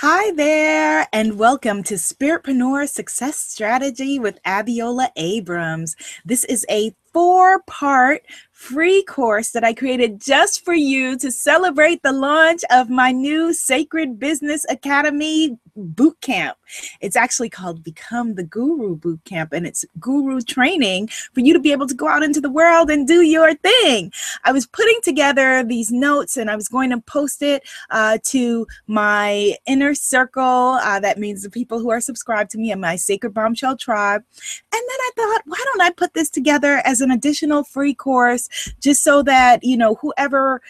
Hi 0.00 0.30
there, 0.30 1.08
and 1.12 1.40
welcome 1.40 1.82
to 1.82 1.94
Spiritpreneur 1.94 2.88
Success 2.88 3.36
Strategy 3.36 4.20
with 4.20 4.40
Abiola 4.44 5.08
Abrams. 5.16 5.96
This 6.24 6.44
is 6.44 6.64
a 6.70 6.94
four 7.12 7.62
part 7.62 8.22
free 8.58 9.04
course 9.04 9.52
that 9.52 9.62
I 9.62 9.72
created 9.72 10.20
just 10.20 10.64
for 10.64 10.74
you 10.74 11.16
to 11.18 11.30
celebrate 11.30 12.02
the 12.02 12.12
launch 12.12 12.62
of 12.70 12.90
my 12.90 13.12
new 13.12 13.52
Sacred 13.54 14.18
Business 14.18 14.66
Academy 14.68 15.56
boot 15.76 16.20
camp. 16.20 16.58
It's 17.00 17.14
actually 17.14 17.50
called 17.50 17.84
Become 17.84 18.34
the 18.34 18.42
Guru 18.42 18.96
Boot 18.96 19.20
Camp, 19.24 19.52
and 19.52 19.64
it's 19.64 19.84
guru 20.00 20.40
training 20.40 21.06
for 21.32 21.38
you 21.40 21.52
to 21.52 21.60
be 21.60 21.70
able 21.70 21.86
to 21.86 21.94
go 21.94 22.08
out 22.08 22.24
into 22.24 22.40
the 22.40 22.50
world 22.50 22.90
and 22.90 23.06
do 23.06 23.22
your 23.22 23.54
thing. 23.54 24.12
I 24.42 24.50
was 24.50 24.66
putting 24.66 24.98
together 25.02 25.62
these 25.62 25.92
notes 25.92 26.36
and 26.36 26.50
I 26.50 26.56
was 26.56 26.68
going 26.68 26.90
to 26.90 27.00
post 27.00 27.42
it 27.42 27.62
uh, 27.90 28.18
to 28.24 28.66
my 28.88 29.54
inner 29.66 29.94
circle. 29.94 30.42
Uh, 30.82 30.98
that 30.98 31.18
means 31.18 31.42
the 31.42 31.50
people 31.50 31.78
who 31.78 31.90
are 31.90 32.00
subscribed 32.00 32.50
to 32.50 32.58
me 32.58 32.72
and 32.72 32.80
my 32.80 32.96
Sacred 32.96 33.32
Bombshell 33.32 33.76
tribe. 33.76 34.24
And 34.72 34.82
then 34.82 34.98
I 35.00 35.10
thought, 35.16 35.42
why 35.46 35.62
don't 35.64 35.80
I 35.80 35.90
put 35.90 36.14
this 36.14 36.28
together 36.28 36.82
as 36.84 37.00
an 37.00 37.12
additional 37.12 37.62
free 37.62 37.94
course 37.94 38.47
just 38.80 39.02
so 39.02 39.22
that, 39.22 39.62
you 39.62 39.76
know, 39.76 39.96
whoever 39.96 40.60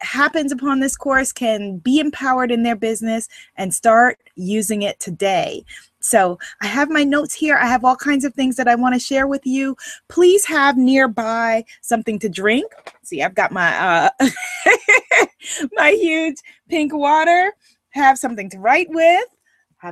happens 0.00 0.52
upon 0.52 0.80
this 0.80 0.96
course 0.96 1.32
can 1.32 1.78
be 1.78 1.98
empowered 1.98 2.50
in 2.50 2.62
their 2.62 2.76
business 2.76 3.28
and 3.56 3.72
start 3.72 4.18
using 4.34 4.82
it 4.82 5.00
today. 5.00 5.64
So 6.00 6.38
I 6.60 6.66
have 6.66 6.88
my 6.88 7.02
notes 7.02 7.34
here. 7.34 7.56
I 7.56 7.66
have 7.66 7.84
all 7.84 7.96
kinds 7.96 8.24
of 8.24 8.34
things 8.34 8.56
that 8.56 8.68
I 8.68 8.76
want 8.76 8.94
to 8.94 9.00
share 9.00 9.26
with 9.26 9.44
you. 9.44 9.76
Please 10.08 10.44
have 10.44 10.76
nearby 10.76 11.64
something 11.80 12.18
to 12.20 12.28
drink. 12.28 12.72
See, 13.02 13.22
I've 13.22 13.34
got 13.34 13.50
my 13.50 13.76
uh, 13.76 14.10
my 15.72 15.90
huge 15.92 16.36
pink 16.68 16.94
water. 16.94 17.52
Have 17.90 18.18
something 18.18 18.50
to 18.50 18.58
write 18.58 18.88
with 18.90 19.24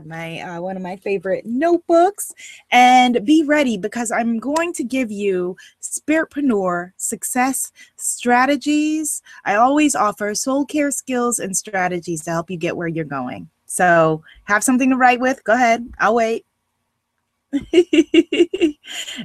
my 0.02 0.40
uh, 0.40 0.60
one 0.60 0.76
of 0.76 0.82
my 0.82 0.96
favorite 0.96 1.46
notebooks. 1.46 2.32
And 2.70 3.24
be 3.24 3.44
ready 3.44 3.76
because 3.76 4.10
i'm 4.10 4.38
going 4.38 4.72
to 4.74 4.84
give 4.84 5.10
you 5.10 5.56
spiritpreneur 5.82 6.92
success 6.96 7.72
strategies. 7.96 9.22
I 9.44 9.54
always 9.56 9.94
offer 9.94 10.34
soul 10.34 10.64
care 10.64 10.90
skills 10.90 11.38
and 11.38 11.56
strategies 11.56 12.22
to 12.24 12.30
help 12.30 12.50
you 12.50 12.56
get 12.56 12.76
where 12.76 12.88
you're 12.88 13.04
going. 13.04 13.48
So 13.66 14.22
have 14.44 14.64
something 14.64 14.90
to 14.90 14.96
write 14.96 15.20
with. 15.20 15.42
Go 15.44 15.54
ahead. 15.54 15.88
I'll 15.98 16.14
wait. 16.14 16.44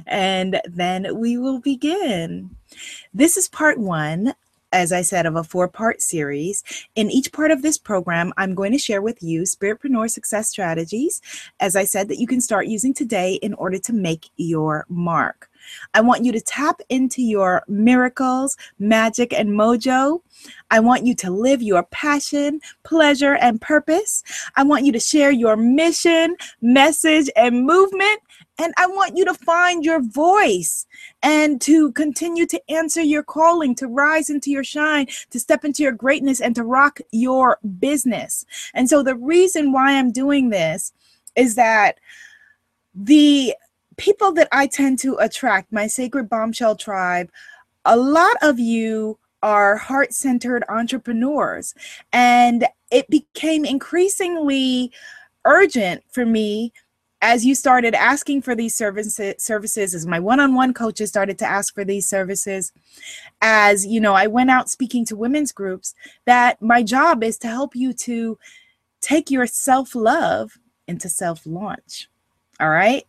And 0.06 0.60
then 0.64 1.18
we 1.18 1.38
will 1.38 1.60
begin. 1.60 2.56
This 3.12 3.36
is 3.36 3.48
part 3.48 3.78
one 3.78 4.34
as 4.72 4.92
I 4.92 5.02
said, 5.02 5.26
of 5.26 5.36
a 5.36 5.44
four 5.44 5.68
part 5.68 6.00
series. 6.00 6.62
In 6.94 7.10
each 7.10 7.32
part 7.32 7.50
of 7.50 7.62
this 7.62 7.78
program, 7.78 8.32
I'm 8.36 8.54
going 8.54 8.72
to 8.72 8.78
share 8.78 9.02
with 9.02 9.22
you 9.22 9.42
Spiritpreneur 9.42 10.10
success 10.10 10.48
strategies, 10.48 11.20
as 11.58 11.76
I 11.76 11.84
said, 11.84 12.08
that 12.08 12.18
you 12.18 12.26
can 12.26 12.40
start 12.40 12.66
using 12.66 12.94
today 12.94 13.34
in 13.34 13.54
order 13.54 13.78
to 13.78 13.92
make 13.92 14.30
your 14.36 14.86
mark. 14.88 15.49
I 15.94 16.00
want 16.00 16.24
you 16.24 16.32
to 16.32 16.40
tap 16.40 16.80
into 16.88 17.22
your 17.22 17.62
miracles, 17.68 18.56
magic, 18.78 19.32
and 19.32 19.50
mojo. 19.50 20.20
I 20.70 20.80
want 20.80 21.04
you 21.06 21.14
to 21.16 21.30
live 21.30 21.62
your 21.62 21.82
passion, 21.84 22.60
pleasure, 22.84 23.34
and 23.34 23.60
purpose. 23.60 24.22
I 24.56 24.62
want 24.62 24.84
you 24.84 24.92
to 24.92 25.00
share 25.00 25.30
your 25.30 25.56
mission, 25.56 26.36
message, 26.60 27.28
and 27.36 27.66
movement. 27.66 28.20
And 28.58 28.74
I 28.76 28.86
want 28.86 29.16
you 29.16 29.24
to 29.24 29.34
find 29.34 29.84
your 29.84 30.02
voice 30.02 30.86
and 31.22 31.60
to 31.62 31.92
continue 31.92 32.46
to 32.46 32.70
answer 32.70 33.00
your 33.00 33.22
calling, 33.22 33.74
to 33.76 33.86
rise 33.86 34.28
into 34.28 34.50
your 34.50 34.64
shine, 34.64 35.06
to 35.30 35.40
step 35.40 35.64
into 35.64 35.82
your 35.82 35.92
greatness, 35.92 36.40
and 36.40 36.54
to 36.56 36.62
rock 36.62 37.00
your 37.10 37.58
business. 37.78 38.44
And 38.74 38.88
so, 38.88 39.02
the 39.02 39.16
reason 39.16 39.72
why 39.72 39.96
I'm 39.96 40.12
doing 40.12 40.50
this 40.50 40.92
is 41.36 41.54
that 41.54 41.98
the 42.94 43.54
people 44.00 44.32
that 44.32 44.48
I 44.50 44.66
tend 44.66 44.98
to 45.00 45.16
attract, 45.16 45.72
my 45.72 45.86
sacred 45.86 46.28
bombshell 46.30 46.74
tribe, 46.74 47.30
a 47.84 47.96
lot 47.96 48.36
of 48.40 48.58
you 48.58 49.18
are 49.42 49.76
heart 49.76 50.14
centered 50.14 50.64
entrepreneurs. 50.70 51.74
And 52.12 52.66
it 52.90 53.08
became 53.10 53.66
increasingly 53.66 54.90
urgent 55.44 56.02
for 56.10 56.24
me 56.24 56.72
as 57.22 57.44
you 57.44 57.54
started 57.54 57.94
asking 57.94 58.40
for 58.40 58.54
these 58.54 58.74
services 58.74 59.34
services 59.38 59.94
as 59.94 60.06
my 60.06 60.18
one-on-one 60.18 60.72
coaches 60.72 61.10
started 61.10 61.38
to 61.38 61.46
ask 61.46 61.74
for 61.74 61.84
these 61.84 62.06
services 62.06 62.72
as 63.40 63.86
you 63.86 64.00
know 64.00 64.12
i 64.14 64.26
went 64.26 64.50
out 64.50 64.68
speaking 64.68 65.04
to 65.04 65.16
women's 65.16 65.50
groups 65.50 65.94
that 66.26 66.60
my 66.60 66.82
job 66.82 67.22
is 67.22 67.38
to 67.38 67.48
help 67.48 67.74
you 67.74 67.92
to 67.94 68.38
take 69.00 69.30
your 69.30 69.46
self-love 69.46 70.58
into 70.88 71.08
self-launch 71.08 72.08
all 72.58 72.70
right 72.70 73.06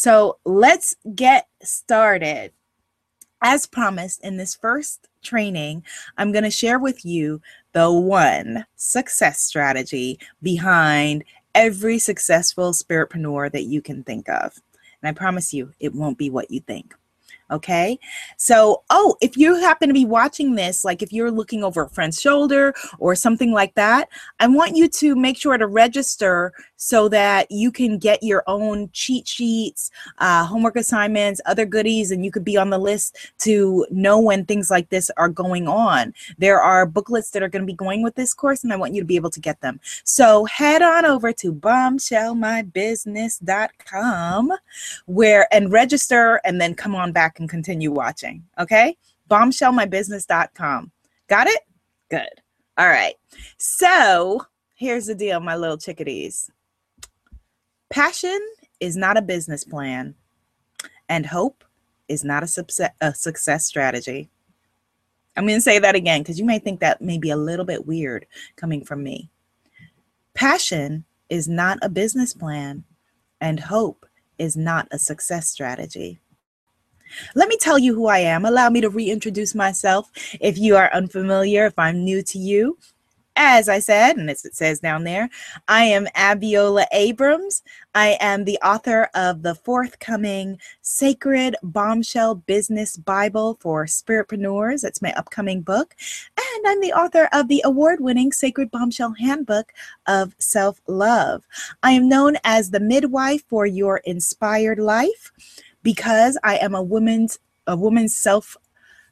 so 0.00 0.38
let's 0.44 0.96
get 1.14 1.48
started 1.62 2.52
as 3.42 3.66
promised 3.66 4.22
in 4.24 4.36
this 4.36 4.54
first 4.54 5.08
training 5.22 5.82
i'm 6.18 6.32
going 6.32 6.44
to 6.44 6.50
share 6.50 6.78
with 6.78 7.04
you 7.04 7.40
the 7.72 7.90
one 7.90 8.64
success 8.76 9.40
strategy 9.40 10.18
behind 10.42 11.24
every 11.54 11.98
successful 11.98 12.72
spiritpreneur 12.72 13.50
that 13.52 13.64
you 13.64 13.82
can 13.82 14.02
think 14.04 14.28
of. 14.28 14.60
And 15.02 15.08
I 15.08 15.12
promise 15.12 15.52
you, 15.52 15.72
it 15.80 15.94
won't 15.94 16.18
be 16.18 16.30
what 16.30 16.50
you 16.50 16.60
think. 16.60 16.94
Okay. 17.50 17.98
So, 18.36 18.84
oh, 18.90 19.16
if 19.20 19.36
you 19.36 19.56
happen 19.56 19.88
to 19.88 19.94
be 19.94 20.04
watching 20.04 20.54
this, 20.54 20.84
like 20.84 21.02
if 21.02 21.12
you're 21.12 21.32
looking 21.32 21.64
over 21.64 21.82
a 21.82 21.88
friend's 21.88 22.20
shoulder 22.20 22.72
or 23.00 23.16
something 23.16 23.50
like 23.50 23.74
that, 23.74 24.08
I 24.38 24.46
want 24.46 24.76
you 24.76 24.88
to 24.88 25.16
make 25.16 25.36
sure 25.36 25.58
to 25.58 25.66
register 25.66 26.52
so 26.82 27.10
that 27.10 27.50
you 27.50 27.70
can 27.70 27.98
get 27.98 28.22
your 28.22 28.42
own 28.46 28.88
cheat 28.92 29.28
sheets, 29.28 29.90
uh, 30.16 30.46
homework 30.46 30.76
assignments, 30.76 31.38
other 31.44 31.66
goodies, 31.66 32.10
and 32.10 32.24
you 32.24 32.30
could 32.30 32.42
be 32.42 32.56
on 32.56 32.70
the 32.70 32.78
list 32.78 33.18
to 33.40 33.86
know 33.90 34.18
when 34.18 34.46
things 34.46 34.70
like 34.70 34.88
this 34.88 35.10
are 35.18 35.28
going 35.28 35.68
on. 35.68 36.14
There 36.38 36.58
are 36.58 36.86
booklets 36.86 37.32
that 37.32 37.42
are 37.42 37.50
going 37.50 37.62
to 37.62 37.66
be 37.66 37.74
going 37.74 38.02
with 38.02 38.14
this 38.14 38.32
course, 38.32 38.64
and 38.64 38.72
I 38.72 38.76
want 38.76 38.94
you 38.94 39.02
to 39.02 39.06
be 39.06 39.16
able 39.16 39.28
to 39.28 39.40
get 39.40 39.60
them. 39.60 39.78
So, 40.04 40.46
head 40.46 40.80
on 40.80 41.04
over 41.04 41.34
to 41.34 41.52
bombshellmybusiness.com 41.52 44.52
where 45.06 45.52
and 45.52 45.70
register 45.70 46.40
and 46.44 46.60
then 46.60 46.74
come 46.74 46.94
on 46.94 47.12
back 47.12 47.40
and 47.40 47.48
continue 47.48 47.92
watching. 47.92 48.44
Okay? 48.58 48.96
Bombshellmybusiness.com. 49.28 50.90
Got 51.28 51.46
it? 51.46 51.60
Good. 52.10 52.28
All 52.78 52.88
right. 52.88 53.14
So 53.58 54.42
here's 54.74 55.06
the 55.06 55.14
deal, 55.14 55.40
my 55.40 55.56
little 55.56 55.76
chickadees. 55.76 56.50
Passion 57.90 58.38
is 58.78 58.96
not 58.96 59.16
a 59.16 59.22
business 59.22 59.64
plan, 59.64 60.14
and 61.08 61.26
hope 61.26 61.64
is 62.06 62.22
not 62.22 62.44
a, 62.44 62.46
success, 62.46 62.92
a 63.00 63.12
success 63.12 63.66
strategy. 63.66 64.30
I'm 65.36 65.44
going 65.44 65.58
to 65.58 65.60
say 65.60 65.80
that 65.80 65.96
again 65.96 66.22
because 66.22 66.38
you 66.38 66.44
may 66.44 66.60
think 66.60 66.78
that 66.80 67.02
may 67.02 67.18
be 67.18 67.30
a 67.30 67.36
little 67.36 67.64
bit 67.64 67.86
weird 67.86 68.26
coming 68.54 68.84
from 68.84 69.02
me. 69.02 69.28
Passion 70.34 71.04
is 71.28 71.48
not 71.48 71.78
a 71.82 71.88
business 71.88 72.32
plan, 72.32 72.84
and 73.40 73.58
hope 73.58 74.06
is 74.38 74.56
not 74.56 74.86
a 74.92 74.98
success 74.98 75.48
strategy. 75.48 76.20
Let 77.34 77.48
me 77.48 77.56
tell 77.56 77.78
you 77.78 77.92
who 77.92 78.06
I 78.06 78.20
am. 78.20 78.44
Allow 78.44 78.70
me 78.70 78.80
to 78.82 78.88
reintroduce 78.88 79.52
myself 79.54 80.10
if 80.40 80.58
you 80.58 80.76
are 80.76 80.92
unfamiliar, 80.94 81.66
if 81.66 81.76
I'm 81.76 82.04
new 82.04 82.22
to 82.22 82.38
you. 82.38 82.78
As 83.36 83.68
I 83.68 83.78
said, 83.78 84.16
and 84.16 84.28
as 84.28 84.44
it 84.44 84.54
says 84.54 84.80
down 84.80 85.04
there, 85.04 85.28
I 85.68 85.84
am 85.84 86.06
Abiola 86.16 86.86
Abrams. 86.92 87.62
I 87.94 88.18
am 88.20 88.44
the 88.44 88.58
author 88.58 89.08
of 89.14 89.42
the 89.42 89.54
forthcoming 89.54 90.58
Sacred 90.82 91.56
Bombshell 91.62 92.34
Business 92.34 92.96
Bible 92.96 93.56
for 93.60 93.86
Spiritpreneurs. 93.86 94.82
That's 94.82 95.00
my 95.00 95.12
upcoming 95.14 95.62
book. 95.62 95.94
And 96.36 96.66
I'm 96.66 96.80
the 96.80 96.92
author 96.92 97.28
of 97.32 97.48
the 97.48 97.62
award 97.64 98.00
winning 98.00 98.32
Sacred 98.32 98.70
Bombshell 98.70 99.14
Handbook 99.18 99.72
of 100.06 100.34
Self 100.38 100.80
Love. 100.86 101.44
I 101.82 101.92
am 101.92 102.08
known 102.08 102.36
as 102.44 102.70
the 102.70 102.80
midwife 102.80 103.44
for 103.48 103.64
your 103.64 103.98
inspired 103.98 104.78
life 104.78 105.32
because 105.82 106.38
I 106.42 106.56
am 106.56 106.74
a 106.74 106.82
woman's 106.82 107.38
a 107.66 107.76
woman's 107.76 108.16
self 108.16 108.56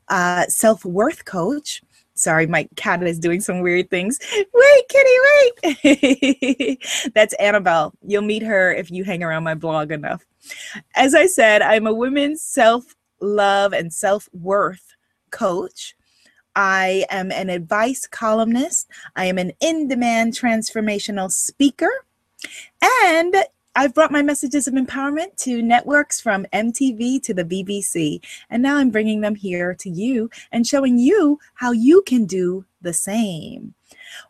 uh, 0.08 0.46
self 0.46 0.84
worth 0.84 1.24
coach. 1.24 1.82
Sorry, 2.18 2.46
my 2.46 2.68
cat 2.76 3.02
is 3.02 3.18
doing 3.18 3.40
some 3.40 3.60
weird 3.60 3.90
things. 3.90 4.18
Wait, 4.32 4.88
kitty, 4.88 5.16
wait. 5.84 6.86
That's 7.14 7.34
Annabelle. 7.34 7.92
You'll 8.02 8.22
meet 8.22 8.42
her 8.42 8.72
if 8.72 8.90
you 8.90 9.04
hang 9.04 9.22
around 9.22 9.44
my 9.44 9.54
blog 9.54 9.92
enough. 9.92 10.24
As 10.94 11.14
I 11.14 11.26
said, 11.26 11.62
I'm 11.62 11.86
a 11.86 11.92
women's 11.92 12.42
self 12.42 12.94
love 13.20 13.72
and 13.72 13.92
self 13.92 14.28
worth 14.32 14.94
coach. 15.30 15.94
I 16.56 17.04
am 17.10 17.30
an 17.30 17.50
advice 17.50 18.06
columnist. 18.06 18.88
I 19.14 19.26
am 19.26 19.38
an 19.38 19.52
in 19.60 19.86
demand 19.86 20.32
transformational 20.32 21.30
speaker. 21.30 21.90
And 23.04 23.36
I've 23.74 23.94
brought 23.94 24.10
my 24.10 24.22
messages 24.22 24.66
of 24.66 24.74
empowerment 24.74 25.36
to 25.44 25.62
networks 25.62 26.20
from 26.20 26.46
MTV 26.52 27.22
to 27.22 27.32
the 27.32 27.44
BBC, 27.44 28.20
and 28.50 28.62
now 28.62 28.76
I'm 28.76 28.90
bringing 28.90 29.20
them 29.20 29.36
here 29.36 29.74
to 29.74 29.88
you 29.88 30.30
and 30.50 30.66
showing 30.66 30.98
you 30.98 31.38
how 31.54 31.70
you 31.72 32.02
can 32.02 32.24
do 32.24 32.64
the 32.82 32.92
same. 32.92 33.74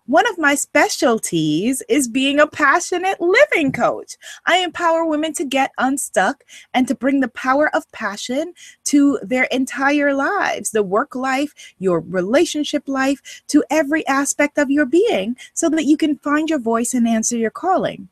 One 0.06 0.28
of 0.28 0.38
my 0.38 0.54
specialties 0.54 1.82
is 1.88 2.08
being 2.08 2.40
a 2.40 2.46
passionate 2.46 3.20
living 3.20 3.72
coach. 3.72 4.16
I 4.46 4.58
empower 4.58 5.06
women 5.06 5.32
to 5.34 5.44
get 5.44 5.72
unstuck 5.78 6.44
and 6.74 6.86
to 6.88 6.94
bring 6.94 7.20
the 7.20 7.28
power 7.28 7.74
of 7.74 7.90
passion 7.92 8.54
to 8.84 9.18
their 9.22 9.44
entire 9.44 10.14
lives, 10.14 10.70
the 10.70 10.82
work 10.82 11.14
life, 11.14 11.54
your 11.78 12.00
relationship 12.00 12.88
life, 12.88 13.42
to 13.48 13.64
every 13.70 14.06
aspect 14.06 14.58
of 14.58 14.70
your 14.70 14.86
being, 14.86 15.36
so 15.54 15.68
that 15.70 15.84
you 15.84 15.96
can 15.96 16.18
find 16.18 16.50
your 16.50 16.58
voice 16.58 16.92
and 16.94 17.06
answer 17.06 17.36
your 17.36 17.50
calling. 17.50 18.08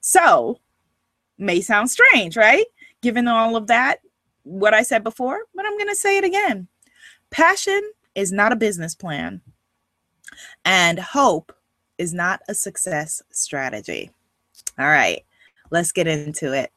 So, 0.00 0.58
may 1.40 1.60
sound 1.60 1.90
strange, 1.90 2.36
right? 2.36 2.66
Given 3.02 3.26
all 3.26 3.56
of 3.56 3.66
that, 3.68 4.00
what 4.44 4.74
I 4.74 4.82
said 4.82 5.02
before, 5.02 5.40
but 5.54 5.66
I'm 5.66 5.76
going 5.76 5.88
to 5.88 5.94
say 5.94 6.18
it 6.18 6.24
again. 6.24 6.68
Passion 7.30 7.80
is 8.14 8.32
not 8.32 8.52
a 8.52 8.56
business 8.56 8.94
plan. 8.94 9.40
And 10.64 10.98
hope 10.98 11.52
is 11.98 12.14
not 12.14 12.40
a 12.48 12.54
success 12.54 13.22
strategy. 13.30 14.10
All 14.78 14.86
right, 14.86 15.24
let's 15.70 15.92
get 15.92 16.06
into 16.06 16.52
it. 16.52 16.72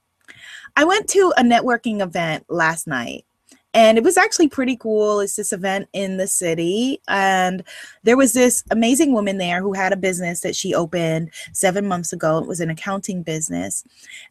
I 0.76 0.86
went 0.86 1.08
to 1.10 1.34
a 1.38 1.44
networking 1.44 2.02
event 2.02 2.46
last 2.50 2.88
night 2.88 3.26
and 3.74 3.98
it 3.98 4.04
was 4.04 4.18
actually 4.18 4.48
pretty 4.48 4.78
cool. 4.78 5.20
It's 5.20 5.36
this 5.36 5.54
event 5.54 5.90
in 5.94 6.18
the 6.18 6.28
city, 6.28 7.02
and 7.08 7.64
there 8.04 8.18
was 8.18 8.34
this 8.34 8.64
amazing 8.72 9.14
woman 9.14 9.38
there 9.38 9.62
who 9.62 9.74
had 9.74 9.94
a 9.94 9.98
business 9.98 10.42
that 10.42 10.56
she 10.56 10.74
opened 10.74 11.32
seven 11.54 11.88
months 11.88 12.14
ago. 12.14 12.38
It 12.40 12.48
was 12.48 12.60
an 12.60 12.70
accounting 12.70 13.24
business, 13.24 13.84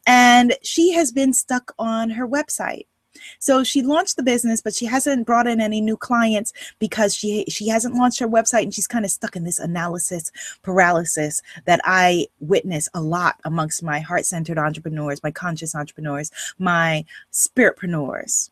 and 0.06 0.54
she 0.62 0.92
has 0.92 1.12
been 1.12 1.32
stuck 1.32 1.72
on 1.78 2.10
her 2.10 2.26
website. 2.26 2.86
So 3.38 3.64
she 3.64 3.82
launched 3.82 4.16
the 4.16 4.22
business, 4.22 4.60
but 4.60 4.74
she 4.74 4.86
hasn't 4.86 5.26
brought 5.26 5.46
in 5.46 5.60
any 5.60 5.80
new 5.80 5.96
clients 5.96 6.52
because 6.78 7.14
she 7.14 7.44
she 7.48 7.68
hasn't 7.68 7.94
launched 7.94 8.20
her 8.20 8.28
website 8.28 8.62
and 8.62 8.74
she's 8.74 8.86
kind 8.86 9.04
of 9.04 9.10
stuck 9.10 9.36
in 9.36 9.44
this 9.44 9.58
analysis 9.58 10.30
paralysis 10.62 11.42
that 11.66 11.80
I 11.84 12.26
witness 12.40 12.88
a 12.94 13.00
lot 13.00 13.36
amongst 13.44 13.82
my 13.82 14.00
heart-centered 14.00 14.58
entrepreneurs, 14.58 15.22
my 15.22 15.30
conscious 15.30 15.74
entrepreneurs, 15.74 16.30
my 16.58 17.04
spiritpreneurs. 17.32 18.50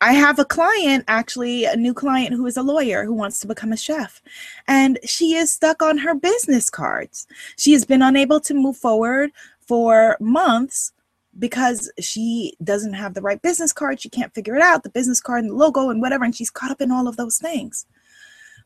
I 0.00 0.12
have 0.12 0.38
a 0.38 0.44
client, 0.44 1.04
actually, 1.08 1.64
a 1.64 1.76
new 1.76 1.94
client 1.94 2.34
who 2.34 2.46
is 2.46 2.56
a 2.56 2.62
lawyer 2.62 3.04
who 3.04 3.14
wants 3.14 3.40
to 3.40 3.46
become 3.46 3.72
a 3.72 3.76
chef. 3.76 4.20
And 4.68 4.98
she 5.04 5.34
is 5.34 5.52
stuck 5.52 5.82
on 5.82 5.98
her 5.98 6.14
business 6.14 6.68
cards. 6.68 7.26
She 7.56 7.72
has 7.72 7.84
been 7.84 8.02
unable 8.02 8.40
to 8.40 8.54
move 8.54 8.76
forward 8.76 9.30
for 9.60 10.16
months 10.20 10.92
because 11.38 11.90
she 12.00 12.54
doesn't 12.62 12.92
have 12.92 13.14
the 13.14 13.22
right 13.22 13.40
business 13.40 13.72
card. 13.72 14.00
She 14.00 14.08
can't 14.08 14.34
figure 14.34 14.56
it 14.56 14.62
out, 14.62 14.82
the 14.82 14.90
business 14.90 15.20
card 15.20 15.44
and 15.44 15.50
the 15.50 15.56
logo 15.56 15.90
and 15.90 16.00
whatever, 16.00 16.24
and 16.24 16.34
she's 16.34 16.50
caught 16.50 16.70
up 16.70 16.80
in 16.80 16.90
all 16.90 17.08
of 17.08 17.16
those 17.16 17.38
things. 17.38 17.86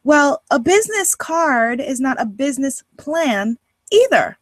Well, 0.05 0.43
a 0.51 0.59
business 0.59 1.15
card 1.15 1.81
is 1.81 2.01
not 2.01 2.21
a 2.21 2.27
business 2.27 2.83
plan 2.97 3.59
either. 3.93 4.39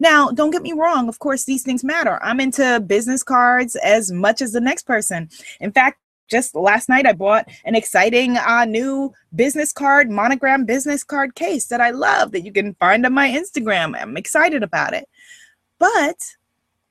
Now, 0.00 0.30
don't 0.30 0.50
get 0.50 0.62
me 0.62 0.72
wrong, 0.72 1.08
of 1.08 1.18
course, 1.18 1.44
these 1.44 1.64
things 1.64 1.82
matter. 1.82 2.22
I'm 2.22 2.40
into 2.40 2.80
business 2.80 3.22
cards 3.22 3.74
as 3.76 4.12
much 4.12 4.40
as 4.40 4.52
the 4.52 4.60
next 4.60 4.84
person. 4.84 5.28
In 5.60 5.72
fact, 5.72 5.98
just 6.28 6.54
last 6.54 6.88
night 6.88 7.06
I 7.06 7.12
bought 7.12 7.48
an 7.64 7.74
exciting 7.74 8.36
uh, 8.36 8.64
new 8.64 9.12
business 9.34 9.72
card, 9.72 10.10
monogram 10.10 10.64
business 10.64 11.02
card 11.02 11.34
case 11.34 11.66
that 11.66 11.80
I 11.80 11.90
love 11.90 12.32
that 12.32 12.44
you 12.44 12.52
can 12.52 12.74
find 12.74 13.04
on 13.04 13.12
my 13.12 13.28
Instagram. 13.28 14.00
I'm 14.00 14.16
excited 14.16 14.62
about 14.62 14.94
it. 14.94 15.08
But 15.78 16.16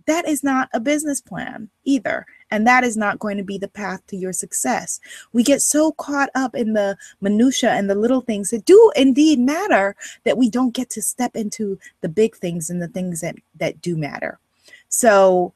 that 0.07 0.27
is 0.27 0.43
not 0.43 0.69
a 0.73 0.79
business 0.79 1.21
plan 1.21 1.69
either. 1.83 2.25
And 2.49 2.65
that 2.65 2.85
is 2.85 2.95
not 2.95 3.19
going 3.19 3.37
to 3.37 3.43
be 3.43 3.57
the 3.57 3.67
path 3.67 4.05
to 4.07 4.15
your 4.15 4.31
success. 4.31 5.01
We 5.33 5.43
get 5.43 5.61
so 5.61 5.91
caught 5.91 6.29
up 6.33 6.55
in 6.55 6.73
the 6.73 6.97
minutia 7.19 7.71
and 7.71 7.89
the 7.89 7.95
little 7.95 8.21
things 8.21 8.49
that 8.51 8.65
do 8.65 8.91
indeed 8.95 9.37
matter 9.37 9.95
that 10.23 10.37
we 10.37 10.49
don't 10.49 10.73
get 10.73 10.89
to 10.91 11.01
step 11.01 11.35
into 11.35 11.77
the 11.99 12.09
big 12.09 12.37
things 12.37 12.69
and 12.69 12.81
the 12.81 12.87
things 12.87 13.19
that, 13.19 13.35
that 13.59 13.81
do 13.81 13.97
matter. 13.97 14.39
So 14.87 15.53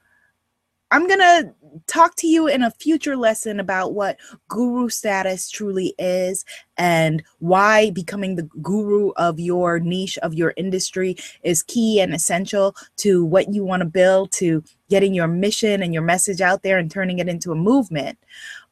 I'm 0.91 1.07
going 1.07 1.19
to 1.19 1.53
talk 1.88 2.17
to 2.17 2.27
you 2.27 2.47
in 2.47 2.63
a 2.63 2.71
future 2.71 3.15
lesson 3.15 3.61
about 3.61 3.93
what 3.93 4.19
guru 4.49 4.89
status 4.89 5.49
truly 5.49 5.95
is 5.97 6.43
and 6.77 7.23
why 7.39 7.91
becoming 7.91 8.35
the 8.35 8.49
guru 8.61 9.11
of 9.15 9.39
your 9.39 9.79
niche, 9.79 10.17
of 10.17 10.33
your 10.33 10.53
industry, 10.57 11.15
is 11.43 11.63
key 11.63 12.01
and 12.01 12.13
essential 12.13 12.75
to 12.97 13.23
what 13.23 13.53
you 13.53 13.63
want 13.63 13.81
to 13.81 13.88
build, 13.88 14.33
to 14.33 14.61
getting 14.89 15.13
your 15.13 15.29
mission 15.29 15.81
and 15.81 15.93
your 15.93 16.03
message 16.03 16.41
out 16.41 16.61
there 16.61 16.77
and 16.77 16.91
turning 16.91 17.19
it 17.19 17.29
into 17.29 17.53
a 17.53 17.55
movement. 17.55 18.19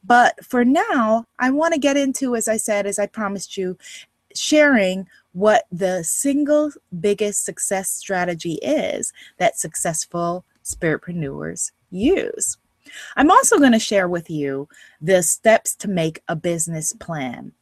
But 0.04 0.44
for 0.44 0.62
now, 0.62 1.24
I 1.38 1.50
want 1.50 1.72
to 1.72 1.80
get 1.80 1.96
into, 1.96 2.36
as 2.36 2.48
I 2.48 2.58
said, 2.58 2.86
as 2.86 2.98
I 2.98 3.06
promised 3.06 3.56
you, 3.56 3.78
sharing 4.34 5.08
what 5.32 5.64
the 5.72 6.04
single 6.04 6.70
biggest 7.00 7.46
success 7.46 7.90
strategy 7.90 8.58
is 8.62 9.12
that 9.38 9.58
successful 9.58 10.44
spiritpreneurs 10.62 11.70
use. 11.90 12.56
I'm 13.16 13.30
also 13.30 13.58
going 13.58 13.72
to 13.72 13.78
share 13.78 14.08
with 14.08 14.30
you 14.30 14.68
the 15.00 15.22
steps 15.22 15.74
to 15.76 15.88
make 15.88 16.22
a 16.28 16.36
business 16.36 16.92
plan 16.92 17.52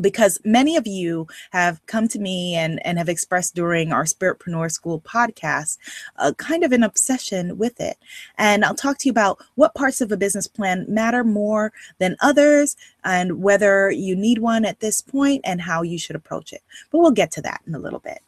because 0.00 0.38
many 0.44 0.76
of 0.76 0.86
you 0.86 1.26
have 1.50 1.84
come 1.86 2.08
to 2.08 2.18
me 2.18 2.54
and, 2.54 2.84
and 2.86 2.98
have 2.98 3.08
expressed 3.08 3.54
during 3.54 3.92
our 3.92 4.04
Spiritpreneur 4.04 4.70
School 4.70 5.00
podcast 5.00 5.78
uh, 6.16 6.32
kind 6.38 6.64
of 6.64 6.72
an 6.72 6.82
obsession 6.82 7.58
with 7.58 7.80
it. 7.80 7.96
And 8.36 8.64
I'll 8.64 8.74
talk 8.74 8.98
to 8.98 9.06
you 9.06 9.10
about 9.10 9.42
what 9.56 9.74
parts 9.74 10.00
of 10.00 10.12
a 10.12 10.16
business 10.16 10.46
plan 10.46 10.86
matter 10.88 11.24
more 11.24 11.72
than 11.98 12.16
others 12.20 12.76
and 13.04 13.42
whether 13.42 13.90
you 13.90 14.14
need 14.14 14.38
one 14.38 14.64
at 14.64 14.80
this 14.80 15.00
point 15.00 15.42
and 15.44 15.60
how 15.60 15.82
you 15.82 15.98
should 15.98 16.16
approach 16.16 16.52
it. 16.52 16.62
But 16.90 16.98
we'll 16.98 17.10
get 17.10 17.30
to 17.32 17.42
that 17.42 17.62
in 17.66 17.74
a 17.74 17.80
little 17.80 18.00
bit. 18.00 18.20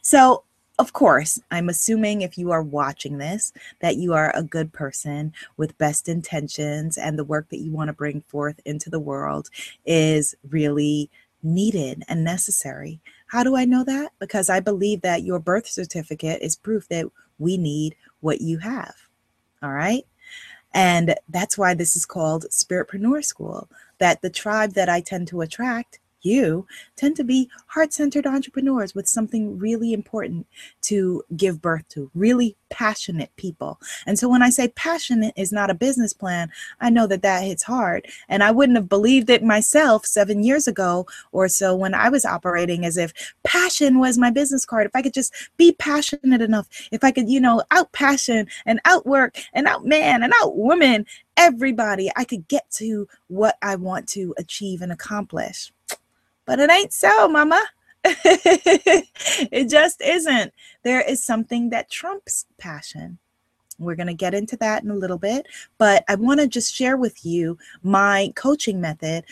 So, 0.00 0.44
of 0.82 0.92
course, 0.92 1.40
I'm 1.52 1.68
assuming 1.68 2.22
if 2.22 2.36
you 2.36 2.50
are 2.50 2.60
watching 2.60 3.18
this 3.18 3.52
that 3.78 3.98
you 3.98 4.14
are 4.14 4.34
a 4.34 4.42
good 4.42 4.72
person 4.72 5.32
with 5.56 5.78
best 5.78 6.08
intentions 6.08 6.98
and 6.98 7.16
the 7.16 7.22
work 7.22 7.48
that 7.50 7.60
you 7.60 7.70
want 7.70 7.86
to 7.86 7.92
bring 7.92 8.22
forth 8.22 8.58
into 8.64 8.90
the 8.90 8.98
world 8.98 9.48
is 9.86 10.34
really 10.50 11.08
needed 11.40 12.02
and 12.08 12.24
necessary. 12.24 13.00
How 13.28 13.44
do 13.44 13.54
I 13.54 13.64
know 13.64 13.84
that? 13.84 14.10
Because 14.18 14.50
I 14.50 14.58
believe 14.58 15.02
that 15.02 15.22
your 15.22 15.38
birth 15.38 15.68
certificate 15.68 16.42
is 16.42 16.56
proof 16.56 16.88
that 16.88 17.06
we 17.38 17.56
need 17.56 17.94
what 18.18 18.40
you 18.40 18.58
have. 18.58 18.96
All 19.62 19.70
right. 19.70 20.04
And 20.74 21.14
that's 21.28 21.56
why 21.56 21.74
this 21.74 21.94
is 21.94 22.04
called 22.04 22.46
Spiritpreneur 22.50 23.24
School, 23.24 23.68
that 23.98 24.20
the 24.20 24.30
tribe 24.30 24.72
that 24.72 24.88
I 24.88 25.00
tend 25.00 25.28
to 25.28 25.42
attract 25.42 26.00
you 26.22 26.66
tend 26.96 27.16
to 27.16 27.24
be 27.24 27.48
heart 27.66 27.92
centered 27.92 28.26
entrepreneurs 28.26 28.94
with 28.94 29.08
something 29.08 29.58
really 29.58 29.92
important 29.92 30.46
to 30.82 31.22
give 31.36 31.62
birth 31.62 31.88
to, 31.90 32.10
really 32.14 32.56
passionate 32.70 33.30
people. 33.36 33.78
And 34.06 34.18
so 34.18 34.28
when 34.28 34.42
I 34.42 34.50
say 34.50 34.68
passionate 34.68 35.34
is 35.36 35.52
not 35.52 35.70
a 35.70 35.74
business 35.74 36.12
plan, 36.12 36.50
I 36.80 36.90
know 36.90 37.06
that 37.06 37.22
that 37.22 37.44
hits 37.44 37.62
hard. 37.62 38.06
And 38.28 38.42
I 38.42 38.50
wouldn't 38.50 38.78
have 38.78 38.88
believed 38.88 39.30
it 39.30 39.44
myself 39.44 40.06
seven 40.06 40.42
years 40.42 40.66
ago 40.66 41.06
or 41.32 41.48
so 41.48 41.76
when 41.76 41.94
I 41.94 42.08
was 42.08 42.24
operating 42.24 42.84
as 42.84 42.96
if 42.96 43.12
passion 43.44 43.98
was 43.98 44.16
my 44.18 44.30
business 44.30 44.64
card. 44.64 44.86
If 44.86 44.96
I 44.96 45.02
could 45.02 45.14
just 45.14 45.34
be 45.56 45.72
passionate 45.72 46.40
enough, 46.40 46.68
if 46.90 47.04
I 47.04 47.10
could, 47.10 47.28
you 47.28 47.40
know, 47.40 47.62
out 47.70 47.92
passion 47.92 48.46
and 48.64 48.80
outwork 48.84 49.36
and 49.52 49.66
out 49.66 49.84
man 49.84 50.22
and 50.22 50.32
out 50.40 50.56
woman, 50.56 51.06
everybody, 51.36 52.10
I 52.16 52.24
could 52.24 52.48
get 52.48 52.70
to 52.72 53.06
what 53.28 53.56
I 53.62 53.76
want 53.76 54.08
to 54.10 54.34
achieve 54.38 54.82
and 54.82 54.92
accomplish. 54.92 55.72
But 56.46 56.58
it 56.58 56.70
ain't 56.70 56.92
so, 56.92 57.28
mama. 57.28 57.62
it 58.04 59.68
just 59.68 60.00
isn't. 60.00 60.52
There 60.82 61.00
is 61.02 61.24
something 61.24 61.70
that 61.70 61.90
trumps 61.90 62.46
passion. 62.58 63.18
We're 63.78 63.96
going 63.96 64.08
to 64.08 64.14
get 64.14 64.34
into 64.34 64.56
that 64.58 64.82
in 64.82 64.90
a 64.90 64.96
little 64.96 65.18
bit, 65.18 65.46
but 65.78 66.04
I 66.08 66.14
want 66.16 66.40
to 66.40 66.46
just 66.46 66.74
share 66.74 66.96
with 66.96 67.24
you 67.24 67.58
my 67.82 68.32
coaching 68.36 68.80
method. 68.80 69.24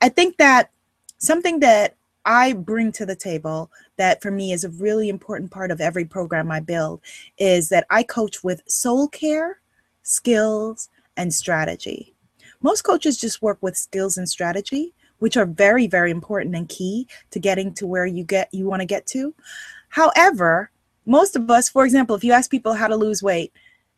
I 0.00 0.08
think 0.08 0.36
that 0.38 0.70
something 1.18 1.60
that 1.60 1.96
I 2.24 2.52
bring 2.52 2.92
to 2.92 3.06
the 3.06 3.16
table 3.16 3.70
that 3.96 4.22
for 4.22 4.30
me 4.30 4.52
is 4.52 4.64
a 4.64 4.70
really 4.70 5.08
important 5.08 5.50
part 5.50 5.70
of 5.70 5.80
every 5.80 6.04
program 6.04 6.50
I 6.50 6.60
build 6.60 7.00
is 7.38 7.68
that 7.70 7.86
I 7.90 8.02
coach 8.02 8.44
with 8.44 8.62
soul 8.68 9.08
care, 9.08 9.60
skills, 10.02 10.90
and 11.16 11.32
strategy. 11.32 12.14
Most 12.62 12.82
coaches 12.82 13.18
just 13.18 13.42
work 13.42 13.58
with 13.62 13.76
skills 13.76 14.18
and 14.18 14.28
strategy, 14.28 14.94
which 15.20 15.36
are 15.36 15.46
very, 15.46 15.86
very 15.86 16.10
important 16.10 16.54
and 16.56 16.68
key 16.68 17.06
to 17.30 17.38
getting 17.38 17.72
to 17.74 17.86
where 17.86 18.06
you 18.06 18.24
get 18.24 18.52
you 18.52 18.66
want 18.66 18.80
to 18.80 18.86
get 18.86 19.06
to. 19.06 19.34
However, 19.88 20.70
most 21.06 21.36
of 21.36 21.50
us, 21.50 21.68
for 21.68 21.84
example, 21.84 22.16
if 22.16 22.24
you 22.24 22.32
ask 22.32 22.50
people 22.50 22.74
how 22.74 22.88
to 22.88 22.96
lose 22.96 23.22
weight, 23.22 23.52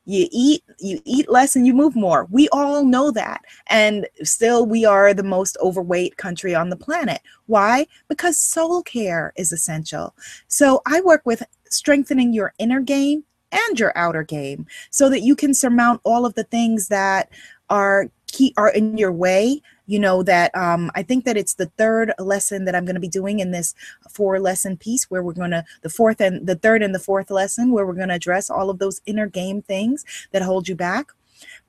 you 0.05 0.26
eat 0.33 0.64
you 0.81 1.00
eat 1.05 1.31
less 1.31 1.55
and 1.55 1.67
you 1.67 1.75
move 1.75 1.95
more. 1.95 2.26
We 2.31 2.49
all 2.50 2.85
know 2.85 3.11
that. 3.12 3.43
And 3.69 4.07
still 4.23 4.67
we 4.67 4.85
are 4.85 5.14
the 5.14 5.23
most 5.23 5.57
overweight 5.62 6.17
country 6.17 6.55
on 6.55 6.71
the 6.71 6.76
planet. 6.76 7.21
Why? 7.47 7.87
Because 8.09 8.38
soul 8.38 8.83
care 8.83 9.33
is 9.37 9.52
essential. 9.52 10.14
So 10.49 10.83
i 10.87 11.00
work 11.00 11.23
with 11.25 11.43
strengthening 11.69 12.33
your 12.33 12.52
inner 12.59 12.81
game 12.81 13.25
and 13.52 13.79
your 13.79 13.97
outer 13.97 14.23
game 14.23 14.67
so 14.91 15.09
that 15.09 15.21
you 15.21 15.37
can 15.37 15.55
surmount 15.55 16.00
all 16.05 16.26
of 16.26 16.35
the 16.35 16.45
things 16.45 16.88
that 16.88 17.31
are 17.71 18.09
key 18.26 18.55
are 18.57 18.71
in 18.71 18.97
your 18.99 19.12
way 19.12 19.62
you 19.87 19.99
know 19.99 20.23
that 20.23 20.55
um, 20.57 20.91
i 20.95 21.03
think 21.03 21.25
that 21.25 21.37
it's 21.37 21.55
the 21.55 21.67
third 21.77 22.12
lesson 22.19 22.65
that 22.65 22.75
i'm 22.75 22.85
going 22.85 22.95
to 22.95 23.01
be 23.01 23.09
doing 23.09 23.41
in 23.41 23.51
this 23.51 23.75
four 24.11 24.39
lesson 24.39 24.77
piece 24.77 25.11
where 25.11 25.23
we're 25.23 25.33
going 25.33 25.51
to 25.51 25.65
the 25.83 25.89
fourth 25.89 26.21
and 26.21 26.47
the 26.47 26.57
third 26.57 26.83
and 26.83 26.95
the 26.95 26.99
fourth 26.99 27.31
lesson 27.31 27.73
where 27.73 27.87
we're 27.87 27.93
going 27.95 28.09
to 28.09 28.15
address 28.15 28.51
all 28.51 28.71
of 28.71 28.79
those 28.79 29.01
inner 29.07 29.27
game 29.27 29.62
things 29.62 30.05
that 30.33 30.43
hold 30.43 30.69
you 30.69 30.75
back. 30.75 31.09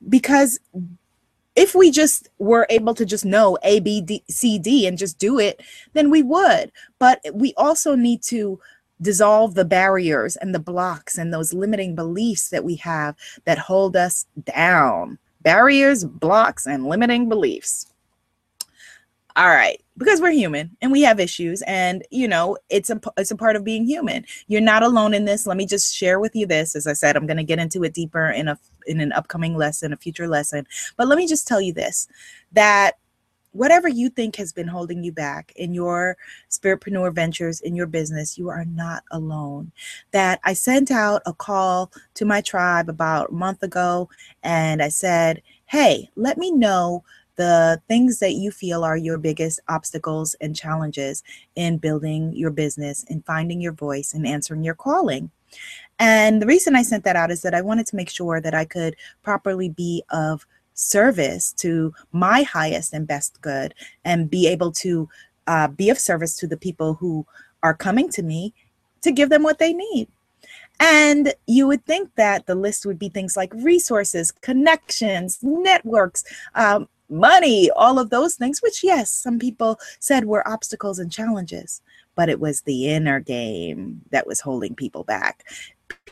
Because 0.08 0.58
if 1.56 1.74
we 1.74 1.90
just 1.90 2.28
were 2.38 2.66
able 2.70 2.94
to 2.94 3.04
just 3.04 3.24
know 3.24 3.58
a 3.62 3.80
b 3.80 4.00
d 4.00 4.22
c 4.28 4.58
d 4.58 4.86
and 4.86 4.98
just 4.98 5.18
do 5.18 5.38
it 5.38 5.62
then 5.92 6.10
we 6.10 6.22
would. 6.22 6.72
But 6.98 7.20
we 7.32 7.54
also 7.56 7.94
need 7.94 8.22
to 8.24 8.60
dissolve 9.02 9.54
the 9.54 9.64
barriers 9.64 10.36
and 10.36 10.54
the 10.54 10.60
blocks 10.60 11.18
and 11.18 11.32
those 11.32 11.52
limiting 11.52 11.94
beliefs 11.94 12.48
that 12.50 12.64
we 12.64 12.76
have 12.76 13.16
that 13.44 13.58
hold 13.58 13.96
us 13.96 14.26
down. 14.44 15.18
Barriers 15.42 16.04
blocks 16.04 16.66
and 16.66 16.86
limiting 16.86 17.28
beliefs 17.28 17.92
all 19.36 19.48
right 19.48 19.80
because 19.96 20.20
we're 20.20 20.30
human 20.30 20.76
and 20.80 20.90
we 20.90 21.02
have 21.02 21.20
issues 21.20 21.62
and 21.62 22.04
you 22.10 22.26
know 22.26 22.56
it's 22.68 22.90
a 22.90 23.00
it's 23.16 23.30
a 23.30 23.36
part 23.36 23.56
of 23.56 23.64
being 23.64 23.86
human. 23.86 24.24
You're 24.48 24.60
not 24.60 24.82
alone 24.82 25.14
in 25.14 25.24
this. 25.24 25.46
Let 25.46 25.56
me 25.56 25.66
just 25.66 25.94
share 25.94 26.20
with 26.20 26.34
you 26.34 26.46
this. 26.46 26.74
As 26.76 26.86
i 26.86 26.92
said 26.92 27.16
i'm 27.16 27.26
going 27.26 27.36
to 27.36 27.44
get 27.44 27.58
into 27.58 27.84
it 27.84 27.94
deeper 27.94 28.30
in 28.30 28.48
a 28.48 28.58
in 28.86 29.00
an 29.00 29.12
upcoming 29.12 29.56
lesson 29.56 29.92
a 29.92 29.96
future 29.96 30.28
lesson. 30.28 30.66
But 30.96 31.08
let 31.08 31.18
me 31.18 31.26
just 31.26 31.46
tell 31.46 31.60
you 31.60 31.72
this 31.72 32.08
that 32.52 32.98
whatever 33.52 33.88
you 33.88 34.08
think 34.08 34.34
has 34.34 34.52
been 34.52 34.66
holding 34.66 35.04
you 35.04 35.12
back 35.12 35.52
in 35.54 35.72
your 35.72 36.16
spiritpreneur 36.50 37.14
ventures 37.14 37.60
in 37.60 37.76
your 37.76 37.86
business 37.86 38.36
you 38.36 38.48
are 38.48 38.64
not 38.64 39.04
alone. 39.10 39.72
That 40.12 40.40
i 40.44 40.52
sent 40.52 40.90
out 40.90 41.22
a 41.26 41.32
call 41.32 41.92
to 42.14 42.24
my 42.24 42.40
tribe 42.40 42.88
about 42.88 43.30
a 43.30 43.34
month 43.34 43.62
ago 43.62 44.08
and 44.42 44.82
i 44.82 44.88
said 44.88 45.42
hey 45.66 46.10
let 46.16 46.36
me 46.38 46.50
know 46.50 47.04
the 47.36 47.80
things 47.88 48.18
that 48.18 48.34
you 48.34 48.50
feel 48.50 48.84
are 48.84 48.96
your 48.96 49.18
biggest 49.18 49.60
obstacles 49.68 50.34
and 50.40 50.54
challenges 50.54 51.22
in 51.56 51.78
building 51.78 52.32
your 52.34 52.50
business 52.50 53.04
and 53.08 53.24
finding 53.24 53.60
your 53.60 53.72
voice 53.72 54.14
and 54.14 54.26
answering 54.26 54.64
your 54.64 54.74
calling. 54.74 55.30
And 55.98 56.42
the 56.42 56.46
reason 56.46 56.74
I 56.74 56.82
sent 56.82 57.04
that 57.04 57.16
out 57.16 57.30
is 57.30 57.42
that 57.42 57.54
I 57.54 57.60
wanted 57.60 57.86
to 57.88 57.96
make 57.96 58.10
sure 58.10 58.40
that 58.40 58.54
I 58.54 58.64
could 58.64 58.96
properly 59.22 59.68
be 59.68 60.02
of 60.10 60.46
service 60.74 61.52
to 61.52 61.94
my 62.12 62.42
highest 62.42 62.92
and 62.92 63.06
best 63.06 63.40
good 63.40 63.74
and 64.04 64.28
be 64.28 64.48
able 64.48 64.72
to 64.72 65.08
uh, 65.46 65.68
be 65.68 65.90
of 65.90 65.98
service 65.98 66.36
to 66.36 66.46
the 66.46 66.56
people 66.56 66.94
who 66.94 67.24
are 67.62 67.74
coming 67.74 68.08
to 68.10 68.22
me 68.22 68.52
to 69.02 69.12
give 69.12 69.28
them 69.28 69.42
what 69.42 69.58
they 69.58 69.72
need. 69.72 70.08
And 70.80 71.32
you 71.46 71.68
would 71.68 71.84
think 71.86 72.10
that 72.16 72.46
the 72.46 72.54
list 72.56 72.84
would 72.84 72.98
be 72.98 73.08
things 73.08 73.36
like 73.36 73.52
resources, 73.54 74.32
connections, 74.32 75.38
networks, 75.42 76.24
um, 76.54 76.88
money, 77.08 77.70
all 77.76 77.98
of 77.98 78.10
those 78.10 78.34
things, 78.34 78.62
which, 78.62 78.82
yes, 78.82 79.10
some 79.10 79.38
people 79.38 79.78
said 79.98 80.24
were 80.24 80.46
obstacles 80.48 80.98
and 80.98 81.12
challenges, 81.12 81.82
but 82.14 82.28
it 82.28 82.40
was 82.40 82.62
the 82.62 82.88
inner 82.88 83.20
game 83.20 84.00
that 84.10 84.26
was 84.26 84.40
holding 84.40 84.74
people 84.74 85.04
back. 85.04 85.44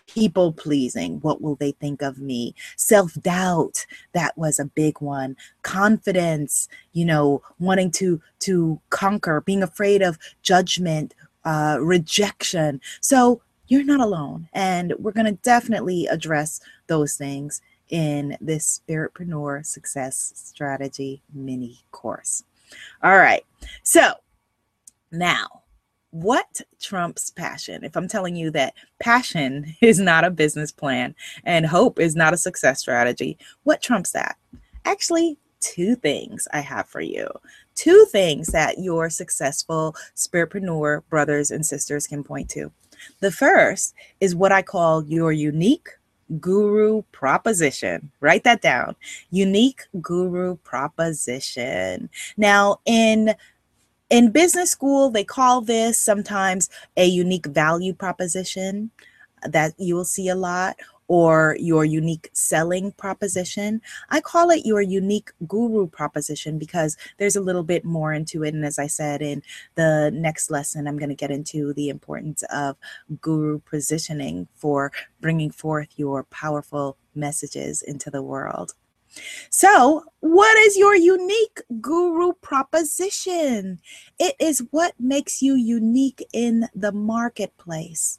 People 0.06 0.52
pleasing, 0.52 1.20
what 1.20 1.40
will 1.40 1.54
they 1.54 1.72
think 1.72 2.02
of 2.02 2.18
me? 2.18 2.54
Self 2.76 3.14
doubt, 3.14 3.87
that 4.12 4.37
was 4.37 4.58
a 4.58 4.66
big 4.66 5.00
one. 5.00 5.37
Confidence, 5.62 6.68
you 6.92 7.04
know, 7.04 7.42
wanting 7.58 7.90
to 7.92 8.20
to 8.40 8.80
conquer, 8.90 9.40
being 9.40 9.62
afraid 9.62 10.02
of 10.02 10.18
judgment, 10.42 11.14
uh, 11.44 11.78
rejection. 11.80 12.80
So 13.00 13.40
you're 13.68 13.84
not 13.84 14.00
alone, 14.00 14.49
and 14.52 14.92
we're 14.99 15.12
going 15.12 15.26
to 15.26 15.40
definitely 15.42 16.06
address 16.06 16.61
those 16.88 17.14
things 17.14 17.62
in 17.92 18.37
this 18.40 18.80
Spiritpreneur 18.80 19.64
Success 19.64 20.32
Strategy 20.34 21.22
mini 21.32 21.78
course. 21.92 22.42
All 23.02 23.18
right. 23.18 23.44
So 23.84 24.14
now, 25.12 25.62
what 26.11 26.62
trumps 26.80 27.30
passion? 27.30 27.84
If 27.84 27.96
I'm 27.96 28.08
telling 28.08 28.34
you 28.34 28.50
that 28.50 28.75
passion 28.99 29.76
is 29.80 30.00
not 30.00 30.25
a 30.25 30.30
business 30.30 30.72
plan 30.72 31.14
and 31.44 31.66
hope 31.66 32.00
is 32.00 32.16
not 32.16 32.34
a 32.34 32.38
success 32.38 32.80
strategy, 32.80 33.38
what 33.62 33.82
trumps 33.82 34.11
that? 34.12 34.37
Actually, 34.87 35.38
two 35.61 35.94
things 35.94 36.49
I 36.52 36.61
have 36.61 36.88
for 36.88 37.02
you. 37.02 37.28
Two 37.75 38.06
things 38.11 38.49
that 38.49 38.78
your 38.78 39.11
successful 39.11 39.94
spiritpreneur 40.16 41.02
brothers 41.08 41.50
and 41.50 41.64
sisters 41.64 42.06
can 42.06 42.25
point 42.25 42.49
to. 42.50 42.72
The 43.20 43.30
first 43.30 43.94
is 44.20 44.34
what 44.34 44.52
I 44.52 44.62
call 44.62 45.04
your 45.04 45.32
unique 45.32 45.88
guru 46.40 47.02
proposition. 47.12 48.10
Write 48.20 48.44
that 48.44 48.62
down. 48.62 48.96
Unique 49.30 49.82
guru 50.00 50.56
proposition. 50.56 52.08
Now, 52.36 52.80
in 52.84 53.34
in 54.10 54.30
business 54.30 54.70
school, 54.70 55.10
they 55.10 55.24
call 55.24 55.62
this 55.62 55.98
sometimes 55.98 56.68
a 56.96 57.06
unique 57.06 57.46
value 57.46 57.94
proposition 57.94 58.90
that 59.42 59.72
you 59.78 59.94
will 59.94 60.04
see 60.04 60.28
a 60.28 60.34
lot, 60.34 60.76
or 61.09 61.56
your 61.61 61.85
unique 61.85 62.30
selling 62.32 62.92
proposition. 62.92 63.80
I 64.11 64.21
call 64.21 64.50
it 64.50 64.66
your 64.66 64.80
unique 64.80 65.30
guru 65.47 65.87
proposition 65.87 66.59
because 66.59 66.97
there's 67.18 67.37
a 67.37 67.40
little 67.40 67.62
bit 67.62 67.85
more 67.85 68.12
into 68.12 68.44
it. 68.44 68.54
And 68.54 68.64
as 68.64 68.78
I 68.78 68.87
said 68.87 69.23
in 69.23 69.42
the 69.75 70.11
next 70.14 70.50
lesson, 70.50 70.87
I'm 70.87 70.99
going 70.99 71.09
to 71.09 71.14
get 71.14 71.30
into 71.30 71.73
the 71.75 71.88
importance 71.88 72.42
of 72.50 72.76
guru 73.21 73.61
positioning 73.61 74.49
for 74.54 74.92
bringing 75.21 75.50
forth 75.50 75.88
your 75.97 76.25
powerful 76.25 76.97
messages 77.14 77.82
into 77.82 78.11
the 78.11 78.23
world. 78.23 78.75
So, 79.50 80.04
what 80.21 80.56
is 80.59 80.76
your 80.76 80.97
unique 80.97 81.61
guru 81.80 82.32
proposition? 82.32 83.80
It 84.18 84.35
is 84.40 84.64
what 84.71 84.94
makes 84.99 85.42
you 85.42 85.54
unique 85.54 86.26
in 86.32 86.68
the 86.75 86.92
marketplace. 86.92 88.18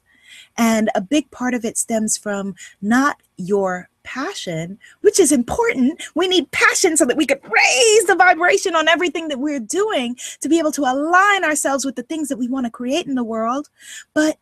And 0.56 0.90
a 0.94 1.00
big 1.00 1.30
part 1.30 1.54
of 1.54 1.64
it 1.64 1.78
stems 1.78 2.16
from 2.16 2.54
not 2.82 3.20
your 3.36 3.88
passion, 4.04 4.78
which 5.00 5.18
is 5.18 5.32
important. 5.32 6.02
We 6.14 6.28
need 6.28 6.50
passion 6.52 6.96
so 6.96 7.04
that 7.06 7.16
we 7.16 7.26
could 7.26 7.40
raise 7.42 8.04
the 8.04 8.16
vibration 8.16 8.76
on 8.76 8.86
everything 8.86 9.28
that 9.28 9.40
we're 9.40 9.60
doing 9.60 10.16
to 10.40 10.48
be 10.48 10.58
able 10.58 10.72
to 10.72 10.82
align 10.82 11.44
ourselves 11.44 11.84
with 11.84 11.96
the 11.96 12.02
things 12.02 12.28
that 12.28 12.38
we 12.38 12.48
want 12.48 12.66
to 12.66 12.70
create 12.70 13.06
in 13.06 13.14
the 13.14 13.24
world. 13.24 13.68
But 14.12 14.38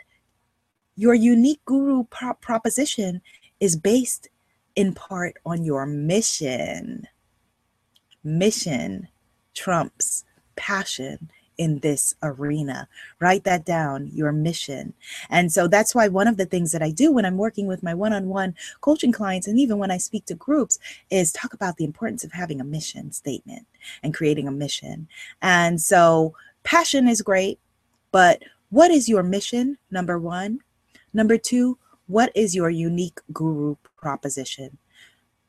your 0.96 1.14
unique 1.14 1.64
guru 1.64 2.04
pro- 2.04 2.34
proposition 2.34 3.22
is 3.60 3.76
based 3.76 4.28
in 4.76 4.92
part 4.94 5.36
on 5.46 5.64
your 5.64 5.86
mission. 5.86 7.06
Mission 8.24 9.08
trumps 9.54 10.24
passion 10.56 11.30
in 11.58 11.78
this 11.80 12.14
arena. 12.22 12.88
Write 13.20 13.44
that 13.44 13.64
down, 13.64 14.10
your 14.12 14.32
mission. 14.32 14.94
And 15.30 15.52
so 15.52 15.68
that's 15.68 15.94
why 15.94 16.08
one 16.08 16.28
of 16.28 16.36
the 16.36 16.46
things 16.46 16.72
that 16.72 16.82
I 16.82 16.90
do 16.90 17.12
when 17.12 17.24
I'm 17.24 17.36
working 17.36 17.66
with 17.66 17.82
my 17.82 17.94
one 17.94 18.12
on 18.12 18.28
one 18.28 18.54
coaching 18.80 19.12
clients, 19.12 19.46
and 19.46 19.58
even 19.58 19.78
when 19.78 19.90
I 19.90 19.98
speak 19.98 20.26
to 20.26 20.34
groups, 20.34 20.78
is 21.10 21.32
talk 21.32 21.52
about 21.54 21.76
the 21.76 21.84
importance 21.84 22.24
of 22.24 22.32
having 22.32 22.60
a 22.60 22.64
mission 22.64 23.12
statement 23.12 23.66
and 24.02 24.14
creating 24.14 24.48
a 24.48 24.52
mission. 24.52 25.08
And 25.40 25.80
so 25.80 26.34
passion 26.64 27.08
is 27.08 27.22
great, 27.22 27.58
but 28.10 28.42
what 28.70 28.90
is 28.90 29.08
your 29.08 29.22
mission? 29.22 29.78
Number 29.90 30.18
one. 30.18 30.60
Number 31.12 31.36
two, 31.36 31.78
what 32.06 32.32
is 32.34 32.54
your 32.54 32.70
unique 32.70 33.20
guru 33.32 33.76
proposition? 33.96 34.78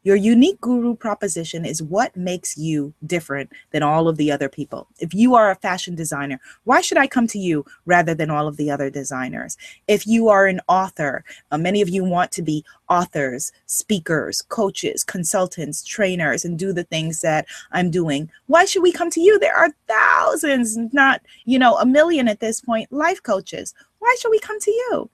Your 0.05 0.17
unique 0.17 0.59
guru 0.59 0.95
proposition 0.95 1.65
is 1.65 1.81
what 1.81 2.15
makes 2.17 2.57
you 2.57 2.93
different 3.05 3.51
than 3.71 3.83
all 3.83 4.09
of 4.09 4.17
the 4.17 4.33
other 4.33 4.49
people. 4.49 4.87
If 4.99 5.13
you 5.13 5.33
are 5.35 5.49
a 5.49 5.55
fashion 5.55 5.95
designer, 5.95 6.41
why 6.65 6.81
should 6.81 6.97
I 6.97 7.07
come 7.07 7.25
to 7.27 7.39
you 7.39 7.65
rather 7.85 8.13
than 8.13 8.29
all 8.29 8.45
of 8.45 8.57
the 8.57 8.69
other 8.69 8.89
designers? 8.89 9.57
If 9.87 10.05
you 10.05 10.27
are 10.27 10.45
an 10.45 10.59
author, 10.67 11.23
uh, 11.51 11.57
many 11.57 11.81
of 11.81 11.87
you 11.87 12.03
want 12.03 12.33
to 12.33 12.41
be 12.41 12.65
authors, 12.89 13.53
speakers, 13.65 14.41
coaches, 14.41 15.05
consultants, 15.05 15.83
trainers, 15.85 16.43
and 16.43 16.59
do 16.59 16.73
the 16.73 16.83
things 16.83 17.21
that 17.21 17.45
I'm 17.71 17.89
doing. 17.89 18.29
Why 18.47 18.65
should 18.65 18.83
we 18.83 18.91
come 18.91 19.09
to 19.11 19.21
you? 19.21 19.39
There 19.39 19.55
are 19.55 19.73
thousands, 19.87 20.77
not, 20.91 21.21
you 21.45 21.57
know, 21.57 21.77
a 21.77 21.85
million 21.85 22.27
at 22.27 22.41
this 22.41 22.59
point, 22.59 22.91
life 22.91 23.23
coaches. 23.23 23.73
Why 23.99 24.13
should 24.19 24.31
we 24.31 24.39
come 24.39 24.59
to 24.59 24.71
you? 24.71 25.09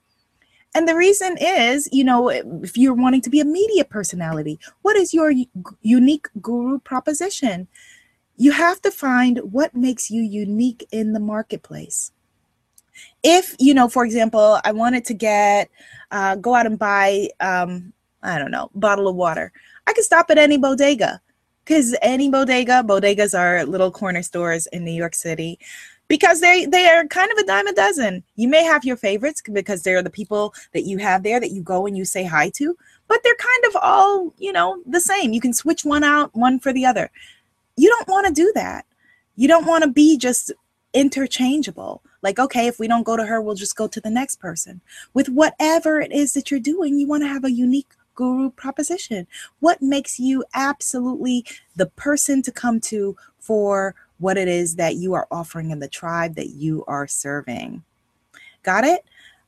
And 0.74 0.86
the 0.86 0.94
reason 0.94 1.36
is, 1.40 1.88
you 1.90 2.04
know, 2.04 2.28
if 2.28 2.76
you're 2.76 2.94
wanting 2.94 3.22
to 3.22 3.30
be 3.30 3.40
a 3.40 3.44
media 3.44 3.84
personality, 3.84 4.58
what 4.82 4.96
is 4.96 5.12
your 5.12 5.32
unique 5.82 6.28
guru 6.40 6.78
proposition? 6.78 7.66
You 8.36 8.52
have 8.52 8.80
to 8.82 8.90
find 8.90 9.38
what 9.38 9.74
makes 9.74 10.10
you 10.10 10.22
unique 10.22 10.86
in 10.92 11.12
the 11.12 11.20
marketplace. 11.20 12.12
If, 13.22 13.56
you 13.58 13.74
know, 13.74 13.88
for 13.88 14.04
example, 14.04 14.60
I 14.64 14.72
wanted 14.72 15.04
to 15.06 15.14
get, 15.14 15.70
uh, 16.10 16.36
go 16.36 16.54
out 16.54 16.66
and 16.66 16.78
buy, 16.78 17.30
um, 17.40 17.92
I 18.22 18.38
don't 18.38 18.50
know, 18.50 18.70
bottle 18.74 19.08
of 19.08 19.16
water, 19.16 19.52
I 19.86 19.92
could 19.92 20.04
stop 20.04 20.30
at 20.30 20.38
any 20.38 20.56
bodega 20.56 21.20
because 21.64 21.96
any 22.00 22.30
bodega, 22.30 22.84
bodegas 22.86 23.36
are 23.38 23.64
little 23.64 23.90
corner 23.90 24.22
stores 24.22 24.66
in 24.68 24.84
New 24.84 24.92
York 24.92 25.14
City 25.14 25.58
because 26.10 26.40
they 26.40 26.66
they 26.66 26.88
are 26.88 27.06
kind 27.06 27.30
of 27.30 27.38
a 27.38 27.46
dime 27.46 27.68
a 27.68 27.72
dozen. 27.72 28.24
You 28.34 28.48
may 28.48 28.64
have 28.64 28.84
your 28.84 28.96
favorites 28.96 29.40
because 29.52 29.84
they're 29.84 30.02
the 30.02 30.10
people 30.10 30.52
that 30.72 30.82
you 30.82 30.98
have 30.98 31.22
there 31.22 31.38
that 31.38 31.52
you 31.52 31.62
go 31.62 31.86
and 31.86 31.96
you 31.96 32.04
say 32.04 32.24
hi 32.24 32.50
to, 32.50 32.76
but 33.06 33.20
they're 33.22 33.36
kind 33.36 33.64
of 33.66 33.76
all, 33.80 34.34
you 34.36 34.52
know, 34.52 34.82
the 34.86 35.00
same. 35.00 35.32
You 35.32 35.40
can 35.40 35.54
switch 35.54 35.84
one 35.84 36.02
out, 36.02 36.34
one 36.34 36.58
for 36.58 36.72
the 36.72 36.84
other. 36.84 37.10
you 37.76 37.88
don't 37.88 38.08
want 38.08 38.26
to 38.26 38.32
do 38.32 38.50
that. 38.56 38.84
You 39.36 39.46
don't 39.46 39.66
want 39.66 39.84
to 39.84 39.90
be 39.90 40.18
just 40.18 40.52
interchangeable. 40.94 42.02
Like, 42.22 42.40
okay, 42.40 42.66
if 42.66 42.80
we 42.80 42.88
don't 42.88 43.04
go 43.04 43.16
to 43.16 43.24
her, 43.24 43.40
we'll 43.40 43.54
just 43.54 43.76
go 43.76 43.86
to 43.86 44.00
the 44.00 44.10
next 44.10 44.40
person. 44.40 44.80
With 45.14 45.28
whatever 45.28 46.00
it 46.00 46.10
is 46.10 46.32
that 46.32 46.50
you're 46.50 46.58
doing, 46.58 46.98
you 46.98 47.06
want 47.06 47.22
to 47.22 47.28
have 47.28 47.44
a 47.44 47.52
unique 47.52 47.92
guru 48.16 48.50
proposition. 48.50 49.28
What 49.60 49.80
makes 49.80 50.18
you 50.18 50.44
absolutely 50.54 51.46
the 51.76 51.86
person 51.86 52.42
to 52.42 52.50
come 52.50 52.80
to 52.80 53.16
for 53.38 53.94
what 54.20 54.38
it 54.38 54.48
is 54.48 54.76
that 54.76 54.96
you 54.96 55.14
are 55.14 55.26
offering 55.30 55.70
in 55.70 55.80
the 55.80 55.88
tribe 55.88 56.36
that 56.36 56.50
you 56.50 56.84
are 56.86 57.06
serving? 57.06 57.82
Got 58.62 58.84
it? 58.84 59.04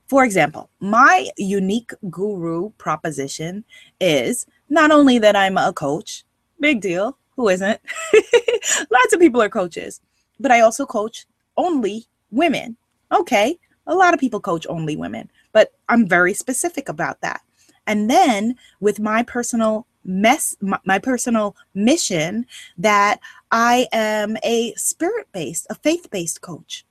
For 0.07 0.25
example, 0.25 0.69
my 0.81 1.29
unique 1.39 1.93
guru 2.11 2.71
proposition 2.79 3.65
is 4.01 4.47
not 4.69 4.91
only 4.91 5.19
that 5.19 5.37
I'm 5.37 5.57
a 5.57 5.73
coach, 5.73 6.25
big 6.61 6.81
deal, 6.81 7.17
who 7.37 7.49
isn't? 7.49 7.81
Lots 8.91 9.13
of 9.13 9.21
people 9.21 9.41
are 9.41 9.49
coaches, 9.49 10.01
but 10.39 10.51
I 10.51 10.61
also 10.61 10.85
coach 10.85 11.27
only 11.57 12.07
women. 12.31 12.77
Okay, 13.11 13.59
a 13.87 13.95
lot 13.95 14.15
of 14.15 14.21
people 14.21 14.41
coach 14.41 14.67
only 14.69 14.97
women, 14.97 15.31
but 15.53 15.73
I'm 15.89 16.07
very 16.07 16.35
specific 16.35 16.89
about 16.89 17.21
that. 17.21 17.41
And 17.87 18.11
then 18.11 18.57
with 18.81 19.01
my 19.01 19.23
personal 19.23 19.87
mess 20.05 20.57
my, 20.61 20.79
my 20.85 20.99
personal 20.99 21.57
mission 21.75 22.47
that 22.79 23.21
I 23.51 23.87
am 23.93 24.37
a 24.45 24.75
spirit-based, 24.75 25.67
a 25.71 25.75
faith-based 25.75 26.41
coach. 26.41 26.85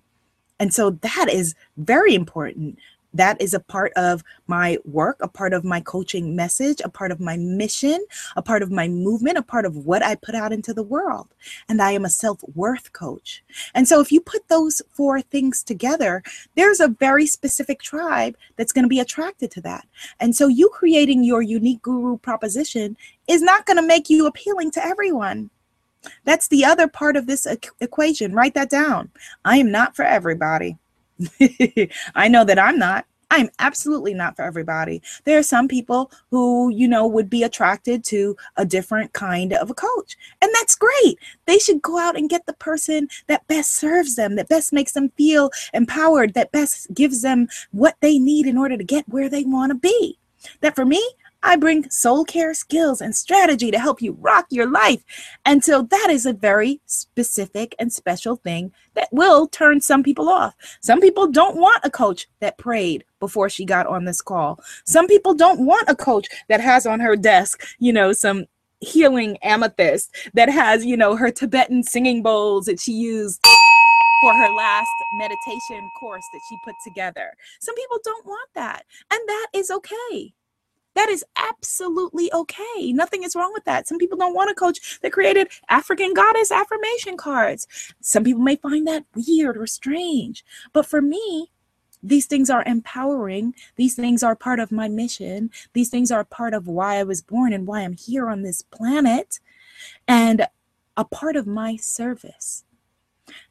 And 0.60 0.74
so 0.74 0.92
that 0.92 1.28
is 1.32 1.56
very 1.78 2.14
important 2.14 2.78
that 3.14 3.42
is 3.42 3.54
a 3.54 3.60
part 3.60 3.92
of 3.94 4.24
my 4.48 4.78
work, 4.86 5.18
a 5.22 5.28
part 5.28 5.54
of 5.54 5.64
my 5.64 5.82
coaching 5.82 6.36
message, 6.36 6.82
a 6.84 6.90
part 6.90 7.12
of 7.12 7.20
my 7.20 7.38
mission, 7.38 8.04
a 8.36 8.42
part 8.42 8.64
of 8.64 8.72
my 8.72 8.88
movement, 8.88 9.38
a 9.38 9.44
part 9.44 9.66
of 9.66 9.76
what 9.76 10.04
I 10.04 10.16
put 10.16 10.36
out 10.36 10.54
into 10.54 10.74
the 10.74 10.84
world. 10.84 11.28
And 11.68 11.82
I 11.82 11.92
am 11.92 12.06
a 12.06 12.10
self 12.10 12.42
worth 12.56 12.94
coach. 12.94 13.44
And 13.74 13.88
so, 13.88 14.00
if 14.00 14.12
you 14.12 14.22
put 14.22 14.48
those 14.48 14.82
four 14.92 15.22
things 15.22 15.64
together, 15.64 16.24
there's 16.56 16.80
a 16.80 16.88
very 16.88 17.26
specific 17.26 17.82
tribe 17.82 18.36
that's 18.56 18.72
going 18.72 18.84
to 18.84 18.90
be 18.90 19.00
attracted 19.00 19.52
to 19.52 19.62
that. 19.62 19.86
And 20.20 20.36
so, 20.36 20.48
you 20.48 20.70
creating 20.70 21.24
your 21.24 21.42
unique 21.42 21.82
guru 21.82 22.18
proposition 22.18 22.98
is 23.28 23.42
not 23.42 23.66
going 23.66 23.78
to 23.78 23.88
make 23.88 24.10
you 24.10 24.26
appealing 24.26 24.72
to 24.72 24.86
everyone. 24.86 25.50
That's 26.26 26.48
the 26.48 26.66
other 26.66 26.88
part 26.88 27.16
of 27.16 27.28
this 27.28 27.48
equation. 27.80 28.34
Write 28.34 28.56
that 28.56 28.70
down. 28.70 29.12
I 29.46 29.58
am 29.58 29.72
not 29.72 29.96
for 29.96 30.04
everybody. 30.04 30.78
I 32.16 32.28
know 32.28 32.44
that 32.46 32.60
I'm 32.60 32.78
not. 32.78 33.06
I'm 33.32 33.50
absolutely 33.60 34.14
not 34.14 34.36
for 34.36 34.42
everybody. 34.42 35.02
There 35.24 35.40
are 35.40 35.44
some 35.44 35.70
people 35.70 36.12
who, 36.32 36.70
you 36.70 36.86
know, 36.86 37.08
would 37.08 37.30
be 37.30 37.44
attracted 37.44 38.04
to 38.06 38.36
a 38.58 38.66
different 38.66 39.14
kind 39.14 39.54
of 39.54 39.70
a 39.70 39.74
coach. 39.74 40.18
And 40.42 40.52
that's 40.54 40.76
great. 40.76 41.18
They 41.46 41.58
should 41.58 41.82
go 41.82 41.98
out 41.98 42.18
and 42.18 42.30
get 42.30 42.46
the 42.46 42.54
person 42.54 43.08
that 43.28 43.48
best 43.48 43.76
serves 43.76 44.18
them, 44.18 44.36
that 44.36 44.50
best 44.50 44.74
makes 44.74 44.92
them 44.92 45.10
feel 45.16 45.50
empowered, 45.74 46.34
that 46.34 46.52
best 46.52 46.94
gives 46.94 47.22
them 47.22 47.48
what 47.72 47.96
they 48.02 48.20
need 48.20 48.48
in 48.48 48.58
order 48.58 48.76
to 48.76 48.84
get 48.84 49.08
where 49.08 49.30
they 49.30 49.44
want 49.44 49.72
to 49.72 49.76
be. 49.76 50.20
That 50.60 50.76
for 50.76 50.86
me, 50.86 51.02
I 51.44 51.56
bring 51.56 51.90
soul 51.90 52.24
care 52.24 52.54
skills 52.54 53.02
and 53.02 53.16
strategy 53.16 53.72
to 53.72 53.80
help 53.80 54.02
you 54.02 54.14
rock 54.20 54.46
your 54.50 54.70
life. 54.70 55.04
And 55.46 55.64
so 55.64 55.82
that 55.84 56.08
is 56.10 56.26
a 56.26 56.34
very 56.34 56.82
specific 56.86 57.76
and 57.80 57.92
special 57.92 58.36
thing 58.36 58.72
that 58.94 59.10
will 59.12 59.48
turn 59.48 59.82
some 59.82 60.04
people 60.04 60.30
off. 60.30 60.56
Some 60.82 61.02
people 61.02 61.28
don't 61.28 61.58
want 61.58 61.84
a 61.84 61.90
coach 61.90 62.28
that 62.40 62.58
prayed 62.58 63.04
before 63.20 63.50
she 63.50 63.66
got 63.66 63.88
on 63.88 64.06
this 64.06 64.22
call. 64.22 64.60
Some 64.86 65.08
people 65.08 65.34
don't 65.34 65.66
want 65.66 65.90
a 65.90 65.96
coach 65.96 66.28
that 66.48 66.62
has 66.62 66.86
on 66.86 67.00
her 67.00 67.16
desk, 67.16 67.66
you 67.80 67.94
know, 67.94 68.14
some 68.14 68.46
healing 68.80 69.38
amethyst 69.44 70.16
that 70.34 70.50
has, 70.50 70.86
you 70.86 70.98
know, 70.98 71.16
her 71.16 71.32
Tibetan 71.32 71.84
singing 71.84 72.22
bowls 72.22 72.66
that 72.66 72.80
she 72.80 72.94
used 72.94 73.40
for 74.22 74.34
her 74.34 74.50
last 74.50 74.90
meditation 75.14 75.90
course 76.00 76.24
that 76.32 76.42
she 76.48 76.58
put 76.64 76.76
together. 76.84 77.34
Some 77.60 77.76
people 77.76 78.00
don't 78.04 78.26
want 78.26 78.50
that, 78.54 78.86
and 79.12 79.20
that 79.28 79.48
is 79.54 79.72
okay. 79.72 80.34
That 80.96 81.10
is 81.10 81.24
absolutely 81.38 82.32
okay. 82.34 82.92
Nothing 82.92 83.24
is 83.24 83.36
wrong 83.36 83.52
with 83.54 83.64
that. 83.66 83.88
Some 83.88 83.98
people 83.98 84.18
don't 84.18 84.36
want 84.36 84.52
a 84.52 84.56
coach 84.56 85.00
that 85.02 85.14
created 85.14 85.50
African 85.70 86.14
goddess 86.14 86.52
affirmation 86.52 87.18
cards. 87.18 87.66
Some 88.02 88.24
people 88.24 88.42
may 88.42 88.58
find 88.58 88.86
that 88.88 89.06
weird 89.16 89.58
or 89.58 89.68
strange. 89.68 90.44
But 90.74 90.86
for 90.86 91.02
me, 91.02 91.52
these 92.04 92.26
things 92.26 92.50
are 92.50 92.64
empowering. 92.66 93.54
These 93.76 93.96
things 93.96 94.24
are 94.24 94.36
part 94.36 94.60
of 94.60 94.72
my 94.72 94.88
mission. 94.88 95.52
These 95.74 95.90
things 95.90 96.12
are 96.12 96.24
part 96.26 96.54
of 96.54 96.68
why 96.68 96.98
I 96.98 97.04
was 97.04 97.22
born 97.22 97.54
and 97.54 97.68
why 97.68 97.82
I'm 97.82 97.94
here 97.94 98.30
on 98.30 98.42
this 98.42 98.62
planet 98.62 99.40
and 100.08 100.48
a 100.98 101.06
part 101.06 101.36
of 101.36 101.48
my 101.48 101.78
service. 101.78 102.66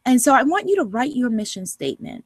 And 0.04 0.20
so 0.20 0.34
I 0.34 0.42
want 0.42 0.68
you 0.68 0.76
to 0.76 0.84
write 0.84 1.16
your 1.16 1.30
mission 1.30 1.64
statement 1.64 2.24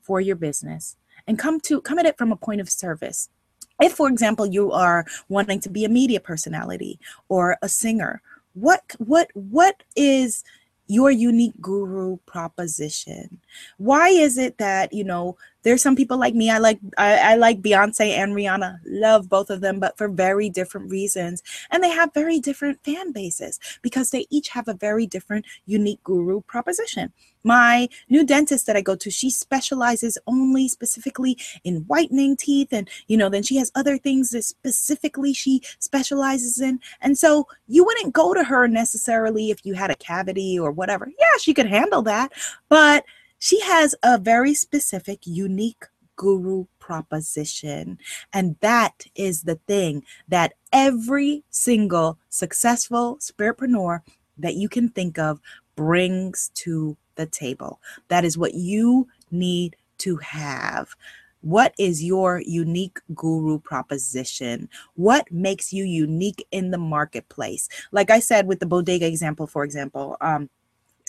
for 0.00 0.20
your 0.20 0.36
business 0.36 0.96
and 1.26 1.38
come 1.38 1.58
to 1.60 1.80
come 1.80 1.98
at 1.98 2.06
it 2.06 2.18
from 2.18 2.30
a 2.30 2.36
point 2.36 2.60
of 2.60 2.70
service 2.70 3.30
if 3.80 3.92
for 3.92 4.08
example 4.08 4.46
you 4.46 4.72
are 4.72 5.04
wanting 5.28 5.60
to 5.60 5.68
be 5.68 5.84
a 5.84 5.88
media 5.88 6.20
personality 6.20 6.98
or 7.28 7.56
a 7.62 7.68
singer 7.68 8.22
what 8.54 8.82
what 8.98 9.30
what 9.34 9.82
is 9.96 10.44
your 10.86 11.10
unique 11.10 11.58
guru 11.60 12.16
proposition? 12.26 13.40
Why 13.78 14.08
is 14.08 14.38
it 14.38 14.58
that 14.58 14.92
you 14.92 15.04
know 15.04 15.36
there's 15.64 15.82
some 15.82 15.96
people 15.96 16.18
like 16.18 16.34
me 16.34 16.50
i 16.50 16.58
like 16.58 16.78
I, 16.96 17.32
I, 17.32 17.34
like 17.34 17.60
beyonce 17.60 18.10
and 18.10 18.34
rihanna 18.34 18.78
love 18.86 19.28
both 19.28 19.50
of 19.50 19.60
them 19.60 19.80
but 19.80 19.98
for 19.98 20.08
very 20.08 20.48
different 20.48 20.90
reasons 20.90 21.42
and 21.70 21.82
they 21.82 21.90
have 21.90 22.14
very 22.14 22.38
different 22.38 22.82
fan 22.84 23.12
bases 23.12 23.58
because 23.82 24.10
they 24.10 24.26
each 24.30 24.48
have 24.50 24.68
a 24.68 24.74
very 24.74 25.06
different 25.06 25.44
unique 25.66 26.02
guru 26.04 26.40
proposition 26.42 27.12
my 27.44 27.88
new 28.08 28.24
dentist 28.24 28.66
that 28.66 28.76
I 28.76 28.80
go 28.80 28.96
to, 28.96 29.10
she 29.10 29.30
specializes 29.30 30.18
only 30.26 30.66
specifically 30.66 31.38
in 31.62 31.84
whitening 31.86 32.36
teeth. 32.36 32.72
And, 32.72 32.88
you 33.06 33.16
know, 33.16 33.28
then 33.28 33.42
she 33.42 33.56
has 33.56 33.70
other 33.74 33.98
things 33.98 34.30
that 34.30 34.42
specifically 34.42 35.34
she 35.34 35.60
specializes 35.78 36.60
in. 36.60 36.80
And 37.02 37.16
so 37.18 37.46
you 37.68 37.84
wouldn't 37.84 38.14
go 38.14 38.32
to 38.34 38.42
her 38.44 38.66
necessarily 38.66 39.50
if 39.50 39.64
you 39.64 39.74
had 39.74 39.90
a 39.90 39.96
cavity 39.96 40.58
or 40.58 40.72
whatever. 40.72 41.10
Yeah, 41.18 41.36
she 41.38 41.54
could 41.54 41.66
handle 41.66 42.02
that. 42.02 42.32
But 42.68 43.04
she 43.44 43.60
has 43.60 43.94
a 44.02 44.16
very 44.16 44.54
specific, 44.54 45.18
unique 45.24 45.84
guru 46.16 46.64
proposition. 46.78 47.98
And 48.32 48.56
that 48.60 49.04
is 49.14 49.42
the 49.42 49.56
thing 49.68 50.02
that 50.28 50.54
every 50.72 51.44
single 51.50 52.18
successful 52.30 53.18
spiritpreneur 53.20 54.00
that 54.38 54.54
you 54.54 54.70
can 54.70 54.88
think 54.88 55.18
of 55.18 55.42
brings 55.76 56.52
to 56.54 56.96
the 57.16 57.26
table. 57.26 57.82
That 58.08 58.24
is 58.24 58.38
what 58.38 58.54
you 58.54 59.08
need 59.30 59.76
to 59.98 60.16
have. 60.16 60.94
What 61.42 61.74
is 61.78 62.02
your 62.02 62.40
unique 62.46 62.96
guru 63.14 63.58
proposition? 63.58 64.70
What 64.94 65.30
makes 65.30 65.70
you 65.70 65.84
unique 65.84 66.46
in 66.50 66.70
the 66.70 66.78
marketplace? 66.78 67.68
Like 67.92 68.10
I 68.10 68.20
said 68.20 68.46
with 68.46 68.60
the 68.60 68.66
bodega 68.66 69.06
example, 69.06 69.46
for 69.46 69.64
example, 69.64 70.16
um, 70.22 70.48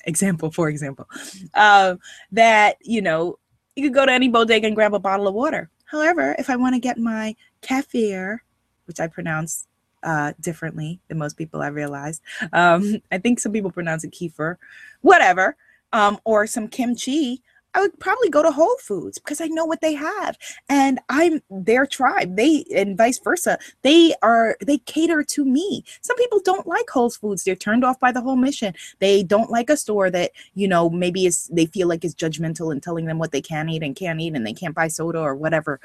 example, 0.06 0.52
for 0.52 0.70
example, 0.70 1.08
uh, 1.54 1.96
that, 2.32 2.78
you 2.82 3.02
know, 3.02 3.38
you 3.76 3.84
could 3.84 3.94
go 3.94 4.06
to 4.06 4.12
any 4.12 4.30
bodega 4.30 4.68
and 4.68 4.76
grab 4.76 4.94
a 4.94 5.00
bottle 5.00 5.28
of 5.28 5.34
water. 5.34 5.70
However, 5.86 6.36
if 6.40 6.50
I 6.50 6.56
want 6.56 6.76
to 6.76 6.80
get 6.80 6.98
my 6.98 7.36
kefir, 7.62 8.40
which 8.86 9.00
I 9.00 9.08
pronounce 9.08 9.68
uh, 10.04 10.34
differently 10.40 11.00
than 11.08 11.18
most 11.18 11.38
people 11.38 11.62
I 11.62 11.68
realized, 11.68 12.22
um, 12.54 13.02
I 13.12 13.18
think 13.18 13.40
some 13.40 13.52
people 13.52 13.72
pronounce 13.72 14.04
it 14.04 14.12
kefir, 14.12 14.58
whatever 15.02 15.56
um, 15.94 16.20
or 16.26 16.48
some 16.48 16.68
kimchi, 16.68 17.42
I 17.76 17.82
would 17.82 18.00
probably 18.00 18.30
go 18.30 18.42
to 18.42 18.52
Whole 18.52 18.78
Foods 18.80 19.20
because 19.20 19.42
I 19.42 19.48
know 19.48 19.66
what 19.66 19.82
they 19.82 19.94
have, 19.94 20.38
and 20.70 21.00
I'm 21.10 21.42
their 21.50 21.86
tribe. 21.86 22.38
They 22.38 22.64
and 22.74 22.98
vice 22.98 23.20
versa. 23.20 23.60
They 23.82 24.16
are 24.22 24.58
they 24.66 24.78
cater 24.80 25.24
to 25.24 25.46
me. 25.46 25.84
Some 26.02 26.16
people 26.16 26.40
don't 26.44 26.66
like 26.66 26.90
Whole 26.90 27.10
Foods. 27.10 27.44
They're 27.44 27.56
turned 27.56 27.84
off 27.84 28.00
by 28.00 28.14
the 28.14 28.22
whole 28.22 28.38
mission. 28.38 28.74
They 29.00 29.24
don't 29.24 29.52
like 29.52 29.70
a 29.70 29.78
store 29.78 30.10
that 30.12 30.32
you 30.54 30.70
know 30.70 30.90
maybe 30.90 31.26
is 31.26 31.50
they 31.52 31.66
feel 31.66 31.90
like 31.90 32.06
is 32.06 32.16
judgmental 32.16 32.72
and 32.72 32.82
telling 32.82 33.06
them 33.06 33.20
what 33.20 33.34
they 33.34 33.42
can 33.42 33.68
eat 33.70 33.84
and 33.84 33.96
can't 33.96 34.22
eat, 34.22 34.36
and 34.36 34.48
they 34.48 34.54
can't 34.54 34.74
buy 34.74 34.88
soda 34.88 35.20
or 35.20 35.36
whatever. 35.36 35.82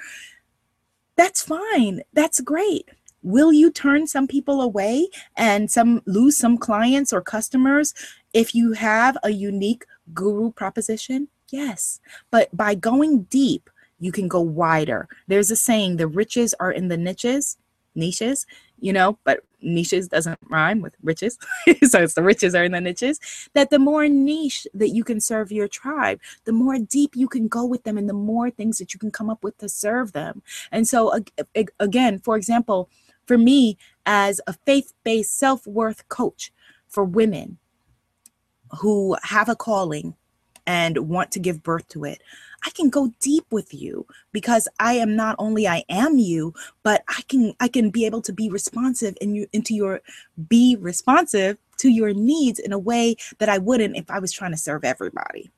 That's 1.17 1.43
fine. 1.43 2.03
That's 2.13 2.41
great. 2.41 2.89
Will 3.23 3.53
you 3.53 3.71
turn 3.71 4.07
some 4.07 4.29
people 4.29 4.63
away 4.63 5.09
and 5.37 5.71
some 5.71 6.03
lose 6.07 6.39
some 6.39 6.57
clients 6.57 7.13
or 7.13 7.21
customers 7.21 7.93
if 8.33 8.55
you 8.55 8.73
have 8.73 9.19
a 9.25 9.31
unique 9.31 9.85
guru 10.15 10.53
proposition? 10.53 11.29
Yes. 11.51 12.01
But 12.31 12.55
by 12.57 12.75
going 12.75 13.23
deep, 13.25 13.69
you 13.99 14.13
can 14.13 14.29
go 14.29 14.41
wider. 14.41 15.09
There's 15.27 15.51
a 15.51 15.57
saying, 15.57 15.97
the 15.97 16.07
riches 16.07 16.55
are 16.59 16.73
in 16.73 16.89
the 16.89 16.97
niches, 16.97 17.59
niches, 17.95 18.47
you 18.79 18.93
know, 18.93 19.19
but 19.25 19.41
niches 19.61 20.09
doesn't 20.09 20.39
rhyme 20.49 20.81
with 20.81 20.95
riches. 21.03 21.39
so 21.83 22.03
it's 22.03 22.15
the 22.15 22.23
riches 22.23 22.55
are 22.55 22.65
in 22.65 22.73
the 22.73 22.81
niches. 22.81 23.21
That 23.53 23.71
the 23.71 23.79
more 23.79 24.09
niche 24.09 24.67
that 24.73 24.89
you 24.91 25.05
can 25.05 25.21
serve 25.21 25.53
your 25.53 25.69
tribe, 25.69 26.21
the 26.45 26.53
more 26.53 26.79
deep 26.79 27.15
you 27.15 27.29
can 27.29 27.47
go 27.47 27.65
with 27.65 27.85
them 27.85 27.99
and 27.99 28.09
the 28.09 28.15
more 28.15 28.51
things 28.51 28.79
that 28.79 28.95
you 28.95 28.99
can 28.99 29.11
come 29.11 29.29
up 29.29 29.45
with 29.45 29.59
to 29.59 29.69
serve 29.69 30.13
them. 30.13 30.43
And 30.73 30.89
so, 30.89 31.23
again, 31.79 32.19
for 32.21 32.37
example, 32.37 32.89
for 33.27 33.37
me 33.37 33.77
as 34.07 34.41
a 34.47 34.55
faith 34.65 34.95
based 35.05 35.39
self 35.39 35.67
worth 35.67 36.09
coach 36.09 36.53
for 36.89 37.05
women, 37.05 37.59
who 38.79 39.17
have 39.25 39.49
a 39.49 39.57
calling 39.57 40.15
and 40.67 40.99
want 41.09 41.31
to 41.33 41.41
give 41.41 41.63
birth 41.63 41.89
to 41.89 42.05
it. 42.05 42.23
I 42.65 42.71
can 42.71 42.91
go 42.91 43.13
deep 43.21 43.47
with 43.51 43.73
you 43.73 44.07
because 44.33 44.69
I 44.79 44.95
am 44.95 45.17
not 45.17 45.37
only 45.39 45.67
I 45.67 45.85
am 45.89 46.19
you, 46.19 46.55
but 46.83 47.03
I 47.09 47.23
can 47.29 47.55
I 47.61 47.69
can 47.69 47.91
be 47.91 48.07
able 48.07 48.23
to 48.23 48.33
be 48.33 48.51
responsive 48.51 49.17
in 49.21 49.35
you 49.35 49.47
into 49.53 49.75
your 49.75 50.01
be 50.49 50.77
responsive 50.79 51.59
to 51.79 51.89
your 51.89 52.13
needs 52.13 52.59
in 52.59 52.73
a 52.73 52.79
way 52.79 53.17
that 53.39 53.49
I 53.49 53.59
wouldn't 53.59 53.97
if 53.97 54.11
I 54.11 54.19
was 54.19 54.33
trying 54.33 54.53
to 54.53 54.59
serve 54.59 54.85
everybody. 54.85 55.51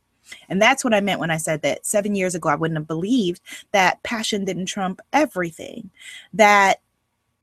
And 0.49 0.63
that's 0.63 0.85
what 0.85 0.95
I 0.95 1.01
meant 1.01 1.21
when 1.21 1.31
I 1.31 1.37
said 1.37 1.63
that 1.63 1.85
seven 1.85 2.15
years 2.15 2.35
ago, 2.35 2.49
I 2.49 2.55
wouldn't 2.55 2.79
have 2.79 2.87
believed 2.87 3.41
that 3.73 4.03
passion 4.03 4.45
didn't 4.45 4.67
trump 4.67 5.01
everything. 5.13 5.91
That 6.33 6.81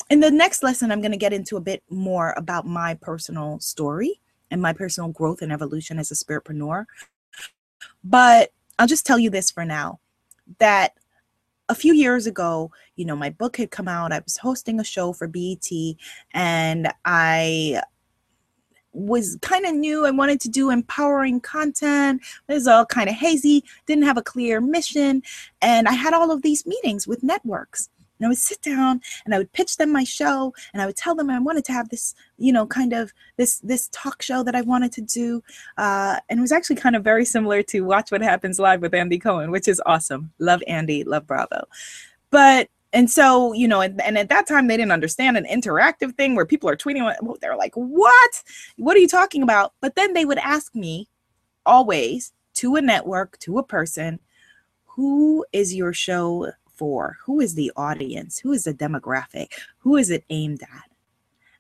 in 0.09 0.21
the 0.21 0.31
next 0.31 0.63
lesson, 0.63 0.91
I'm 0.91 1.01
going 1.01 1.11
to 1.11 1.17
get 1.17 1.33
into 1.33 1.57
a 1.57 1.61
bit 1.61 1.83
more 1.89 2.33
about 2.35 2.65
my 2.65 2.95
personal 2.95 3.59
story 3.59 4.21
and 4.49 4.61
my 4.61 4.73
personal 4.73 5.11
growth 5.11 5.41
and 5.41 5.51
evolution 5.51 5.99
as 5.99 6.09
a 6.09 6.15
spiritpreneur. 6.15 6.85
But 8.03 8.51
I'll 8.77 8.87
just 8.87 9.05
tell 9.05 9.19
you 9.19 9.29
this 9.29 9.51
for 9.51 9.65
now 9.65 9.99
that 10.59 10.93
a 11.67 11.75
few 11.75 11.93
years 11.93 12.25
ago, 12.25 12.71
you 12.95 13.05
know, 13.05 13.15
my 13.15 13.29
book 13.29 13.57
had 13.57 13.71
come 13.71 13.87
out. 13.87 14.11
I 14.11 14.19
was 14.19 14.37
hosting 14.37 14.79
a 14.79 14.83
show 14.83 15.13
for 15.13 15.27
BET 15.27 15.67
and 16.33 16.91
I 17.05 17.81
was 18.91 19.37
kind 19.41 19.65
of 19.65 19.75
new. 19.75 20.05
I 20.05 20.11
wanted 20.11 20.41
to 20.41 20.49
do 20.49 20.71
empowering 20.71 21.39
content. 21.41 22.21
It 22.47 22.53
was 22.53 22.67
all 22.67 22.85
kind 22.85 23.07
of 23.07 23.15
hazy, 23.15 23.63
didn't 23.85 24.05
have 24.05 24.17
a 24.17 24.23
clear 24.23 24.59
mission. 24.59 25.21
And 25.61 25.87
I 25.87 25.93
had 25.93 26.13
all 26.13 26.31
of 26.31 26.41
these 26.41 26.65
meetings 26.65 27.07
with 27.07 27.21
networks. 27.21 27.89
And 28.19 28.25
I 28.25 28.29
would 28.29 28.37
sit 28.37 28.61
down 28.61 29.01
and 29.25 29.33
I 29.33 29.37
would 29.37 29.51
pitch 29.53 29.77
them 29.77 29.91
my 29.91 30.03
show 30.03 30.53
and 30.73 30.81
I 30.81 30.85
would 30.85 30.97
tell 30.97 31.15
them 31.15 31.29
I 31.29 31.39
wanted 31.39 31.65
to 31.65 31.73
have 31.73 31.89
this, 31.89 32.13
you 32.37 32.51
know, 32.51 32.67
kind 32.67 32.93
of 32.93 33.13
this 33.37 33.59
this 33.59 33.89
talk 33.91 34.21
show 34.21 34.43
that 34.43 34.55
I 34.55 34.61
wanted 34.61 34.91
to 34.93 35.01
do. 35.01 35.41
Uh, 35.77 36.19
and 36.29 36.39
it 36.39 36.41
was 36.41 36.51
actually 36.51 36.75
kind 36.75 36.95
of 36.95 37.03
very 37.03 37.25
similar 37.25 37.63
to 37.63 37.81
Watch 37.81 38.11
What 38.11 38.21
Happens 38.21 38.59
Live 38.59 38.81
with 38.81 38.93
Andy 38.93 39.19
Cohen, 39.19 39.51
which 39.51 39.67
is 39.67 39.81
awesome. 39.85 40.31
Love 40.39 40.61
Andy, 40.67 41.03
love 41.03 41.25
Bravo. 41.25 41.63
But 42.29 42.69
and 42.93 43.09
so 43.09 43.53
you 43.53 43.67
know 43.67 43.81
and, 43.81 44.01
and, 44.01 44.17
at 44.17 44.29
that 44.29 44.47
time 44.47 44.67
they 44.67 44.77
didn't 44.77 44.91
understand 44.91 45.37
an 45.37 45.45
interactive 45.45 46.15
thing 46.15 46.35
where 46.35 46.45
people 46.45 46.69
are 46.69 46.75
tweeting 46.75 47.13
they're 47.39 47.55
like 47.55 47.73
what 47.75 48.43
what 48.77 48.97
are 48.97 48.99
you 48.99 49.07
talking 49.07 49.43
about 49.43 49.73
but 49.79 49.95
then 49.95 50.13
they 50.13 50.25
would 50.25 50.39
ask 50.39 50.73
me 50.73 51.07
always 51.65 52.33
to 52.55 52.75
a 52.75 52.81
network 52.81 53.37
to 53.39 53.57
a 53.57 53.63
person 53.63 54.19
who 54.85 55.45
is 55.53 55.73
your 55.73 55.93
show 55.93 56.51
for? 56.79 57.17
Who 57.25 57.41
is 57.41 57.53
the 57.53 57.71
audience? 57.75 58.39
Who 58.39 58.53
is 58.53 58.63
the 58.63 58.73
demographic? 58.73 59.51
Who 59.79 59.97
is 59.97 60.09
it 60.09 60.23
aimed 60.29 60.63
at? 60.63 60.89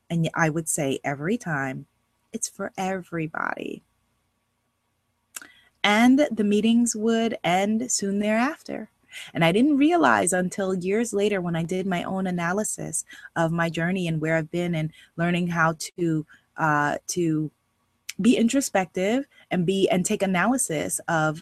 And 0.09 0.29
i 0.33 0.49
would 0.49 0.67
say 0.67 0.99
every 1.03 1.37
time 1.37 1.85
it's 2.33 2.49
for 2.49 2.71
everybody. 2.77 3.83
And 5.83 6.27
the 6.31 6.43
meetings 6.43 6.95
would 6.95 7.37
end 7.43 7.91
soon 7.91 8.19
thereafter. 8.19 8.89
And 9.33 9.43
I 9.43 9.51
didn't 9.51 9.77
realize 9.77 10.33
until 10.33 10.73
years 10.73 11.13
later 11.13 11.41
when 11.41 11.55
I 11.55 11.63
did 11.63 11.85
my 11.85 12.03
own 12.03 12.27
analysis 12.27 13.05
of 13.35 13.51
my 13.51 13.69
journey 13.69 14.07
and 14.07 14.21
where 14.21 14.35
I've 14.35 14.51
been 14.51 14.75
and 14.75 14.91
learning 15.17 15.47
how 15.47 15.75
to 15.97 16.25
uh, 16.57 16.97
to 17.07 17.51
be 18.21 18.35
introspective 18.37 19.25
and 19.49 19.65
be 19.65 19.89
and 19.89 20.05
take 20.05 20.21
analysis 20.21 20.99
of 21.07 21.41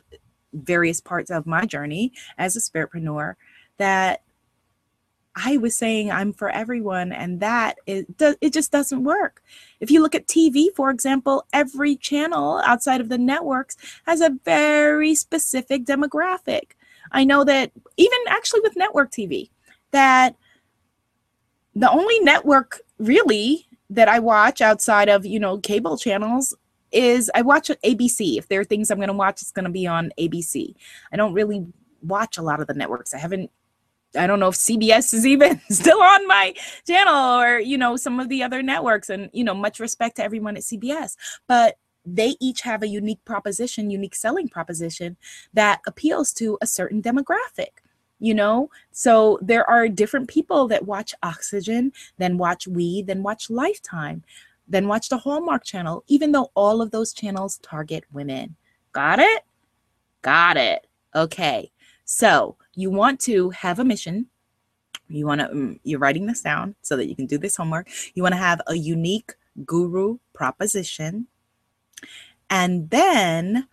various 0.54 1.02
parts 1.02 1.30
of 1.30 1.46
my 1.46 1.66
journey 1.66 2.14
as 2.38 2.56
a 2.56 2.60
spiritpreneur 2.60 3.36
that 3.78 4.22
I 5.36 5.58
was 5.58 5.78
saying 5.78 6.12
I'm 6.12 6.34
for 6.34 6.50
everyone, 6.50 7.12
and 7.12 7.40
that 7.42 7.78
it 7.86 8.08
it 8.20 8.54
just 8.54 8.72
doesn't 8.72 9.04
work. 9.04 9.44
If 9.80 9.92
you 9.92 10.02
look 10.02 10.16
at 10.16 10.28
TV, 10.28 10.68
for 10.76 10.90
example, 10.90 11.46
every 11.54 11.96
channel 11.96 12.62
outside 12.66 13.02
of 13.02 13.10
the 13.10 13.20
networks 13.20 13.78
has 14.08 14.22
a 14.22 14.36
very 14.46 15.14
specific 15.14 15.86
demographic. 15.86 16.72
I 17.12 17.24
know 17.24 17.44
that 17.44 17.72
even 17.98 18.18
actually 18.28 18.62
with 18.62 18.76
network 18.76 19.12
TV, 19.12 19.50
that 19.92 20.36
the 21.76 21.90
only 21.92 22.20
network 22.22 22.82
really 22.98 23.68
that 23.90 24.08
I 24.10 24.20
watch 24.20 24.62
outside 24.62 25.08
of, 25.08 25.26
you 25.26 25.40
know, 25.40 25.60
cable 25.60 25.98
channels 25.98 26.56
is 26.92 27.30
I 27.36 27.44
watch 27.44 27.70
ABC. 27.84 28.38
If 28.38 28.48
there 28.48 28.60
are 28.60 28.66
things 28.66 28.90
I'm 28.90 28.98
going 28.98 29.08
to 29.08 29.14
watch, 29.14 29.42
it's 29.42 29.52
going 29.52 29.66
to 29.66 29.72
be 29.72 29.86
on 29.86 30.12
ABC. 30.20 30.74
I 31.12 31.16
don't 31.16 31.34
really 31.34 31.66
watch 32.02 32.38
a 32.38 32.42
lot 32.42 32.60
of 32.60 32.68
the 32.68 32.74
networks. 32.74 33.14
I 33.14 33.18
haven't 33.20 33.52
I 34.16 34.28
don't 34.28 34.40
know 34.40 34.50
if 34.50 34.56
CBS 34.56 35.14
is 35.14 35.26
even 35.26 35.60
still 35.70 36.02
on 36.02 36.28
my 36.28 36.54
channel 36.86 37.40
or, 37.40 37.60
you 37.60 37.78
know, 37.78 37.96
some 37.98 38.20
of 38.20 38.30
the 38.30 38.44
other 38.44 38.62
networks. 38.62 39.10
And, 39.10 39.30
you 39.34 39.44
know, 39.44 39.54
much 39.54 39.80
respect 39.80 40.18
to 40.18 40.24
everyone 40.24 40.58
at 40.58 40.64
CBS. 40.64 41.16
But 41.48 41.78
they 42.06 42.36
each 42.40 42.62
have 42.62 42.84
a 42.84 42.88
unique 42.88 43.24
proposition, 43.26 43.92
unique 43.92 44.16
selling 44.16 44.48
proposition 44.48 45.18
that 45.54 45.82
appeals 45.86 46.32
to 46.34 46.58
a 46.62 46.68
certain 46.68 47.02
demographic. 47.02 47.82
You 48.20 48.34
know, 48.34 48.72
so 48.92 49.38
there 49.44 49.70
are 49.70 49.88
different 49.88 50.28
people 50.28 50.68
that 50.70 50.88
watch 50.88 51.14
Oxygen, 51.22 51.92
then 52.18 52.40
watch 52.40 52.68
We, 52.68 53.04
then 53.04 53.22
watch 53.22 53.52
Lifetime, 53.52 54.24
then 54.68 54.88
watch 54.88 55.10
the 55.10 55.20
Hallmark 55.20 55.64
channel, 55.64 56.04
even 56.08 56.32
though 56.32 56.50
all 56.56 56.82
of 56.82 56.90
those 56.90 57.14
channels 57.14 57.60
target 57.62 58.06
women. 58.12 58.56
Got 58.92 59.20
it? 59.20 59.44
Got 60.24 60.58
it. 60.58 60.88
Okay. 61.14 61.72
So 62.06 62.56
you 62.78 62.90
want 62.90 63.20
to 63.22 63.50
have 63.50 63.80
a 63.80 63.84
mission. 63.84 64.28
You 65.10 65.26
want 65.26 65.42
to, 65.42 65.48
mm, 65.48 65.80
you're 65.84 66.00
writing 66.00 66.28
this 66.28 66.42
down 66.42 66.76
so 66.82 66.96
that 66.96 67.08
you 67.08 67.16
can 67.16 67.26
do 67.26 67.38
this 67.38 67.58
homework. 67.58 67.90
You 68.14 68.24
want 68.24 68.34
to 68.34 68.40
have 68.40 68.62
a 68.68 68.76
unique 68.76 69.34
guru 69.66 70.20
proposition 70.34 71.28
and 72.50 72.90
then 72.90 73.68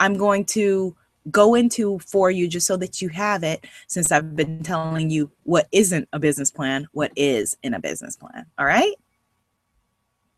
I'm 0.00 0.16
going 0.16 0.44
to 0.46 0.96
go 1.30 1.54
into 1.54 1.98
for 2.00 2.30
you 2.30 2.46
just 2.48 2.66
so 2.66 2.76
that 2.76 3.00
you 3.00 3.08
have 3.08 3.42
it 3.42 3.66
since 3.86 4.12
I've 4.12 4.36
been 4.36 4.62
telling 4.62 5.10
you 5.10 5.30
what 5.44 5.68
isn't 5.72 6.08
a 6.12 6.18
business 6.18 6.50
plan, 6.50 6.86
what 6.92 7.12
is 7.16 7.56
in 7.62 7.74
a 7.74 7.80
business 7.80 8.16
plan. 8.16 8.46
All 8.58 8.66
right? 8.66 8.92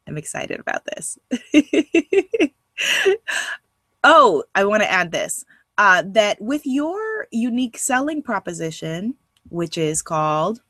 I'm 0.07 0.17
excited 0.17 0.61
about 0.61 0.85
this. 0.85 1.19
oh, 4.05 4.45
I 4.55 4.65
want 4.65 4.83
to 4.83 4.91
add 4.91 5.11
this 5.11 5.45
uh, 5.79 6.03
that 6.07 6.41
with 6.41 6.63
your 6.65 7.27
unique 7.31 7.79
selling 7.79 8.23
proposition, 8.23 9.15
which 9.49 9.79
is 9.79 10.03
called 10.03 10.61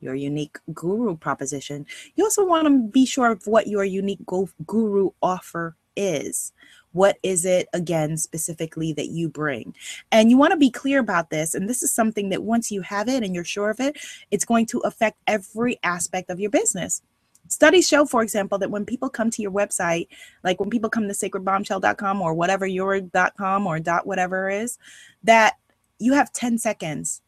your 0.00 0.14
unique 0.14 0.58
guru 0.72 1.16
proposition, 1.16 1.86
you 2.16 2.24
also 2.24 2.44
want 2.44 2.66
to 2.66 2.88
be 2.90 3.06
sure 3.06 3.30
of 3.32 3.46
what 3.46 3.66
your 3.66 3.84
unique 3.84 4.24
guru 4.66 5.10
offer 5.22 5.76
is. 5.96 6.52
What 6.92 7.18
is 7.24 7.44
it, 7.44 7.66
again, 7.72 8.16
specifically 8.16 8.92
that 8.92 9.08
you 9.08 9.28
bring? 9.28 9.74
And 10.12 10.30
you 10.30 10.38
want 10.38 10.52
to 10.52 10.56
be 10.56 10.70
clear 10.70 11.00
about 11.00 11.30
this. 11.30 11.54
And 11.54 11.68
this 11.68 11.82
is 11.82 11.92
something 11.92 12.28
that 12.28 12.44
once 12.44 12.70
you 12.70 12.82
have 12.82 13.08
it 13.08 13.24
and 13.24 13.34
you're 13.34 13.44
sure 13.44 13.70
of 13.70 13.80
it, 13.80 13.96
it's 14.30 14.44
going 14.44 14.66
to 14.66 14.78
affect 14.80 15.18
every 15.26 15.78
aspect 15.82 16.30
of 16.30 16.38
your 16.38 16.50
business. 16.50 17.02
Studies 17.48 17.86
show, 17.86 18.04
for 18.04 18.22
example, 18.22 18.58
that 18.58 18.70
when 18.70 18.84
people 18.84 19.08
come 19.08 19.30
to 19.30 19.42
your 19.42 19.52
website, 19.52 20.08
like 20.42 20.60
when 20.60 20.70
people 20.70 20.90
come 20.90 21.06
to 21.08 21.14
sacredbombshell.com 21.14 22.22
or 22.22 22.34
whatever 22.34 22.66
your.com 22.66 23.66
or 23.66 23.78
dot 23.78 24.06
whatever 24.06 24.48
is, 24.48 24.78
that 25.22 25.54
you 25.98 26.12
have 26.14 26.32
10 26.32 26.58
seconds, 26.58 27.22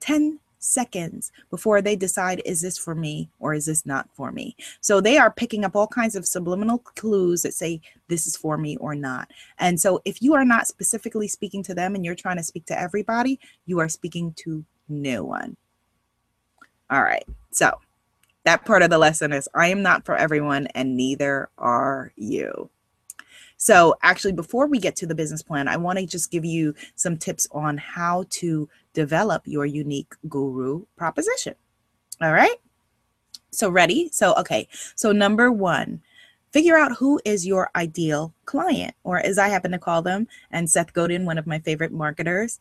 10 0.00 0.38
seconds 0.58 1.32
before 1.50 1.80
they 1.80 1.96
decide 1.96 2.42
is 2.44 2.60
this 2.60 2.76
for 2.76 2.94
me 2.94 3.28
or 3.38 3.54
is 3.54 3.66
this 3.66 3.86
not 3.86 4.08
for 4.14 4.32
me? 4.32 4.56
So 4.80 5.00
they 5.00 5.16
are 5.18 5.30
picking 5.30 5.64
up 5.64 5.76
all 5.76 5.86
kinds 5.86 6.16
of 6.16 6.26
subliminal 6.26 6.78
clues 6.78 7.42
that 7.42 7.54
say 7.54 7.80
this 8.08 8.26
is 8.26 8.36
for 8.36 8.58
me 8.58 8.76
or 8.78 8.94
not. 8.94 9.30
And 9.58 9.80
so 9.80 10.00
if 10.04 10.20
you 10.20 10.34
are 10.34 10.44
not 10.44 10.66
specifically 10.66 11.28
speaking 11.28 11.62
to 11.64 11.74
them 11.74 11.94
and 11.94 12.04
you're 12.04 12.14
trying 12.14 12.36
to 12.36 12.42
speak 12.42 12.66
to 12.66 12.78
everybody 12.78 13.38
you 13.66 13.78
are 13.78 13.88
speaking 13.88 14.32
to 14.38 14.64
no 14.88 15.24
one. 15.24 15.56
All 16.90 17.02
right 17.02 17.24
so 17.50 17.72
that 18.46 18.64
part 18.64 18.82
of 18.82 18.88
the 18.88 18.98
lesson 18.98 19.32
is 19.32 19.48
i 19.54 19.68
am 19.68 19.82
not 19.82 20.06
for 20.06 20.16
everyone 20.16 20.66
and 20.68 20.96
neither 20.96 21.50
are 21.58 22.12
you 22.16 22.70
so, 23.56 23.94
actually, 24.02 24.32
before 24.32 24.66
we 24.66 24.78
get 24.78 24.96
to 24.96 25.06
the 25.06 25.14
business 25.14 25.42
plan, 25.42 25.66
I 25.68 25.76
want 25.76 25.98
to 25.98 26.06
just 26.06 26.30
give 26.30 26.44
you 26.44 26.74
some 26.94 27.16
tips 27.16 27.48
on 27.52 27.78
how 27.78 28.26
to 28.30 28.68
develop 28.92 29.42
your 29.46 29.64
unique 29.64 30.14
guru 30.28 30.84
proposition. 30.96 31.54
All 32.20 32.32
right. 32.32 32.56
So, 33.50 33.70
ready? 33.70 34.10
So, 34.12 34.34
okay. 34.34 34.68
So, 34.94 35.12
number 35.12 35.50
one, 35.50 36.02
figure 36.52 36.76
out 36.76 36.96
who 36.96 37.18
is 37.24 37.46
your 37.46 37.70
ideal 37.74 38.34
client, 38.44 38.94
or 39.04 39.18
as 39.20 39.38
I 39.38 39.48
happen 39.48 39.72
to 39.72 39.78
call 39.78 40.02
them, 40.02 40.28
and 40.50 40.68
Seth 40.68 40.92
Godin, 40.92 41.24
one 41.24 41.38
of 41.38 41.46
my 41.46 41.58
favorite 41.58 41.92
marketers, 41.92 42.58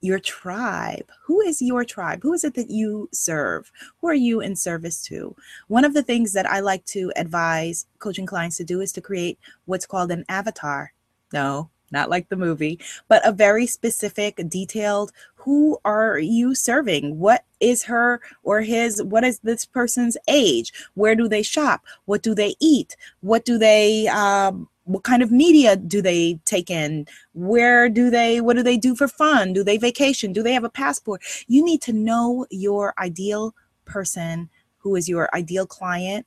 your 0.00 0.18
tribe. 0.18 1.10
Who 1.24 1.40
is 1.40 1.60
your 1.60 1.84
tribe? 1.84 2.20
Who 2.22 2.32
is 2.32 2.44
it 2.44 2.54
that 2.54 2.70
you 2.70 3.08
serve? 3.12 3.70
Who 4.00 4.08
are 4.08 4.14
you 4.14 4.40
in 4.40 4.56
service 4.56 5.02
to? 5.04 5.36
One 5.68 5.84
of 5.84 5.94
the 5.94 6.02
things 6.02 6.32
that 6.32 6.50
I 6.50 6.60
like 6.60 6.84
to 6.86 7.12
advise 7.16 7.86
coaching 7.98 8.26
clients 8.26 8.56
to 8.58 8.64
do 8.64 8.80
is 8.80 8.92
to 8.92 9.00
create 9.00 9.38
what's 9.66 9.86
called 9.86 10.10
an 10.10 10.24
avatar. 10.28 10.92
No, 11.32 11.70
not 11.90 12.10
like 12.10 12.28
the 12.28 12.36
movie, 12.36 12.78
but 13.08 13.26
a 13.26 13.32
very 13.32 13.66
specific, 13.66 14.40
detailed 14.48 15.12
who 15.34 15.78
are 15.84 16.18
you 16.18 16.54
serving? 16.54 17.18
What 17.18 17.44
is 17.60 17.84
her 17.84 18.20
or 18.42 18.60
his, 18.60 19.02
what 19.02 19.24
is 19.24 19.38
this 19.38 19.64
person's 19.64 20.16
age? 20.28 20.72
Where 20.94 21.14
do 21.14 21.28
they 21.28 21.42
shop? 21.42 21.82
What 22.04 22.22
do 22.22 22.34
they 22.34 22.54
eat? 22.60 22.96
What 23.20 23.44
do 23.44 23.56
they, 23.56 24.06
um, 24.08 24.68
what 24.84 25.04
kind 25.04 25.22
of 25.22 25.30
media 25.30 25.76
do 25.76 26.02
they 26.02 26.40
take 26.44 26.70
in? 26.70 27.06
Where 27.32 27.88
do 27.88 28.10
they 28.10 28.40
what 28.40 28.56
do 28.56 28.62
they 28.62 28.76
do 28.76 28.94
for 28.94 29.08
fun? 29.08 29.52
Do 29.52 29.62
they 29.62 29.76
vacation? 29.76 30.32
Do 30.32 30.42
they 30.42 30.52
have 30.52 30.64
a 30.64 30.70
passport? 30.70 31.22
You 31.46 31.64
need 31.64 31.82
to 31.82 31.92
know 31.92 32.46
your 32.50 32.94
ideal 32.98 33.54
person 33.84 34.48
who 34.78 34.96
is 34.96 35.08
your 35.08 35.28
ideal 35.34 35.66
client 35.66 36.26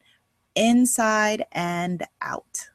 inside 0.55 1.45
and 1.51 2.05
out. 2.21 2.69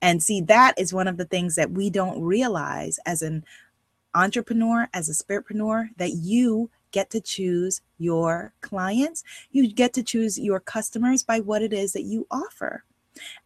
And 0.00 0.22
see 0.22 0.40
that 0.42 0.74
is 0.78 0.92
one 0.92 1.08
of 1.08 1.16
the 1.16 1.24
things 1.24 1.56
that 1.56 1.70
we 1.70 1.90
don't 1.90 2.20
realize 2.20 2.98
as 3.06 3.22
an 3.22 3.44
entrepreneur 4.14 4.88
as 4.94 5.08
a 5.08 5.24
spiritpreneur 5.24 5.88
that 5.96 6.12
you 6.12 6.70
get 6.92 7.10
to 7.10 7.20
choose 7.20 7.80
your 7.98 8.52
clients. 8.60 9.24
You 9.50 9.72
get 9.72 9.92
to 9.94 10.02
choose 10.02 10.38
your 10.38 10.60
customers 10.60 11.24
by 11.24 11.40
what 11.40 11.62
it 11.62 11.72
is 11.72 11.92
that 11.92 12.04
you 12.04 12.26
offer 12.30 12.84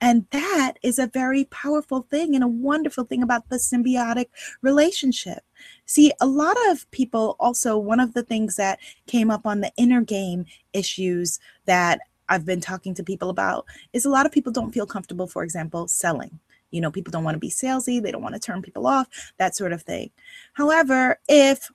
and 0.00 0.26
that 0.30 0.74
is 0.82 0.98
a 0.98 1.06
very 1.06 1.44
powerful 1.44 2.02
thing 2.10 2.34
and 2.34 2.44
a 2.44 2.48
wonderful 2.48 3.04
thing 3.04 3.22
about 3.22 3.48
the 3.48 3.56
symbiotic 3.56 4.26
relationship. 4.62 5.44
See, 5.86 6.12
a 6.20 6.26
lot 6.26 6.56
of 6.68 6.90
people 6.90 7.36
also, 7.40 7.76
one 7.78 8.00
of 8.00 8.14
the 8.14 8.22
things 8.22 8.56
that 8.56 8.78
came 9.06 9.30
up 9.30 9.46
on 9.46 9.60
the 9.60 9.72
inner 9.76 10.02
game 10.02 10.46
issues 10.72 11.38
that 11.66 12.00
I've 12.28 12.44
been 12.44 12.60
talking 12.60 12.94
to 12.94 13.02
people 13.02 13.30
about 13.30 13.66
is 13.92 14.04
a 14.04 14.10
lot 14.10 14.26
of 14.26 14.32
people 14.32 14.52
don't 14.52 14.72
feel 14.72 14.86
comfortable, 14.86 15.26
for 15.26 15.42
example, 15.42 15.88
selling. 15.88 16.38
You 16.70 16.80
know, 16.80 16.90
people 16.90 17.10
don't 17.10 17.24
want 17.24 17.34
to 17.34 17.40
be 17.40 17.50
salesy, 17.50 18.02
they 18.02 18.12
don't 18.12 18.22
want 18.22 18.34
to 18.34 18.40
turn 18.40 18.62
people 18.62 18.86
off, 18.86 19.08
that 19.38 19.56
sort 19.56 19.72
of 19.72 19.82
thing. 19.82 20.10
However, 20.52 21.18
if 21.28 21.70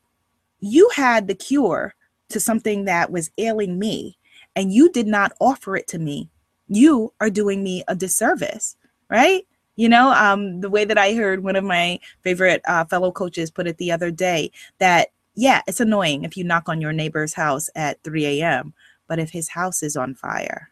you 0.60 0.90
had 0.96 1.28
the 1.28 1.36
cure 1.36 1.96
to 2.30 2.40
something 2.40 2.86
that 2.86 3.12
was 3.12 3.32
ailing 3.38 3.80
me 3.80 4.18
and 4.56 4.72
you 4.72 4.92
did 4.92 5.08
not 5.08 5.34
offer 5.40 5.76
it 5.76 5.88
to 5.88 6.00
me, 6.00 6.30
you 6.68 7.14
are 7.20 7.30
doing 7.30 7.64
me 7.64 7.84
a 7.88 7.96
disservice, 7.96 8.76
right? 9.10 9.46
You 9.76 9.90
know, 9.90 10.12
um, 10.12 10.62
the 10.62 10.70
way 10.70 10.86
that 10.86 10.98
I 10.98 11.14
heard 11.14 11.44
one 11.44 11.56
of 11.56 11.64
my 11.64 12.00
favorite 12.22 12.62
uh, 12.68 12.86
fellow 12.86 13.12
coaches 13.12 13.52
put 13.52 13.68
it 13.68 13.78
the 13.78 13.92
other 13.92 14.12
day 14.12 14.52
that, 14.80 15.10
yeah, 15.36 15.62
it's 15.68 15.80
annoying 15.80 16.24
if 16.24 16.38
you 16.38 16.44
knock 16.44 16.70
on 16.70 16.80
your 16.80 16.94
neighbor's 16.94 17.34
house 17.34 17.70
at 17.76 18.02
3 18.04 18.42
a.m., 18.42 18.74
but 19.08 19.20
if 19.20 19.32
his 19.32 19.50
house 19.50 19.84
is 19.84 19.96
on 19.96 20.14
fire 20.14 20.70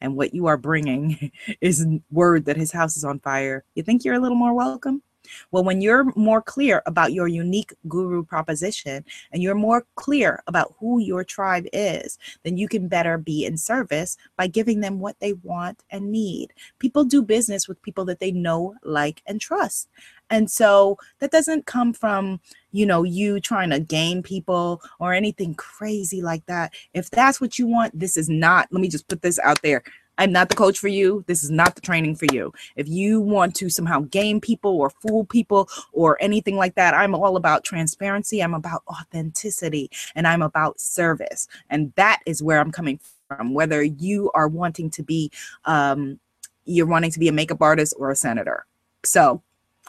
and 0.00 0.16
what 0.16 0.32
you 0.32 0.46
are 0.46 0.56
bringing 0.56 1.32
is 1.60 1.86
word 2.10 2.44
that 2.44 2.56
his 2.56 2.72
house 2.72 2.96
is 2.96 3.04
on 3.04 3.18
fire, 3.20 3.64
you 3.74 3.82
think 3.82 4.04
you're 4.04 4.14
a 4.14 4.20
little 4.20 4.36
more 4.36 4.54
welcome? 4.54 5.02
Well, 5.50 5.64
when 5.64 5.80
you're 5.80 6.12
more 6.16 6.42
clear 6.42 6.82
about 6.86 7.12
your 7.12 7.28
unique 7.28 7.74
guru 7.88 8.24
proposition 8.24 9.04
and 9.32 9.42
you're 9.42 9.54
more 9.54 9.86
clear 9.94 10.42
about 10.46 10.74
who 10.78 11.00
your 11.00 11.24
tribe 11.24 11.66
is, 11.72 12.18
then 12.42 12.56
you 12.56 12.68
can 12.68 12.88
better 12.88 13.18
be 13.18 13.44
in 13.44 13.56
service 13.56 14.16
by 14.36 14.46
giving 14.46 14.80
them 14.80 15.00
what 15.00 15.18
they 15.20 15.34
want 15.34 15.84
and 15.90 16.10
need. 16.10 16.52
People 16.78 17.04
do 17.04 17.22
business 17.22 17.68
with 17.68 17.82
people 17.82 18.04
that 18.06 18.20
they 18.20 18.32
know, 18.32 18.74
like, 18.82 19.22
and 19.26 19.40
trust. 19.40 19.88
And 20.30 20.50
so 20.50 20.98
that 21.20 21.30
doesn't 21.30 21.66
come 21.66 21.92
from, 21.92 22.40
you 22.72 22.84
know, 22.84 23.04
you 23.04 23.38
trying 23.40 23.70
to 23.70 23.80
game 23.80 24.22
people 24.22 24.82
or 24.98 25.12
anything 25.12 25.54
crazy 25.54 26.20
like 26.20 26.44
that. 26.46 26.74
If 26.94 27.10
that's 27.10 27.40
what 27.40 27.58
you 27.58 27.66
want, 27.66 27.98
this 27.98 28.16
is 28.16 28.28
not, 28.28 28.68
let 28.70 28.80
me 28.80 28.88
just 28.88 29.08
put 29.08 29.22
this 29.22 29.38
out 29.38 29.62
there. 29.62 29.82
I'm 30.18 30.32
not 30.32 30.48
the 30.48 30.54
coach 30.54 30.78
for 30.78 30.88
you. 30.88 31.24
This 31.26 31.42
is 31.42 31.50
not 31.50 31.74
the 31.74 31.80
training 31.80 32.16
for 32.16 32.26
you. 32.32 32.52
If 32.74 32.88
you 32.88 33.20
want 33.20 33.54
to 33.56 33.68
somehow 33.68 34.00
game 34.00 34.40
people 34.40 34.76
or 34.78 34.90
fool 34.90 35.24
people 35.24 35.68
or 35.92 36.16
anything 36.20 36.56
like 36.56 36.74
that, 36.76 36.94
I'm 36.94 37.14
all 37.14 37.36
about 37.36 37.64
transparency. 37.64 38.42
I'm 38.42 38.54
about 38.54 38.82
authenticity 38.88 39.90
and 40.14 40.26
I'm 40.26 40.42
about 40.42 40.80
service. 40.80 41.48
And 41.68 41.92
that 41.96 42.20
is 42.26 42.42
where 42.42 42.60
I'm 42.60 42.72
coming 42.72 43.00
from. 43.28 43.54
Whether 43.54 43.82
you 43.82 44.30
are 44.34 44.48
wanting 44.48 44.90
to 44.90 45.02
be, 45.02 45.30
um, 45.64 46.18
you're 46.64 46.86
wanting 46.86 47.10
to 47.12 47.18
be 47.18 47.28
a 47.28 47.32
makeup 47.32 47.60
artist 47.60 47.94
or 47.98 48.10
a 48.10 48.16
senator. 48.16 48.66
So, 49.04 49.42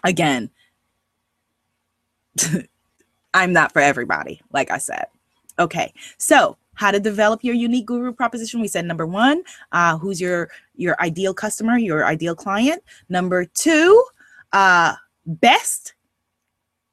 again, 0.03 0.49
I'm 3.33 3.53
not 3.53 3.73
for 3.73 3.81
everybody, 3.81 4.41
like 4.51 4.71
I 4.71 4.77
said. 4.77 5.05
Okay, 5.59 5.93
so 6.17 6.57
how 6.77 6.91
to 6.91 6.99
develop 6.99 7.43
your 7.43 7.55
unique 7.55 7.85
guru 7.85 8.13
proposition. 8.13 8.61
We 8.61 8.67
said 8.69 8.85
number 8.85 9.05
one 9.05 9.43
uh, 9.73 9.97
who's 9.97 10.21
your 10.21 10.49
your 10.75 10.99
ideal 11.01 11.33
customer 11.33 11.77
your 11.77 12.05
ideal 12.05 12.35
client. 12.35 12.81
Number 13.09 13.45
two 13.45 14.03
uh, 14.53 14.93
best 15.25 15.93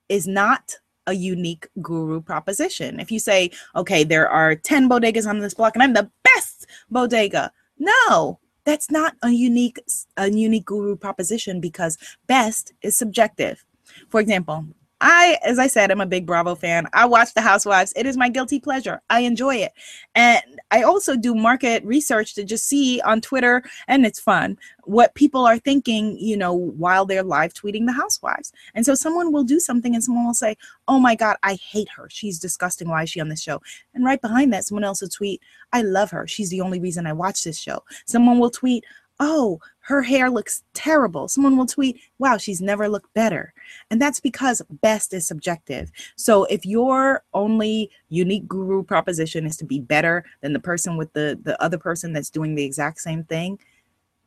is 0.09 0.27
not 0.27 0.75
a 1.07 1.13
unique 1.13 1.69
guru 1.81 2.21
proposition. 2.21 2.99
If 2.99 3.13
you 3.13 3.19
say 3.19 3.51
okay 3.77 4.05
there 4.05 4.29
are 4.29 4.57
10 4.57 4.89
bodegas 4.89 5.29
on 5.29 5.39
this 5.39 5.55
block 5.55 5.77
and 5.77 5.83
i'm 5.83 5.93
the 5.93 6.11
best 6.25 6.67
bodega. 6.91 7.53
No 7.79 8.41
that's 8.65 8.91
not 8.91 9.15
a 9.23 9.31
unique 9.31 9.79
a 10.17 10.31
unique 10.31 10.65
guru 10.65 10.97
proposition 10.97 11.61
because 11.61 11.99
best 12.27 12.73
is 12.83 12.97
subjective. 12.97 13.65
For 14.09 14.21
example 14.21 14.67
I, 15.07 15.37
as 15.45 15.59
I 15.59 15.67
said, 15.67 15.91
I'm 15.91 16.01
a 16.01 16.07
big 16.07 16.25
Bravo 16.25 16.55
fan. 16.55 16.89
I 16.95 17.05
watch 17.05 17.35
The 17.35 17.43
Housewives. 17.43 17.93
It 17.95 18.07
is 18.07 18.17
my 18.17 18.31
guilty 18.31 18.59
pleasure. 18.59 19.03
I 19.11 19.21
enjoy 19.21 19.57
it. 19.57 19.73
And 20.15 20.41
I 20.71 20.83
also 20.83 21.15
do 21.15 21.35
market 21.35 21.85
research 21.85 22.35
to 22.37 22.45
just 22.45 22.67
see 22.67 23.03
on 23.03 23.21
Twitter, 23.21 23.63
and 23.87 24.07
it's 24.07 24.19
fun, 24.19 24.57
what 24.85 25.15
people 25.15 25.45
are 25.45 25.59
thinking, 25.59 26.17
you 26.19 26.39
know, 26.39 26.55
while 26.55 27.05
they're 27.05 27.23
live 27.23 27.53
tweeting 27.53 27.85
The 27.85 27.93
Housewives. 27.93 28.51
And 28.75 28.87
so 28.87 28.95
someone 28.95 29.31
will 29.31 29.45
do 29.45 29.61
something 29.61 29.95
and 29.95 30.03
someone 30.03 30.25
will 30.25 30.33
say, 30.33 30.57
Oh 30.89 30.99
my 30.99 31.15
God, 31.15 31.37
I 31.43 31.57
hate 31.57 31.91
her. 31.97 32.09
She's 32.09 32.39
disgusting. 32.39 32.89
Why 32.89 33.03
is 33.03 33.11
she 33.11 33.21
on 33.21 33.29
this 33.29 33.43
show? 33.43 33.61
And 33.93 34.07
right 34.07 34.21
behind 34.23 34.55
that, 34.55 34.65
someone 34.65 34.85
else 34.85 35.03
will 35.03 35.11
tweet, 35.11 35.43
I 35.75 35.83
love 35.83 36.11
her. 36.13 36.27
She's 36.27 36.49
the 36.49 36.63
only 36.63 36.81
reason 36.81 37.07
I 37.07 37.13
watch 37.13 37.45
this 37.45 37.59
show. 37.59 37.83
Someone 38.07 38.39
will 38.39 38.51
tweet, 38.51 38.85
oh, 39.25 39.59
her 39.81 40.03
hair 40.03 40.29
looks 40.29 40.63
terrible. 40.75 41.29
Someone 41.29 41.57
will 41.57 41.67
tweet, 41.67 41.99
wow, 42.19 42.37
she's 42.37 42.61
never 42.61 42.89
looked 42.89 43.13
better. 43.15 43.55
And 43.91 44.01
that's 44.01 44.21
because 44.21 44.61
best 44.83 45.15
is 45.15 45.27
subjective. 45.27 45.91
So 46.17 46.45
if 46.45 46.67
your 46.67 47.25
only 47.33 47.91
unique 48.11 48.47
guru 48.47 48.83
proposition 48.83 49.47
is 49.47 49.57
to 49.57 49.65
be 49.65 49.81
better 49.81 50.25
than 50.43 50.53
the 50.53 50.61
person 50.61 50.99
with 50.99 51.13
the, 51.15 51.39
the 51.43 51.61
other 51.63 51.79
person 51.79 52.13
that's 52.13 52.29
doing 52.29 52.55
the 52.55 52.65
exact 52.65 53.01
same 53.01 53.25
thing, 53.25 53.59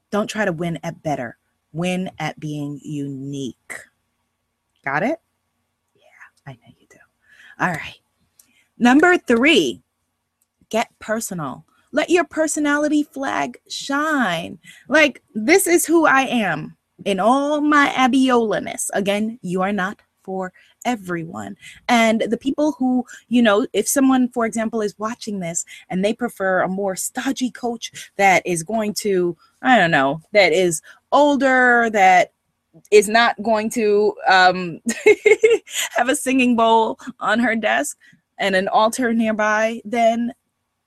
don't 0.09 0.27
try 0.27 0.45
to 0.45 0.51
win 0.51 0.79
at 0.81 1.03
better. 1.03 1.37
Win 1.73 2.09
at 2.17 2.39
being 2.39 2.79
unique. 2.83 3.73
Got 4.83 5.03
it? 5.03 5.19
Yeah, 5.95 6.01
I 6.47 6.53
know 6.53 6.73
you 6.79 6.87
do. 6.89 6.97
All 7.59 7.69
right. 7.69 7.99
Number 8.79 9.17
three, 9.17 9.81
get 10.69 10.89
personal. 10.99 11.65
Let 11.97 12.11
your 12.11 12.25
personality 12.25 13.01
flag 13.01 13.57
shine. 13.69 14.59
Like, 14.87 15.23
this 15.33 15.65
is 15.65 15.83
who 15.83 16.05
I 16.05 16.27
am 16.27 16.77
in 17.05 17.19
all 17.19 17.59
my 17.59 17.87
Abiolaness. 17.87 18.91
Again, 18.93 19.39
you 19.41 19.63
are 19.63 19.73
not 19.73 19.99
for 20.21 20.53
everyone. 20.85 21.57
And 21.89 22.21
the 22.21 22.37
people 22.37 22.73
who, 22.73 23.03
you 23.29 23.41
know, 23.41 23.65
if 23.73 23.87
someone, 23.87 24.29
for 24.29 24.45
example, 24.45 24.83
is 24.83 24.93
watching 24.99 25.39
this 25.39 25.65
and 25.89 26.05
they 26.05 26.13
prefer 26.13 26.61
a 26.61 26.67
more 26.67 26.95
stodgy 26.95 27.49
coach 27.49 28.11
that 28.17 28.45
is 28.45 28.61
going 28.61 28.93
to, 29.05 29.35
I 29.63 29.79
don't 29.79 29.89
know, 29.89 30.21
that 30.33 30.53
is 30.53 30.83
older, 31.11 31.89
that 31.93 32.31
is 32.91 33.09
not 33.09 33.41
going 33.41 33.71
to 33.71 34.13
um, 34.29 34.81
have 35.95 36.09
a 36.09 36.15
singing 36.15 36.55
bowl 36.55 36.99
on 37.19 37.39
her 37.39 37.55
desk 37.55 37.97
and 38.37 38.55
an 38.55 38.67
altar 38.67 39.15
nearby, 39.15 39.81
then 39.83 40.31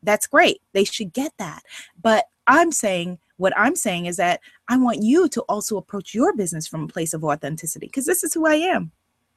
that's 0.03 0.27
great. 0.27 0.61
They 0.73 0.85
should 0.85 1.13
get 1.13 1.33
that. 1.39 1.63
But 2.01 2.27
I'm 2.47 2.73
saying, 2.73 3.19
what 3.37 3.53
I'm 3.57 3.77
saying 3.77 4.07
is 4.07 4.17
that 4.19 4.41
I 4.69 4.77
want 4.77 5.03
you 5.03 5.29
to 5.29 5.41
also 5.43 5.77
approach 5.77 6.15
your 6.15 6.35
business 6.37 6.67
from 6.67 6.85
a 6.85 6.89
place 6.89 7.15
of 7.15 7.25
authenticity 7.25 7.87
because 7.87 8.07
this 8.07 8.23
is 8.23 8.35
who 8.35 8.47
I 8.47 8.57
am 8.57 8.93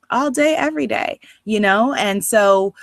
all 0.10 0.30
day, 0.30 0.56
every 0.56 0.88
day, 0.88 1.20
you 1.46 1.60
know? 1.60 1.94
And 1.94 2.24
so, 2.24 2.74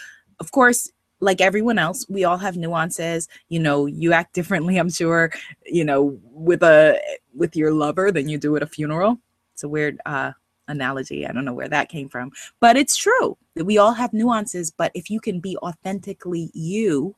of 0.41 0.51
course, 0.53 0.91
like 1.21 1.41
everyone 1.41 1.79
else, 1.79 2.07
we 2.09 2.25
all 2.25 2.39
have 2.39 2.57
nuances. 2.57 3.29
You 3.49 3.61
know, 3.61 3.87
you 3.87 4.13
act 4.13 4.35
differently, 4.35 4.79
I'm 4.79 4.91
sure, 4.91 5.31
you 5.67 5.85
know, 5.85 6.19
with 6.33 6.63
a 6.63 6.99
with 7.35 7.55
your 7.55 7.73
lover 7.73 8.11
than 8.11 8.29
you 8.29 8.39
do 8.39 8.57
at 8.57 8.63
a 8.63 8.67
funeral. 8.67 9.19
It's 9.53 9.63
a 9.63 9.69
weird 9.69 10.01
uh 10.07 10.33
analogy. 10.69 11.27
I 11.27 11.33
don't 11.33 11.45
know 11.45 11.53
where 11.53 11.69
that 11.69 11.89
came 11.89 12.09
from, 12.09 12.33
but 12.61 12.77
it's 12.77 12.97
true 12.97 13.37
that 13.55 13.65
we 13.65 13.77
all 13.77 13.93
have 13.93 14.13
nuances. 14.13 14.71
But 14.71 14.93
if 14.95 15.11
you 15.11 15.21
can 15.21 15.41
be 15.41 15.57
authentically 15.59 16.51
you, 16.55 17.15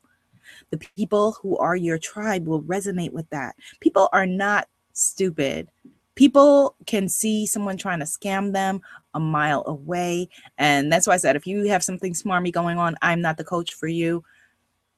the 0.70 0.78
people 0.78 1.32
who 1.40 1.56
are 1.58 1.76
your 1.76 1.98
tribe 1.98 2.46
will 2.46 2.62
resonate 2.62 3.12
with 3.12 3.28
that. 3.30 3.54
People 3.80 4.08
are 4.12 4.26
not 4.26 4.68
stupid. 4.92 5.68
People 6.14 6.76
can 6.86 7.08
see 7.08 7.46
someone 7.46 7.76
trying 7.76 8.00
to 8.00 8.04
scam 8.04 8.52
them 8.52 8.80
a 9.14 9.20
mile 9.20 9.64
away. 9.66 10.28
And 10.58 10.92
that's 10.92 11.06
why 11.06 11.14
I 11.14 11.18
said 11.18 11.36
if 11.36 11.46
you 11.46 11.64
have 11.68 11.82
something 11.82 12.12
smarmy 12.12 12.52
going 12.52 12.78
on, 12.78 12.96
I'm 13.02 13.20
not 13.20 13.38
the 13.38 13.44
coach 13.44 13.74
for 13.74 13.88
you. 13.88 14.22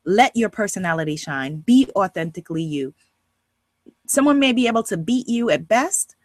Let 0.04 0.36
your 0.36 0.48
personality 0.48 1.16
shine. 1.16 1.58
Be 1.58 1.88
authentically 1.94 2.64
you. 2.64 2.94
Someone 4.06 4.38
may 4.38 4.52
be 4.52 4.66
able 4.66 4.82
to 4.84 4.96
beat 4.96 5.28
you 5.28 5.50
at 5.50 5.68
best, 5.68 6.16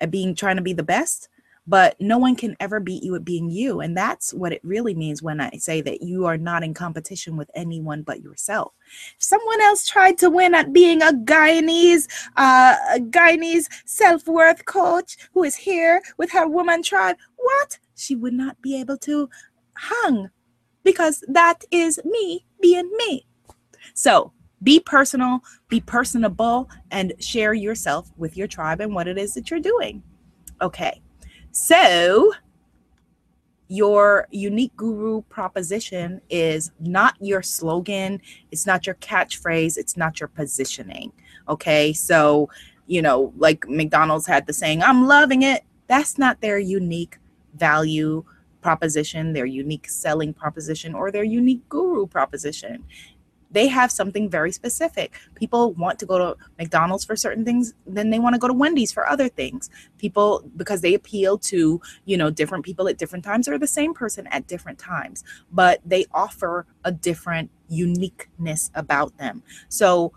at 0.00 0.10
being 0.10 0.34
trying 0.34 0.56
to 0.56 0.62
be 0.62 0.72
the 0.72 0.82
best, 0.82 1.28
but 1.68 1.94
no 2.00 2.16
one 2.16 2.34
can 2.34 2.56
ever 2.60 2.80
beat 2.80 3.02
you 3.02 3.14
at 3.14 3.26
being 3.26 3.50
you. 3.50 3.80
And 3.80 3.94
that's 3.94 4.32
what 4.32 4.52
it 4.52 4.60
really 4.64 4.94
means 4.94 5.22
when 5.22 5.38
I 5.38 5.50
say 5.58 5.82
that 5.82 6.00
you 6.00 6.24
are 6.24 6.38
not 6.38 6.64
in 6.64 6.72
competition 6.72 7.36
with 7.36 7.50
anyone 7.54 8.02
but 8.02 8.22
yourself. 8.22 8.72
If 9.14 9.22
someone 9.22 9.60
else 9.60 9.86
tried 9.86 10.16
to 10.18 10.30
win 10.30 10.54
at 10.54 10.72
being 10.72 11.02
a 11.02 11.12
Guyanese, 11.12 12.08
uh, 12.38 12.74
a 12.94 12.98
Guyanese 12.98 13.66
self-worth 13.84 14.64
coach 14.64 15.18
who 15.34 15.44
is 15.44 15.56
here 15.56 16.00
with 16.16 16.32
her 16.32 16.48
woman 16.48 16.82
tribe, 16.82 17.16
what? 17.36 17.78
She 17.94 18.16
would 18.16 18.32
not 18.32 18.60
be 18.62 18.80
able 18.80 18.96
to 18.98 19.28
hung 19.76 20.30
because 20.84 21.22
that 21.28 21.64
is 21.70 22.00
me 22.06 22.46
being 22.62 22.90
me. 22.96 23.26
So 23.92 24.32
be 24.62 24.80
personal, 24.80 25.40
be 25.68 25.80
personable, 25.80 26.70
and 26.90 27.12
share 27.20 27.52
yourself 27.52 28.10
with 28.16 28.38
your 28.38 28.46
tribe 28.46 28.80
and 28.80 28.94
what 28.94 29.06
it 29.06 29.18
is 29.18 29.34
that 29.34 29.50
you're 29.50 29.60
doing. 29.60 30.02
Okay. 30.62 31.02
So, 31.52 32.32
your 33.68 34.26
unique 34.30 34.74
guru 34.76 35.22
proposition 35.22 36.20
is 36.30 36.72
not 36.80 37.14
your 37.20 37.42
slogan, 37.42 38.20
it's 38.50 38.66
not 38.66 38.86
your 38.86 38.94
catchphrase, 38.96 39.76
it's 39.76 39.96
not 39.96 40.20
your 40.20 40.28
positioning. 40.28 41.12
Okay. 41.48 41.92
So, 41.92 42.48
you 42.86 43.02
know, 43.02 43.32
like 43.36 43.68
McDonald's 43.68 44.26
had 44.26 44.46
the 44.46 44.52
saying, 44.52 44.82
I'm 44.82 45.06
loving 45.06 45.42
it. 45.42 45.64
That's 45.86 46.18
not 46.18 46.40
their 46.40 46.58
unique 46.58 47.18
value 47.54 48.24
proposition, 48.62 49.32
their 49.32 49.46
unique 49.46 49.88
selling 49.88 50.32
proposition, 50.32 50.94
or 50.94 51.10
their 51.10 51.24
unique 51.24 51.66
guru 51.68 52.06
proposition 52.06 52.84
they 53.50 53.68
have 53.68 53.90
something 53.90 54.28
very 54.28 54.52
specific. 54.52 55.14
People 55.34 55.72
want 55.74 55.98
to 55.98 56.06
go 56.06 56.18
to 56.18 56.36
McDonald's 56.58 57.04
for 57.04 57.16
certain 57.16 57.44
things, 57.44 57.74
then 57.86 58.10
they 58.10 58.18
want 58.18 58.34
to 58.34 58.38
go 58.38 58.48
to 58.48 58.54
Wendy's 58.54 58.92
for 58.92 59.08
other 59.08 59.28
things. 59.28 59.70
People 59.98 60.42
because 60.56 60.80
they 60.80 60.94
appeal 60.94 61.38
to, 61.38 61.80
you 62.04 62.16
know, 62.16 62.30
different 62.30 62.64
people 62.64 62.88
at 62.88 62.98
different 62.98 63.24
times 63.24 63.48
or 63.48 63.58
the 63.58 63.66
same 63.66 63.94
person 63.94 64.26
at 64.28 64.46
different 64.46 64.78
times, 64.78 65.24
but 65.52 65.80
they 65.84 66.04
offer 66.12 66.66
a 66.84 66.92
different 66.92 67.50
uniqueness 67.68 68.70
about 68.74 69.16
them. 69.18 69.42
So 69.68 70.12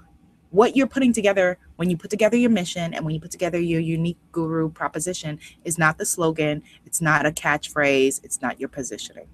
what 0.49 0.75
you're 0.75 0.87
putting 0.87 1.13
together 1.13 1.57
when 1.77 1.89
you 1.89 1.97
put 1.97 2.09
together 2.09 2.35
your 2.37 2.49
mission 2.49 2.93
and 2.93 3.05
when 3.05 3.13
you 3.13 3.19
put 3.21 3.31
together 3.31 3.59
your 3.59 3.79
unique 3.79 4.17
guru 4.31 4.69
proposition 4.69 5.39
is 5.63 5.77
not 5.77 5.97
the 5.97 6.05
slogan, 6.05 6.61
it's 6.85 7.01
not 7.01 7.25
a 7.25 7.31
catchphrase, 7.31 8.23
it's 8.23 8.41
not 8.41 8.59
your 8.59 8.69
positioning. 8.69 9.27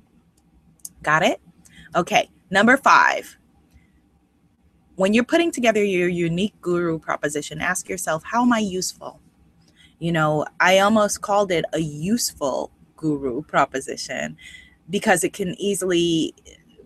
Got 1.01 1.23
it? 1.23 1.41
Okay, 1.95 2.29
number 2.51 2.77
5 2.77 3.37
when 4.97 5.13
you're 5.13 5.23
putting 5.23 5.51
together 5.51 5.83
your 5.83 6.09
unique 6.09 6.59
guru 6.59 6.97
proposition, 6.97 7.61
ask 7.61 7.87
yourself, 7.87 8.23
how 8.25 8.41
am 8.41 8.51
I 8.51 8.59
useful? 8.59 9.19
You 9.99 10.11
know, 10.11 10.43
I 10.59 10.79
almost 10.79 11.21
called 11.21 11.51
it 11.51 11.65
a 11.73 11.79
useful 11.79 12.71
guru 12.95 13.43
proposition 13.43 14.35
because 14.89 15.23
it 15.23 15.33
can 15.33 15.53
easily 15.61 16.33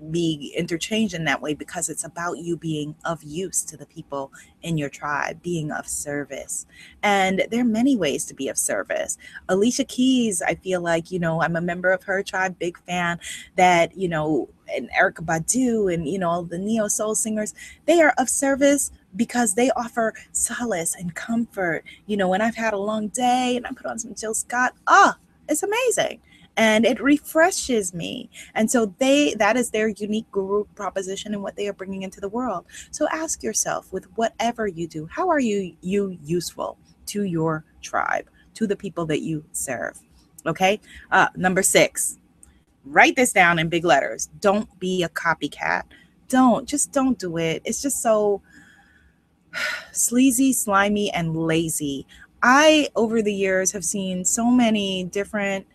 be 0.10 0.54
interchanged 0.58 1.14
in 1.14 1.26
that 1.26 1.42
way 1.42 1.54
because 1.54 1.90
it's 1.90 2.04
about 2.04 2.40
you 2.40 2.58
being 2.58 2.96
of 3.06 3.22
use 3.24 3.62
to 3.64 3.78
the 3.78 3.86
people 3.86 4.32
in 4.64 4.78
your 4.78 4.90
tribe, 4.90 5.42
being 5.44 5.72
of 5.72 5.88
service. 5.88 6.66
And 7.04 7.44
there 7.52 7.62
are 7.62 7.66
many 7.66 7.96
ways 7.96 8.26
to 8.26 8.34
be 8.34 8.48
of 8.48 8.58
service. 8.58 9.18
Alicia 9.50 9.84
Keys, 9.84 10.42
I 10.42 10.56
feel 10.56 10.82
like, 10.82 11.12
you 11.12 11.20
know, 11.20 11.42
I'm 11.42 11.56
a 11.56 11.62
member 11.62 11.92
of 11.92 12.04
her 12.04 12.24
tribe, 12.24 12.58
big 12.58 12.80
fan 12.80 13.20
that, 13.58 13.96
you 13.96 14.08
know, 14.08 14.50
and 14.74 14.90
Erykah 14.92 15.26
Badu 15.26 15.94
and, 15.94 16.08
you 16.08 16.18
know, 16.18 16.44
the 16.44 16.58
neo 16.58 16.88
soul 16.88 17.14
singers, 17.14 17.54
they 17.86 18.02
are 18.02 18.14
of 18.18 18.30
service 18.30 18.92
because 19.16 19.54
they 19.54 19.70
offer 19.72 20.14
solace 20.32 20.96
and 20.96 21.14
comfort. 21.14 21.84
You 22.08 22.18
know, 22.18 22.30
when 22.30 22.42
I've 22.42 22.56
had 22.56 22.74
a 22.74 22.78
long 22.78 23.10
day 23.10 23.58
and 23.58 23.68
I 23.68 23.72
put 23.72 23.86
on 23.86 24.00
some 24.00 24.16
Jill 24.16 24.34
Scott, 24.34 24.74
ah, 24.88 25.18
it's 25.50 25.64
amazing 25.64 26.22
and 26.58 26.86
it 26.86 27.02
refreshes 27.02 27.94
me. 27.94 28.30
And 28.56 28.70
so 28.70 28.94
they 28.98 29.34
that 29.36 29.58
is 29.58 29.72
their 29.72 29.88
unique 29.90 30.30
guru 30.32 30.66
proposition 30.76 31.34
and 31.34 31.44
what 31.44 31.56
they 31.56 31.68
are 31.68 31.74
bringing 31.74 32.04
into 32.04 32.20
the 32.20 32.30
world. 32.30 32.66
So 32.92 33.08
ask 33.12 33.44
yourself 33.44 33.92
with 33.92 34.06
whatever 34.16 34.68
you 34.68 34.88
do 34.88 35.08
how 35.08 35.30
are 35.30 35.40
you 35.40 35.76
you 35.82 36.18
useful 36.24 36.78
to 37.08 37.24
your 37.24 37.64
tribe 37.82 38.30
to 38.56 38.68
the 38.68 38.76
people 38.76 39.06
that 39.08 39.22
you 39.22 39.44
serve? 39.54 40.00
Okay? 40.46 40.80
Uh, 41.12 41.28
number 41.36 41.64
six 41.64 42.18
write 42.86 43.16
this 43.16 43.32
down 43.32 43.60
in 43.60 43.70
big 43.70 43.86
letters. 43.86 44.30
Don't 44.40 44.80
be 44.80 45.04
a 45.04 45.10
copycat. 45.10 45.84
Don't 46.28 46.68
just 46.68 46.92
don't 46.92 47.18
do 47.20 47.38
it. 47.38 47.62
It's 47.66 47.82
just 47.82 48.02
so 48.02 48.42
sleazy 49.92 50.54
slimy 50.54 51.12
and 51.12 51.36
lazy. 51.36 52.08
I 52.44 52.90
over 52.96 53.22
the 53.22 53.34
years 53.34 53.72
have 53.72 53.86
seen 53.86 54.26
so 54.26 54.46
many 54.46 55.04
different 55.04 55.68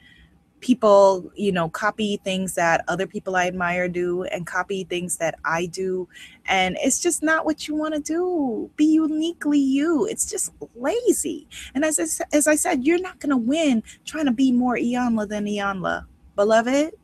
people, 0.67 1.31
you 1.37 1.53
know, 1.53 1.69
copy 1.69 2.17
things 2.25 2.57
that 2.57 2.85
other 2.89 3.07
people 3.07 3.37
I 3.37 3.47
admire 3.47 3.89
do 3.89 4.25
and 4.25 4.45
copy 4.45 4.83
things 4.83 5.17
that 5.19 5.37
I 5.45 5.67
do. 5.67 6.09
And 6.47 6.77
it's 6.83 6.99
just 6.99 7.23
not 7.23 7.45
what 7.45 7.69
you 7.69 7.77
want 7.77 7.95
to 7.95 8.01
do. 8.01 8.69
Be 8.75 8.87
uniquely 8.87 9.61
you. 9.61 10.07
It's 10.07 10.29
just 10.29 10.53
lazy. 10.75 11.47
And 11.77 11.85
as 11.85 12.01
I, 12.01 12.37
as 12.37 12.49
I 12.49 12.57
said, 12.57 12.85
you're 12.85 12.99
not 13.01 13.21
going 13.21 13.31
to 13.31 13.37
win 13.37 13.85
trying 14.05 14.25
to 14.25 14.33
be 14.33 14.51
more 14.51 14.75
Iyanla 14.75 15.29
than 15.29 15.45
Iyanla, 15.45 16.05
beloved. 16.35 16.95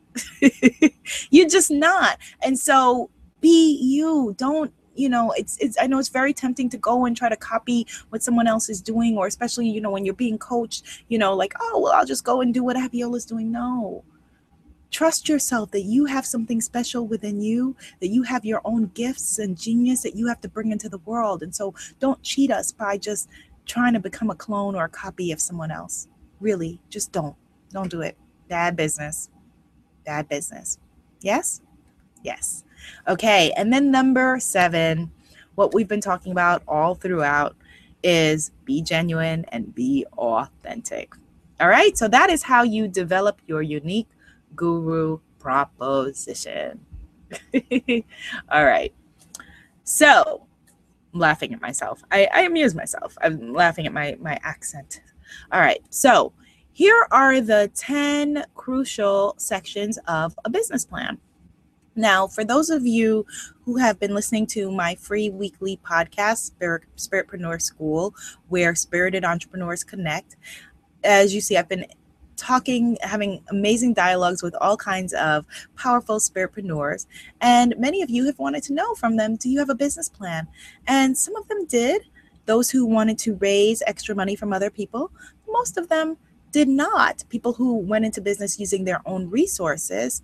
you're 1.29 1.47
just 1.47 1.71
not. 1.71 2.17
And 2.41 2.59
so 2.59 3.09
be 3.39 3.79
you. 3.81 4.35
Don't 4.37 4.73
you 4.95 5.09
know 5.09 5.31
it's 5.37 5.57
it's 5.57 5.77
i 5.81 5.87
know 5.87 5.99
it's 5.99 6.09
very 6.09 6.33
tempting 6.33 6.69
to 6.69 6.77
go 6.77 7.05
and 7.05 7.17
try 7.17 7.27
to 7.27 7.35
copy 7.35 7.85
what 8.09 8.21
someone 8.21 8.47
else 8.47 8.69
is 8.69 8.81
doing 8.81 9.17
or 9.17 9.25
especially 9.25 9.67
you 9.67 9.81
know 9.81 9.89
when 9.89 10.05
you're 10.05 10.13
being 10.13 10.37
coached 10.37 10.83
you 11.07 11.17
know 11.17 11.33
like 11.35 11.53
oh 11.59 11.79
well 11.79 11.93
i'll 11.93 12.05
just 12.05 12.23
go 12.23 12.41
and 12.41 12.53
do 12.53 12.63
what 12.63 12.77
Abiola's 12.77 13.25
doing. 13.25 13.51
No. 13.51 14.03
Trust 14.91 15.27
yourself 15.27 15.71
that 15.71 15.81
you 15.81 16.05
have 16.05 16.25
something 16.25 16.61
special 16.61 17.07
within 17.07 17.41
you 17.41 17.75
that 17.99 18.09
you 18.09 18.23
have 18.23 18.45
your 18.45 18.61
own 18.63 18.91
gifts 18.93 19.39
and 19.39 19.57
genius 19.57 20.03
that 20.03 20.15
you 20.15 20.27
have 20.27 20.39
to 20.41 20.49
bring 20.49 20.71
into 20.71 20.87
the 20.87 20.99
world. 20.99 21.41
And 21.41 21.55
so 21.55 21.73
don't 21.99 22.21
cheat 22.21 22.51
us 22.51 22.71
by 22.71 22.97
just 22.97 23.27
trying 23.65 23.93
to 23.93 23.99
become 23.99 24.29
a 24.29 24.35
clone 24.35 24.75
or 24.75 24.85
a 24.85 24.89
copy 24.89 25.31
of 25.31 25.41
someone 25.41 25.71
else. 25.71 26.07
Really 26.39 26.79
just 26.89 27.11
don't. 27.11 27.35
Don't 27.71 27.89
do 27.89 28.01
it. 28.01 28.17
Bad 28.49 28.75
business. 28.75 29.29
Bad 30.05 30.29
business. 30.29 30.77
Yes? 31.21 31.61
Yes 32.21 32.62
Okay. 33.07 33.51
And 33.55 33.71
then 33.71 33.91
number 33.91 34.39
seven, 34.39 35.11
what 35.55 35.73
we've 35.73 35.87
been 35.87 36.01
talking 36.01 36.31
about 36.31 36.63
all 36.67 36.95
throughout 36.95 37.55
is 38.03 38.51
be 38.65 38.81
genuine 38.81 39.45
and 39.49 39.73
be 39.73 40.05
authentic. 40.17 41.13
All 41.59 41.67
right. 41.67 41.97
So 41.97 42.07
that 42.07 42.29
is 42.29 42.43
how 42.43 42.63
you 42.63 42.87
develop 42.87 43.39
your 43.47 43.61
unique 43.61 44.09
guru 44.55 45.19
proposition. 45.39 46.79
all 48.49 48.65
right. 48.65 48.93
So 49.83 50.45
I'm 51.13 51.19
laughing 51.19 51.53
at 51.53 51.61
myself. 51.61 52.03
I, 52.11 52.27
I 52.33 52.41
amuse 52.41 52.75
myself. 52.75 53.17
I'm 53.21 53.53
laughing 53.53 53.85
at 53.85 53.93
my, 53.93 54.17
my 54.19 54.39
accent. 54.43 55.01
All 55.51 55.59
right. 55.59 55.81
So 55.89 56.33
here 56.71 57.07
are 57.11 57.39
the 57.39 57.71
10 57.75 58.45
crucial 58.55 59.35
sections 59.37 59.99
of 60.07 60.37
a 60.43 60.49
business 60.49 60.85
plan. 60.85 61.19
Now, 61.95 62.27
for 62.27 62.43
those 62.43 62.69
of 62.69 62.85
you 62.85 63.25
who 63.65 63.77
have 63.77 63.99
been 63.99 64.13
listening 64.13 64.47
to 64.47 64.71
my 64.71 64.95
free 64.95 65.29
weekly 65.29 65.79
podcast, 65.85 66.37
Spirit, 66.37 66.83
Spiritpreneur 66.97 67.61
School, 67.61 68.15
where 68.49 68.73
spirited 68.73 69.23
entrepreneurs 69.23 69.83
connect, 69.83 70.35
as 71.03 71.35
you 71.35 71.41
see, 71.41 71.57
I've 71.57 71.69
been 71.69 71.85
talking, 72.35 72.97
having 73.01 73.43
amazing 73.49 73.93
dialogues 73.93 74.41
with 74.41 74.55
all 74.59 74.75
kinds 74.75 75.13
of 75.13 75.45
powerful 75.77 76.17
spiritpreneurs. 76.17 77.05
And 77.41 77.75
many 77.77 78.01
of 78.01 78.09
you 78.09 78.25
have 78.25 78.39
wanted 78.39 78.63
to 78.63 78.73
know 78.73 78.95
from 78.95 79.17
them 79.17 79.35
do 79.35 79.49
you 79.49 79.59
have 79.59 79.69
a 79.69 79.75
business 79.75 80.09
plan? 80.09 80.47
And 80.87 81.17
some 81.17 81.35
of 81.35 81.47
them 81.47 81.65
did. 81.65 82.03
Those 82.45 82.69
who 82.69 82.85
wanted 82.85 83.17
to 83.19 83.35
raise 83.35 83.81
extra 83.87 84.15
money 84.15 84.35
from 84.35 84.51
other 84.51 84.69
people, 84.69 85.11
most 85.47 85.77
of 85.77 85.87
them 85.87 86.17
did 86.51 86.67
not. 86.67 87.23
People 87.29 87.53
who 87.53 87.75
went 87.77 88.03
into 88.03 88.19
business 88.19 88.59
using 88.59 88.83
their 88.83 89.01
own 89.05 89.29
resources 89.29 90.21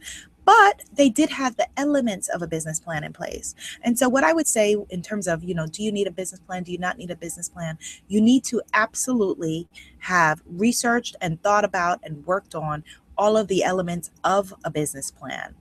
but 0.50 0.84
they 0.94 1.10
did 1.10 1.30
have 1.30 1.56
the 1.58 1.68
elements 1.78 2.28
of 2.28 2.42
a 2.42 2.48
business 2.48 2.80
plan 2.80 3.04
in 3.04 3.14
place. 3.14 3.54
And 3.84 4.00
so, 4.00 4.10
what 4.10 4.24
I 4.24 4.34
would 4.34 4.48
say 4.48 4.76
in 4.90 5.04
terms 5.04 5.28
of, 5.28 5.44
you 5.44 5.54
know, 5.54 5.68
do 5.68 5.84
you 5.84 5.92
need 5.92 6.08
a 6.08 6.12
business 6.12 6.40
plan? 6.40 6.64
Do 6.64 6.72
you 6.72 6.80
not 6.80 6.98
need 6.98 7.12
a 7.12 7.16
business 7.16 7.48
plan? 7.48 7.78
You 8.08 8.20
need 8.20 8.44
to 8.46 8.60
absolutely 8.74 9.68
have 10.00 10.42
researched 10.48 11.16
and 11.22 11.40
thought 11.44 11.66
about 11.66 12.00
and 12.02 12.26
worked 12.26 12.56
on 12.56 12.84
all 13.16 13.38
of 13.38 13.48
the 13.48 13.64
elements 13.64 14.10
of 14.24 14.52
a 14.64 14.72
business 14.72 15.12
plan 15.12 15.54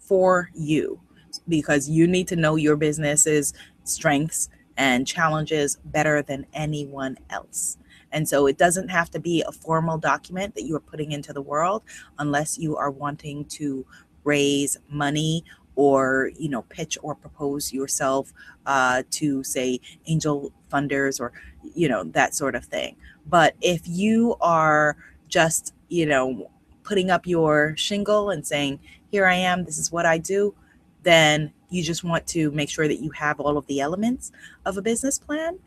for 0.00 0.50
you 0.56 1.00
because 1.46 1.88
you 1.88 2.08
need 2.08 2.26
to 2.26 2.36
know 2.36 2.56
your 2.56 2.74
business's 2.74 3.54
strengths 3.84 4.48
and 4.76 5.06
challenges 5.06 5.78
better 5.84 6.20
than 6.20 6.46
anyone 6.52 7.16
else. 7.30 7.78
And 8.12 8.28
so 8.28 8.46
it 8.46 8.58
doesn't 8.58 8.88
have 8.88 9.10
to 9.10 9.20
be 9.20 9.42
a 9.46 9.52
formal 9.52 9.98
document 9.98 10.54
that 10.54 10.64
you 10.64 10.76
are 10.76 10.80
putting 10.80 11.12
into 11.12 11.32
the 11.32 11.42
world 11.42 11.82
unless 12.18 12.58
you 12.58 12.76
are 12.76 12.90
wanting 12.90 13.44
to 13.46 13.86
raise 14.24 14.76
money 14.88 15.44
or 15.76 16.30
you 16.38 16.48
know 16.48 16.62
pitch 16.62 16.98
or 17.02 17.14
propose 17.14 17.72
yourself 17.72 18.32
uh, 18.66 19.02
to 19.10 19.42
say 19.44 19.80
angel 20.06 20.52
funders 20.70 21.20
or 21.20 21.32
you 21.74 21.88
know 21.88 22.04
that 22.04 22.34
sort 22.34 22.54
of 22.54 22.64
thing 22.64 22.96
but 23.26 23.54
if 23.60 23.82
you 23.86 24.36
are 24.40 24.96
just 25.28 25.74
you 25.90 26.06
know, 26.06 26.48
putting 26.84 27.10
up 27.10 27.26
your 27.26 27.74
shingle 27.76 28.30
and 28.30 28.46
saying, 28.46 28.80
Here 29.10 29.26
I 29.26 29.34
am, 29.34 29.64
this 29.64 29.76
is 29.76 29.92
what 29.92 30.06
I 30.06 30.16
do, 30.16 30.54
then 31.02 31.52
you 31.68 31.82
just 31.82 32.02
want 32.02 32.26
to 32.28 32.50
make 32.52 32.70
sure 32.70 32.88
that 32.88 33.00
you 33.00 33.10
have 33.10 33.38
all 33.38 33.58
of 33.58 33.66
the 33.66 33.80
elements 33.80 34.32
of 34.64 34.78
a 34.78 34.82
business 34.82 35.18
plan 35.18 35.58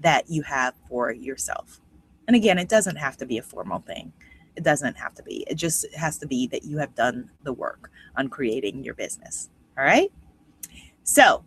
that 0.00 0.30
you 0.30 0.42
have 0.42 0.74
for 0.88 1.12
yourself. 1.12 1.80
And 2.26 2.34
again, 2.34 2.58
it 2.58 2.68
doesn't 2.68 2.96
have 2.96 3.16
to 3.18 3.26
be 3.26 3.38
a 3.38 3.42
formal 3.42 3.80
thing. 3.80 4.12
It 4.56 4.62
doesn't 4.62 4.96
have 4.96 5.14
to 5.14 5.22
be. 5.22 5.44
It 5.48 5.54
just 5.54 5.92
has 5.94 6.18
to 6.18 6.26
be 6.26 6.46
that 6.48 6.64
you 6.64 6.78
have 6.78 6.94
done 6.94 7.30
the 7.42 7.52
work 7.52 7.90
on 8.16 8.28
creating 8.28 8.84
your 8.84 8.94
business. 8.94 9.50
All 9.76 9.84
right. 9.84 10.12
So, 11.02 11.44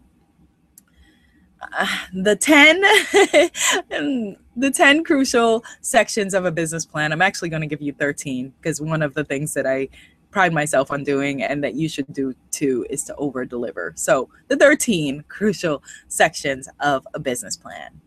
uh, 1.77 1.87
the 2.13 2.35
10 2.35 2.81
the 4.55 4.71
10 4.71 5.03
crucial 5.03 5.63
sections 5.81 6.33
of 6.33 6.45
a 6.45 6.51
business 6.51 6.85
plan 6.85 7.11
i'm 7.11 7.21
actually 7.21 7.49
going 7.49 7.61
to 7.61 7.67
give 7.67 7.81
you 7.81 7.91
13 7.93 8.53
because 8.61 8.79
one 8.79 9.01
of 9.01 9.13
the 9.15 9.23
things 9.23 9.53
that 9.55 9.65
i 9.65 9.87
pride 10.29 10.53
myself 10.53 10.91
on 10.91 11.03
doing 11.03 11.41
and 11.41 11.63
that 11.63 11.73
you 11.73 11.89
should 11.89 12.11
do 12.13 12.33
too 12.51 12.85
is 12.89 13.03
to 13.03 13.15
over 13.15 13.43
deliver 13.43 13.93
so 13.95 14.29
the 14.49 14.55
13 14.55 15.23
crucial 15.27 15.81
sections 16.07 16.69
of 16.79 17.07
a 17.13 17.19
business 17.19 17.57
plan 17.57 18.01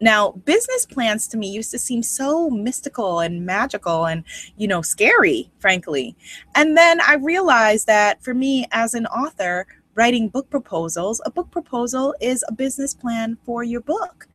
now, 0.00 0.32
business 0.44 0.86
plans 0.86 1.28
to 1.28 1.36
me 1.36 1.48
used 1.48 1.70
to 1.72 1.78
seem 1.78 2.02
so 2.02 2.48
mystical 2.48 3.20
and 3.20 3.44
magical 3.44 4.06
and, 4.06 4.24
you 4.56 4.66
know, 4.66 4.80
scary, 4.80 5.50
frankly. 5.58 6.16
And 6.54 6.76
then 6.76 7.00
I 7.02 7.14
realized 7.14 7.86
that 7.86 8.22
for 8.22 8.32
me 8.32 8.66
as 8.72 8.94
an 8.94 9.06
author, 9.06 9.66
writing 9.94 10.28
book 10.28 10.48
proposals, 10.48 11.20
a 11.26 11.30
book 11.30 11.50
proposal 11.50 12.14
is 12.20 12.42
a 12.48 12.52
business 12.52 12.94
plan 12.94 13.36
for 13.44 13.62
your 13.62 13.82
book. 13.82 14.26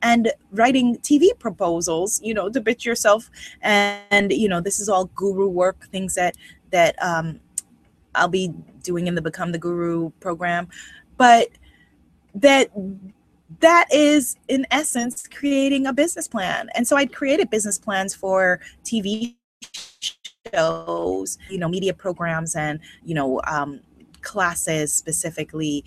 And 0.00 0.32
writing 0.52 0.96
TV 0.98 1.38
proposals, 1.38 2.20
you 2.22 2.32
know, 2.32 2.48
to 2.48 2.60
pitch 2.60 2.86
yourself 2.86 3.30
and, 3.60 4.32
you 4.32 4.48
know, 4.48 4.62
this 4.62 4.80
is 4.80 4.88
all 4.88 5.06
guru 5.14 5.48
work, 5.48 5.88
things 5.90 6.14
that 6.14 6.36
that 6.70 6.94
um 7.02 7.40
I'll 8.14 8.28
be 8.28 8.52
doing 8.82 9.06
in 9.06 9.14
the 9.14 9.22
Become 9.22 9.52
the 9.52 9.58
Guru 9.58 10.10
program. 10.20 10.68
But 11.16 11.48
that 12.34 12.70
that 13.58 13.88
is 13.92 14.36
in 14.48 14.66
essence 14.70 15.26
creating 15.26 15.86
a 15.86 15.92
business 15.92 16.28
plan. 16.28 16.68
And 16.74 16.86
so 16.86 16.96
i'd 16.96 17.12
created 17.12 17.50
business 17.50 17.78
plans 17.78 18.14
for 18.14 18.60
tv 18.84 19.36
shows 20.54 21.38
you 21.50 21.58
know 21.58 21.68
media 21.68 21.92
programs 21.92 22.56
and 22.56 22.80
you 23.04 23.14
know 23.14 23.40
um, 23.46 23.80
classes 24.22 24.92
specifically 24.92 25.84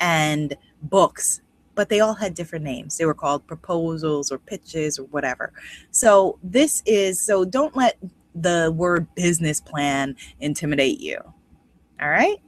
and 0.00 0.56
books 0.82 1.40
but 1.74 1.88
they 1.88 2.00
all 2.00 2.14
had 2.14 2.34
different 2.34 2.64
names. 2.64 2.96
They 2.96 3.04
were 3.04 3.14
called 3.14 3.46
proposals 3.48 4.30
or 4.30 4.38
pitches 4.38 4.98
or 4.98 5.06
whatever. 5.06 5.52
So 5.90 6.38
this 6.42 6.82
is 6.86 7.20
so 7.20 7.44
don't 7.44 7.76
let 7.76 7.98
the 8.34 8.72
word 8.76 9.12
business 9.14 9.60
plan 9.60 10.16
intimidate 10.40 11.00
you. 11.00 11.18
All 12.00 12.08
right? 12.08 12.38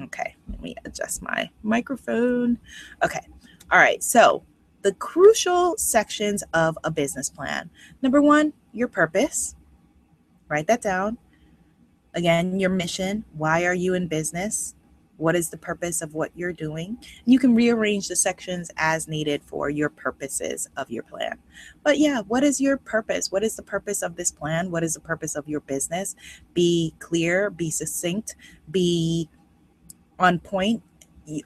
Okay 0.00 0.34
let 0.50 0.60
me 0.60 0.74
adjust 0.84 1.22
my 1.22 1.48
microphone. 1.62 2.58
Okay 3.02 3.26
all 3.70 3.78
right, 3.78 4.02
so 4.02 4.44
the 4.82 4.92
crucial 4.92 5.76
sections 5.78 6.44
of 6.52 6.78
a 6.84 6.90
business 6.90 7.30
plan. 7.30 7.70
Number 8.02 8.20
one, 8.20 8.52
your 8.72 8.88
purpose. 8.88 9.56
Write 10.48 10.66
that 10.66 10.82
down. 10.82 11.16
Again, 12.12 12.60
your 12.60 12.70
mission. 12.70 13.24
Why 13.32 13.64
are 13.64 13.74
you 13.74 13.94
in 13.94 14.06
business? 14.08 14.74
What 15.16 15.36
is 15.36 15.48
the 15.48 15.56
purpose 15.56 16.02
of 16.02 16.14
what 16.14 16.32
you're 16.34 16.52
doing? 16.52 16.98
You 17.24 17.38
can 17.38 17.54
rearrange 17.54 18.08
the 18.08 18.16
sections 18.16 18.70
as 18.76 19.08
needed 19.08 19.42
for 19.44 19.70
your 19.70 19.88
purposes 19.88 20.68
of 20.76 20.90
your 20.90 21.04
plan. 21.04 21.38
But 21.82 21.98
yeah, 21.98 22.22
what 22.22 22.42
is 22.42 22.60
your 22.60 22.76
purpose? 22.76 23.30
What 23.30 23.44
is 23.44 23.56
the 23.56 23.62
purpose 23.62 24.02
of 24.02 24.16
this 24.16 24.30
plan? 24.30 24.70
What 24.70 24.82
is 24.82 24.94
the 24.94 25.00
purpose 25.00 25.36
of 25.36 25.48
your 25.48 25.60
business? 25.60 26.16
Be 26.52 26.94
clear, 26.98 27.48
be 27.48 27.70
succinct, 27.70 28.36
be 28.70 29.28
on 30.18 30.40
point 30.40 30.82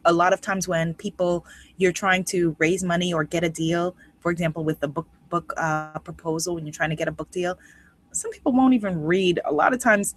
a 0.05 0.13
lot 0.13 0.33
of 0.33 0.41
times 0.41 0.67
when 0.67 0.95
people 0.95 1.47
you're 1.77 1.93
trying 1.93 2.25
to 2.25 2.57
raise 2.59 2.83
money 2.83 3.13
or 3.13 3.25
get 3.25 3.45
a 3.45 3.49
deal 3.49 3.95
for 4.21 4.31
example 4.31 4.65
with 4.65 4.81
the 4.81 4.89
book 4.89 5.07
book 5.29 5.53
uh, 5.57 5.99
proposal 6.01 6.55
when 6.55 6.65
you're 6.65 6.73
trying 6.73 6.91
to 6.91 6.97
get 6.97 7.09
a 7.09 7.13
book 7.13 7.31
deal 7.31 7.59
some 8.13 8.31
people 8.31 8.53
won't 8.53 8.75
even 8.75 9.03
read. 9.03 9.41
A 9.45 9.53
lot 9.53 9.73
of 9.73 9.81
times 9.81 10.15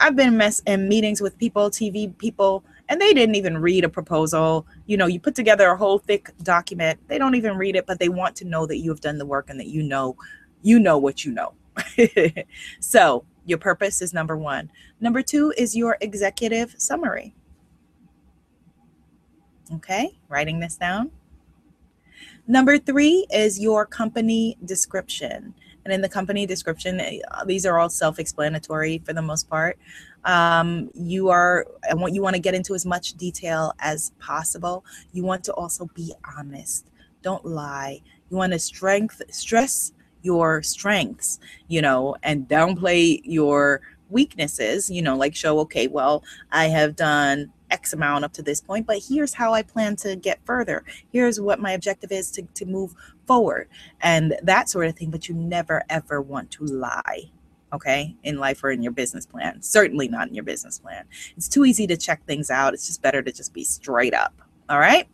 i've 0.00 0.16
been 0.16 0.36
mess 0.36 0.60
in 0.66 0.88
meetings 0.88 1.20
with 1.20 1.38
people 1.38 1.70
tv 1.70 2.18
people 2.18 2.64
and 2.88 3.00
they 3.00 3.14
didn't 3.14 3.36
even 3.36 3.56
read 3.58 3.84
a 3.84 3.88
proposal. 3.88 4.66
You 4.86 4.96
know 4.96 5.06
you 5.06 5.20
put 5.20 5.34
together 5.34 5.68
a 5.68 5.76
whole 5.76 5.98
thick 5.98 6.32
document 6.42 6.98
they 7.08 7.18
don't 7.18 7.34
even 7.34 7.56
read 7.56 7.76
it 7.76 7.86
but 7.86 7.98
they 7.98 8.08
want 8.08 8.34
to 8.36 8.44
know 8.44 8.66
that 8.66 8.78
you 8.78 8.90
have 8.90 9.00
done 9.00 9.18
the 9.18 9.26
work 9.26 9.50
and 9.50 9.58
that 9.60 9.68
you 9.68 9.82
know 9.82 10.16
you 10.62 10.78
know 10.78 10.98
what 10.98 11.24
you 11.24 11.32
know. 11.32 11.52
So 12.80 13.24
your 13.46 13.58
purpose 13.58 14.00
is 14.00 14.14
number 14.14 14.36
one. 14.36 14.70
Number 15.00 15.22
two 15.22 15.52
is 15.56 15.76
your 15.76 15.98
executive 16.00 16.74
summary 16.78 17.34
Okay, 19.76 20.16
writing 20.28 20.60
this 20.60 20.76
down. 20.76 21.10
Number 22.46 22.78
three 22.78 23.26
is 23.32 23.58
your 23.58 23.86
company 23.86 24.56
description. 24.64 25.54
And 25.84 25.92
in 25.92 26.00
the 26.00 26.08
company 26.08 26.46
description, 26.46 27.00
eh, 27.00 27.18
these 27.46 27.66
are 27.66 27.78
all 27.78 27.88
self 27.88 28.18
explanatory 28.18 29.02
for 29.04 29.12
the 29.12 29.22
most 29.22 29.48
part. 29.48 29.78
Um, 30.24 30.90
you 30.94 31.28
are, 31.28 31.66
and 31.88 32.00
what 32.00 32.14
you 32.14 32.22
want 32.22 32.36
to 32.36 32.40
get 32.40 32.54
into 32.54 32.74
as 32.74 32.86
much 32.86 33.14
detail 33.14 33.72
as 33.80 34.12
possible. 34.18 34.84
You 35.12 35.24
want 35.24 35.44
to 35.44 35.52
also 35.52 35.86
be 35.94 36.14
honest. 36.36 36.86
Don't 37.22 37.44
lie. 37.44 38.00
You 38.30 38.36
want 38.36 38.52
to 38.52 38.58
strength, 38.58 39.22
stress 39.30 39.92
your 40.22 40.62
strengths, 40.62 41.38
you 41.68 41.82
know, 41.82 42.16
and 42.22 42.48
downplay 42.48 43.20
your 43.24 43.82
weaknesses, 44.08 44.90
you 44.90 45.02
know, 45.02 45.16
like 45.16 45.34
show, 45.34 45.58
okay, 45.60 45.86
well, 45.86 46.22
I 46.50 46.66
have 46.66 46.96
done 46.96 47.52
X 47.74 47.92
amount 47.92 48.24
up 48.24 48.32
to 48.34 48.42
this 48.42 48.60
point, 48.60 48.86
but 48.86 49.02
here's 49.08 49.34
how 49.34 49.52
I 49.52 49.62
plan 49.62 49.96
to 49.96 50.14
get 50.14 50.38
further. 50.44 50.84
Here's 51.12 51.40
what 51.40 51.58
my 51.58 51.72
objective 51.72 52.12
is 52.12 52.30
to, 52.32 52.42
to 52.54 52.64
move 52.64 52.94
forward 53.26 53.68
and 54.00 54.36
that 54.42 54.68
sort 54.68 54.86
of 54.86 54.96
thing. 54.96 55.10
But 55.10 55.28
you 55.28 55.34
never 55.34 55.82
ever 55.90 56.22
want 56.22 56.52
to 56.52 56.64
lie, 56.64 57.32
okay, 57.72 58.14
in 58.22 58.38
life 58.38 58.62
or 58.62 58.70
in 58.70 58.80
your 58.80 58.92
business 58.92 59.26
plan. 59.26 59.60
Certainly 59.60 60.06
not 60.08 60.28
in 60.28 60.34
your 60.34 60.44
business 60.44 60.78
plan. 60.78 61.04
It's 61.36 61.48
too 61.48 61.64
easy 61.64 61.88
to 61.88 61.96
check 61.96 62.24
things 62.26 62.48
out. 62.48 62.74
It's 62.74 62.86
just 62.86 63.02
better 63.02 63.22
to 63.22 63.32
just 63.32 63.52
be 63.52 63.64
straight 63.64 64.14
up. 64.14 64.40
All 64.68 64.78
right. 64.78 65.08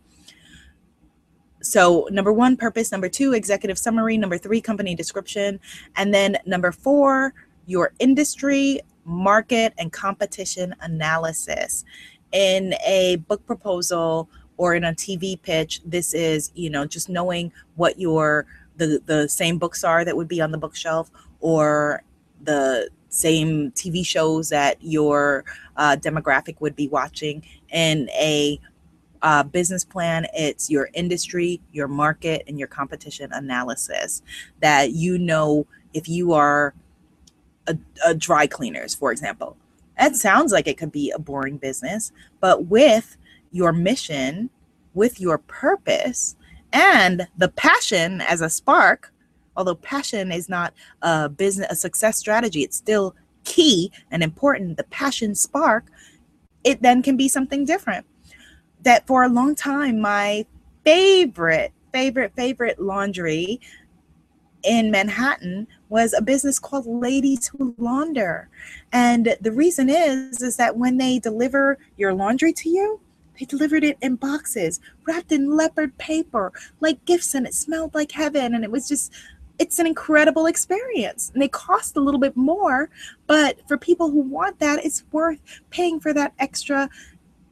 So, 1.62 2.08
number 2.10 2.32
one, 2.32 2.56
purpose. 2.56 2.92
Number 2.92 3.08
two, 3.08 3.32
executive 3.32 3.78
summary. 3.78 4.18
Number 4.18 4.38
three, 4.38 4.60
company 4.60 4.94
description. 4.94 5.60
And 5.96 6.12
then 6.12 6.38
number 6.44 6.72
four, 6.72 7.34
your 7.66 7.92
industry, 7.98 8.80
market, 9.04 9.72
and 9.78 9.92
competition 9.92 10.74
analysis 10.80 11.84
in 12.32 12.74
a 12.86 13.16
book 13.28 13.44
proposal 13.46 14.28
or 14.56 14.74
in 14.74 14.84
a 14.84 14.92
TV 14.92 15.40
pitch, 15.40 15.80
this 15.84 16.14
is, 16.14 16.52
you 16.54 16.70
know, 16.70 16.84
just 16.84 17.08
knowing 17.08 17.52
what 17.76 17.98
your 17.98 18.46
the 18.76 19.00
the 19.06 19.28
same 19.28 19.58
books 19.58 19.84
are 19.84 20.04
that 20.04 20.16
would 20.16 20.28
be 20.28 20.40
on 20.40 20.50
the 20.50 20.58
bookshelf 20.58 21.10
or 21.40 22.02
the 22.42 22.88
same 23.08 23.70
TV 23.72 24.06
shows 24.06 24.48
that 24.48 24.76
your 24.80 25.44
uh, 25.76 25.96
demographic 26.00 26.60
would 26.60 26.76
be 26.76 26.88
watching 26.88 27.42
in 27.70 28.08
a 28.10 28.58
uh, 29.22 29.42
business 29.42 29.84
plan. 29.84 30.26
It's 30.34 30.70
your 30.70 30.90
industry, 30.94 31.60
your 31.72 31.88
market, 31.88 32.44
and 32.46 32.58
your 32.58 32.68
competition 32.68 33.30
analysis 33.32 34.22
that 34.60 34.92
you 34.92 35.18
know 35.18 35.66
if 35.92 36.08
you 36.08 36.32
are 36.32 36.74
a, 37.66 37.76
a 38.06 38.14
dry 38.14 38.46
cleaners, 38.46 38.94
for 38.94 39.12
example, 39.12 39.56
that 40.00 40.16
sounds 40.16 40.50
like 40.50 40.66
it 40.66 40.78
could 40.78 40.90
be 40.90 41.10
a 41.10 41.18
boring 41.18 41.58
business, 41.58 42.10
but 42.40 42.64
with 42.64 43.18
your 43.52 43.70
mission, 43.70 44.48
with 44.94 45.20
your 45.20 45.36
purpose, 45.36 46.36
and 46.72 47.28
the 47.36 47.50
passion 47.50 48.22
as 48.22 48.40
a 48.40 48.48
spark, 48.48 49.12
although 49.58 49.74
passion 49.74 50.32
is 50.32 50.48
not 50.48 50.72
a 51.02 51.28
business 51.28 51.66
a 51.70 51.76
success 51.76 52.16
strategy, 52.16 52.62
it's 52.62 52.78
still 52.78 53.14
key 53.44 53.92
and 54.10 54.22
important. 54.22 54.78
The 54.78 54.84
passion 54.84 55.34
spark, 55.34 55.84
it 56.64 56.80
then 56.80 57.02
can 57.02 57.18
be 57.18 57.28
something 57.28 57.66
different. 57.66 58.06
That 58.84 59.06
for 59.06 59.24
a 59.24 59.28
long 59.28 59.54
time, 59.54 60.00
my 60.00 60.46
favorite, 60.82 61.72
favorite, 61.92 62.32
favorite 62.34 62.80
laundry 62.80 63.60
in 64.62 64.90
Manhattan 64.90 65.66
was 65.90 66.14
a 66.14 66.22
business 66.22 66.58
called 66.58 66.86
Ladies 66.86 67.48
Who 67.48 67.74
Launder. 67.76 68.48
And 68.92 69.36
the 69.40 69.52
reason 69.52 69.90
is 69.90 70.40
is 70.40 70.56
that 70.56 70.76
when 70.76 70.96
they 70.96 71.18
deliver 71.18 71.78
your 71.98 72.14
laundry 72.14 72.52
to 72.54 72.70
you, 72.70 73.00
they 73.38 73.44
delivered 73.44 73.84
it 73.84 73.98
in 74.00 74.16
boxes, 74.16 74.80
wrapped 75.06 75.32
in 75.32 75.56
leopard 75.56 75.96
paper, 75.98 76.52
like 76.80 77.04
gifts, 77.04 77.34
and 77.34 77.46
it 77.46 77.54
smelled 77.54 77.94
like 77.94 78.12
heaven. 78.12 78.54
And 78.54 78.64
it 78.64 78.70
was 78.70 78.88
just 78.88 79.12
it's 79.58 79.78
an 79.78 79.86
incredible 79.86 80.46
experience. 80.46 81.30
And 81.34 81.42
they 81.42 81.48
cost 81.48 81.96
a 81.96 82.00
little 82.00 82.20
bit 82.20 82.34
more, 82.34 82.88
but 83.26 83.58
for 83.68 83.76
people 83.76 84.10
who 84.10 84.20
want 84.20 84.58
that, 84.60 84.82
it's 84.84 85.04
worth 85.12 85.38
paying 85.68 86.00
for 86.00 86.14
that 86.14 86.32
extra 86.38 86.88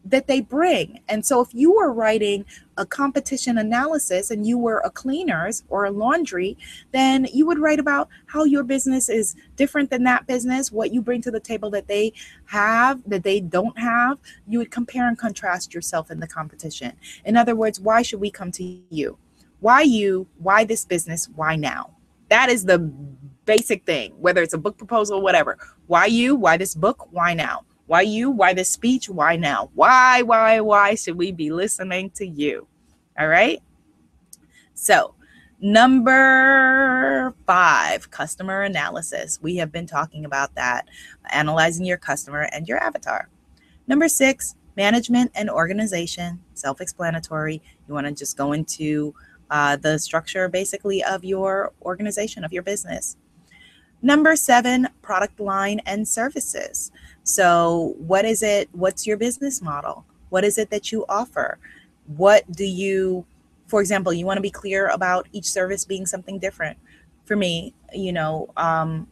that 0.05 0.26
they 0.26 0.40
bring. 0.40 1.01
And 1.09 1.24
so 1.24 1.40
if 1.40 1.49
you 1.53 1.74
were 1.74 1.92
writing 1.92 2.44
a 2.76 2.86
competition 2.86 3.59
analysis 3.59 4.30
and 4.30 4.46
you 4.46 4.57
were 4.57 4.78
a 4.78 4.90
cleaners 4.90 5.64
or 5.68 5.84
a 5.84 5.90
laundry, 5.90 6.57
then 6.92 7.26
you 7.32 7.46
would 7.46 7.59
write 7.59 7.78
about 7.78 8.09
how 8.26 8.44
your 8.44 8.62
business 8.62 9.09
is 9.09 9.34
different 9.57 9.90
than 9.90 10.05
that 10.05 10.26
business, 10.26 10.72
what 10.72 10.92
you 10.92 11.03
bring 11.03 11.20
to 11.22 11.30
the 11.30 11.40
table 11.40 11.70
that 11.70 11.88
they 11.88 12.12
have, 12.46 13.01
that 13.07 13.22
they 13.22 13.40
don't 13.40 13.78
have. 13.78 14.18
You 14.46 14.59
would 14.59 14.70
compare 14.70 15.09
and 15.09 15.18
contrast 15.18 15.74
yourself 15.74 16.11
in 16.11 16.20
the 16.20 16.28
competition. 16.28 16.92
In 17.24 17.36
other 17.36 17.57
words, 17.57 17.80
why 17.80 18.03
should 18.03 18.20
we 18.20 18.30
come 18.30 18.53
to 18.53 18.80
you? 18.90 19.18
Why 19.61 19.82
you? 19.82 20.28
Why 20.38 20.64
this 20.64 20.84
business? 20.84 21.28
Why 21.34 21.57
now? 21.57 21.90
That 22.28 22.49
is 22.49 22.64
the 22.64 22.78
basic 23.44 23.84
thing, 23.84 24.14
whether 24.18 24.42
it's 24.42 24.55
a 24.55 24.59
book 24.59 24.76
proposal, 24.76 25.20
whatever. 25.20 25.59
Why 25.86 26.07
you? 26.07 26.36
Why 26.36 26.57
this 26.57 26.74
book? 26.74 27.09
Why 27.11 27.34
now? 27.34 27.64
Why 27.89 28.03
you? 28.03 28.30
Why 28.30 28.53
this 28.53 28.68
speech? 28.68 29.09
Why 29.09 29.36
now? 29.36 29.70
Why, 29.74 30.20
why, 30.20 30.61
why 30.61 30.95
should 30.95 31.16
we 31.16 31.32
be 31.32 31.51
listening 31.51 32.11
to 32.16 32.26
you? 32.26 32.68
All 33.18 33.28
right. 33.28 33.62
So, 34.74 35.14
number 35.59 37.34
five, 37.47 38.11
customer 38.11 38.61
analysis. 38.62 39.39
We 39.41 39.57
have 39.57 39.72
been 39.72 39.86
talking 39.86 40.26
about 40.26 40.55
that, 40.55 40.86
analyzing 41.30 41.86
your 41.86 41.97
customer 41.97 42.51
and 42.53 42.68
your 42.68 42.76
avatar. 42.76 43.30
Number 43.86 44.07
six, 44.07 44.55
management 44.76 45.30
and 45.34 45.49
organization, 45.49 46.41
self 46.53 46.82
explanatory. 46.82 47.62
You 47.89 47.95
want 47.95 48.07
to 48.07 48.12
just 48.12 48.36
go 48.36 48.53
into 48.53 49.14
uh, 49.51 49.76
the 49.76 49.99
structure 49.99 50.47
basically 50.51 51.03
of 51.03 51.24
your 51.24 51.72
organization, 51.80 52.45
of 52.45 52.53
your 52.53 52.62
business. 52.62 53.16
Number 54.03 54.36
seven, 54.36 54.89
product 55.03 55.41
line 55.41 55.80
and 55.86 56.07
services. 56.07 56.93
So, 57.29 57.95
what 57.99 58.24
is 58.24 58.43
it? 58.43 58.70
What's 58.72 59.07
your 59.07 59.18
business 59.18 59.61
model? 59.61 60.07
What 60.31 60.45
is 60.45 60.57
it 60.57 60.70
that 60.70 60.91
you 60.91 61.05
offer? 61.11 61.59
What 62.07 62.51
do 62.53 62.64
you, 62.64 63.26
for 63.66 63.83
example, 63.83 64.14
you 64.14 64.24
want 64.24 64.39
to 64.39 64.43
be 64.43 64.51
clear 64.51 64.89
about 64.89 65.29
each 65.33 65.45
service 65.45 65.85
being 65.85 66.07
something 66.07 66.39
different. 66.39 66.79
For 67.26 67.37
me, 67.37 67.74
you 67.93 68.14
know, 68.14 68.49
um, 68.57 69.07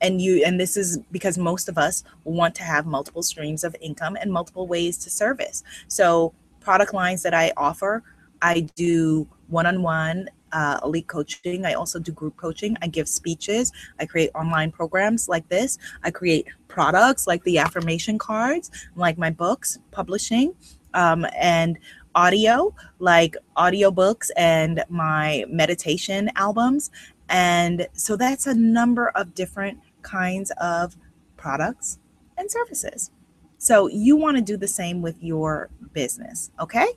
and 0.00 0.22
you, 0.22 0.44
and 0.46 0.60
this 0.60 0.76
is 0.76 1.00
because 1.10 1.36
most 1.36 1.68
of 1.68 1.76
us 1.76 2.04
want 2.22 2.54
to 2.54 2.62
have 2.62 2.86
multiple 2.86 3.24
streams 3.24 3.64
of 3.64 3.74
income 3.80 4.16
and 4.20 4.32
multiple 4.32 4.68
ways 4.68 4.96
to 4.98 5.10
service. 5.10 5.64
So, 5.88 6.32
product 6.60 6.94
lines 6.94 7.24
that 7.24 7.34
I 7.34 7.52
offer, 7.56 8.04
I 8.42 8.60
do 8.76 9.26
one 9.48 9.66
on 9.66 9.82
one 9.82 10.28
uh, 10.54 10.78
elite 10.82 11.08
coaching. 11.08 11.66
I 11.66 11.74
also 11.74 11.98
do 11.98 12.12
group 12.12 12.36
coaching. 12.36 12.76
I 12.80 12.86
give 12.86 13.08
speeches. 13.08 13.72
I 13.98 14.06
create 14.06 14.30
online 14.34 14.70
programs 14.70 15.28
like 15.28 15.48
this. 15.48 15.76
I 16.02 16.10
create 16.10 16.46
products 16.68 17.26
like 17.26 17.42
the 17.44 17.58
affirmation 17.58 18.16
cards, 18.16 18.70
like 18.96 19.18
my 19.18 19.30
books, 19.30 19.78
publishing, 19.90 20.54
um, 20.94 21.26
and 21.36 21.78
audio, 22.14 22.72
like 23.00 23.36
audiobooks 23.56 24.30
and 24.36 24.84
my 24.88 25.44
meditation 25.48 26.30
albums. 26.36 26.90
And 27.28 27.88
so 27.92 28.16
that's 28.16 28.46
a 28.46 28.54
number 28.54 29.08
of 29.08 29.34
different 29.34 29.78
kinds 30.02 30.52
of 30.60 30.96
products 31.36 31.98
and 32.38 32.50
services. 32.50 33.10
So 33.58 33.88
you 33.88 34.16
want 34.16 34.36
to 34.36 34.42
do 34.42 34.56
the 34.56 34.68
same 34.68 35.02
with 35.02 35.22
your 35.22 35.70
business, 35.92 36.50
okay? 36.60 36.88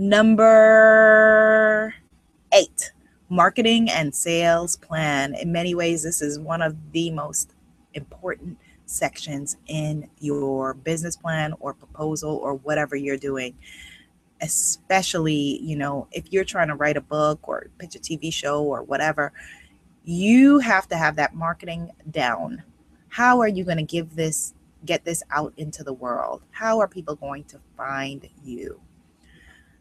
Number 0.00 1.94
eight, 2.54 2.92
marketing 3.28 3.90
and 3.90 4.14
sales 4.14 4.76
plan. 4.76 5.34
In 5.34 5.52
many 5.52 5.74
ways, 5.74 6.02
this 6.02 6.22
is 6.22 6.38
one 6.38 6.62
of 6.62 6.74
the 6.92 7.10
most 7.10 7.52
important 7.92 8.56
sections 8.86 9.58
in 9.66 10.08
your 10.18 10.72
business 10.72 11.16
plan 11.16 11.52
or 11.60 11.74
proposal 11.74 12.34
or 12.36 12.54
whatever 12.54 12.96
you're 12.96 13.18
doing. 13.18 13.54
Especially 14.40 15.60
you 15.60 15.76
know 15.76 16.08
if 16.12 16.32
you're 16.32 16.44
trying 16.44 16.68
to 16.68 16.76
write 16.76 16.96
a 16.96 17.02
book 17.02 17.46
or 17.46 17.66
pitch 17.76 17.94
a 17.94 17.98
tv 17.98 18.32
show 18.32 18.62
or 18.62 18.82
whatever 18.82 19.34
you 20.04 20.60
have 20.60 20.88
to 20.88 20.96
have 20.96 21.16
that 21.16 21.34
marketing 21.34 21.90
down. 22.10 22.62
How 23.10 23.38
are 23.40 23.48
you 23.48 23.64
going 23.64 23.76
to 23.76 23.82
give 23.82 24.16
this 24.16 24.54
get 24.86 25.04
this 25.04 25.22
out 25.30 25.52
into 25.58 25.84
the 25.84 25.92
world? 25.92 26.40
How 26.52 26.80
are 26.80 26.88
people 26.88 27.16
going 27.16 27.44
to 27.44 27.60
find 27.76 28.26
you 28.42 28.80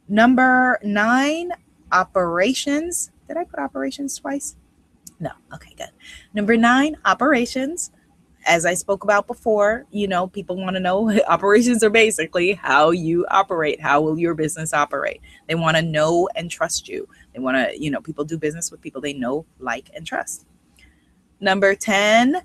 Number 0.09 0.79
nine, 0.83 1.51
operations. 1.91 3.11
Did 3.27 3.37
I 3.37 3.43
put 3.43 3.59
operations 3.59 4.17
twice? 4.17 4.55
No. 5.19 5.29
Okay, 5.53 5.73
good. 5.77 5.91
Number 6.33 6.57
nine, 6.57 6.97
operations. 7.05 7.91
As 8.47 8.65
I 8.65 8.73
spoke 8.73 9.03
about 9.03 9.27
before, 9.27 9.85
you 9.91 10.07
know, 10.07 10.25
people 10.25 10.55
want 10.55 10.75
to 10.75 10.79
know 10.79 11.11
operations 11.27 11.83
are 11.83 11.91
basically 11.91 12.53
how 12.53 12.89
you 12.89 13.27
operate. 13.29 13.79
How 13.79 14.01
will 14.01 14.17
your 14.17 14.33
business 14.33 14.73
operate? 14.73 15.21
They 15.47 15.53
want 15.53 15.77
to 15.77 15.83
know 15.83 16.27
and 16.35 16.49
trust 16.49 16.87
you. 16.87 17.07
They 17.33 17.39
want 17.39 17.57
to, 17.57 17.79
you 17.79 17.91
know, 17.91 18.01
people 18.01 18.25
do 18.25 18.39
business 18.39 18.71
with 18.71 18.81
people 18.81 19.01
they 19.01 19.13
know, 19.13 19.45
like, 19.59 19.91
and 19.93 20.07
trust. 20.07 20.47
Number 21.39 21.75
10, 21.75 22.41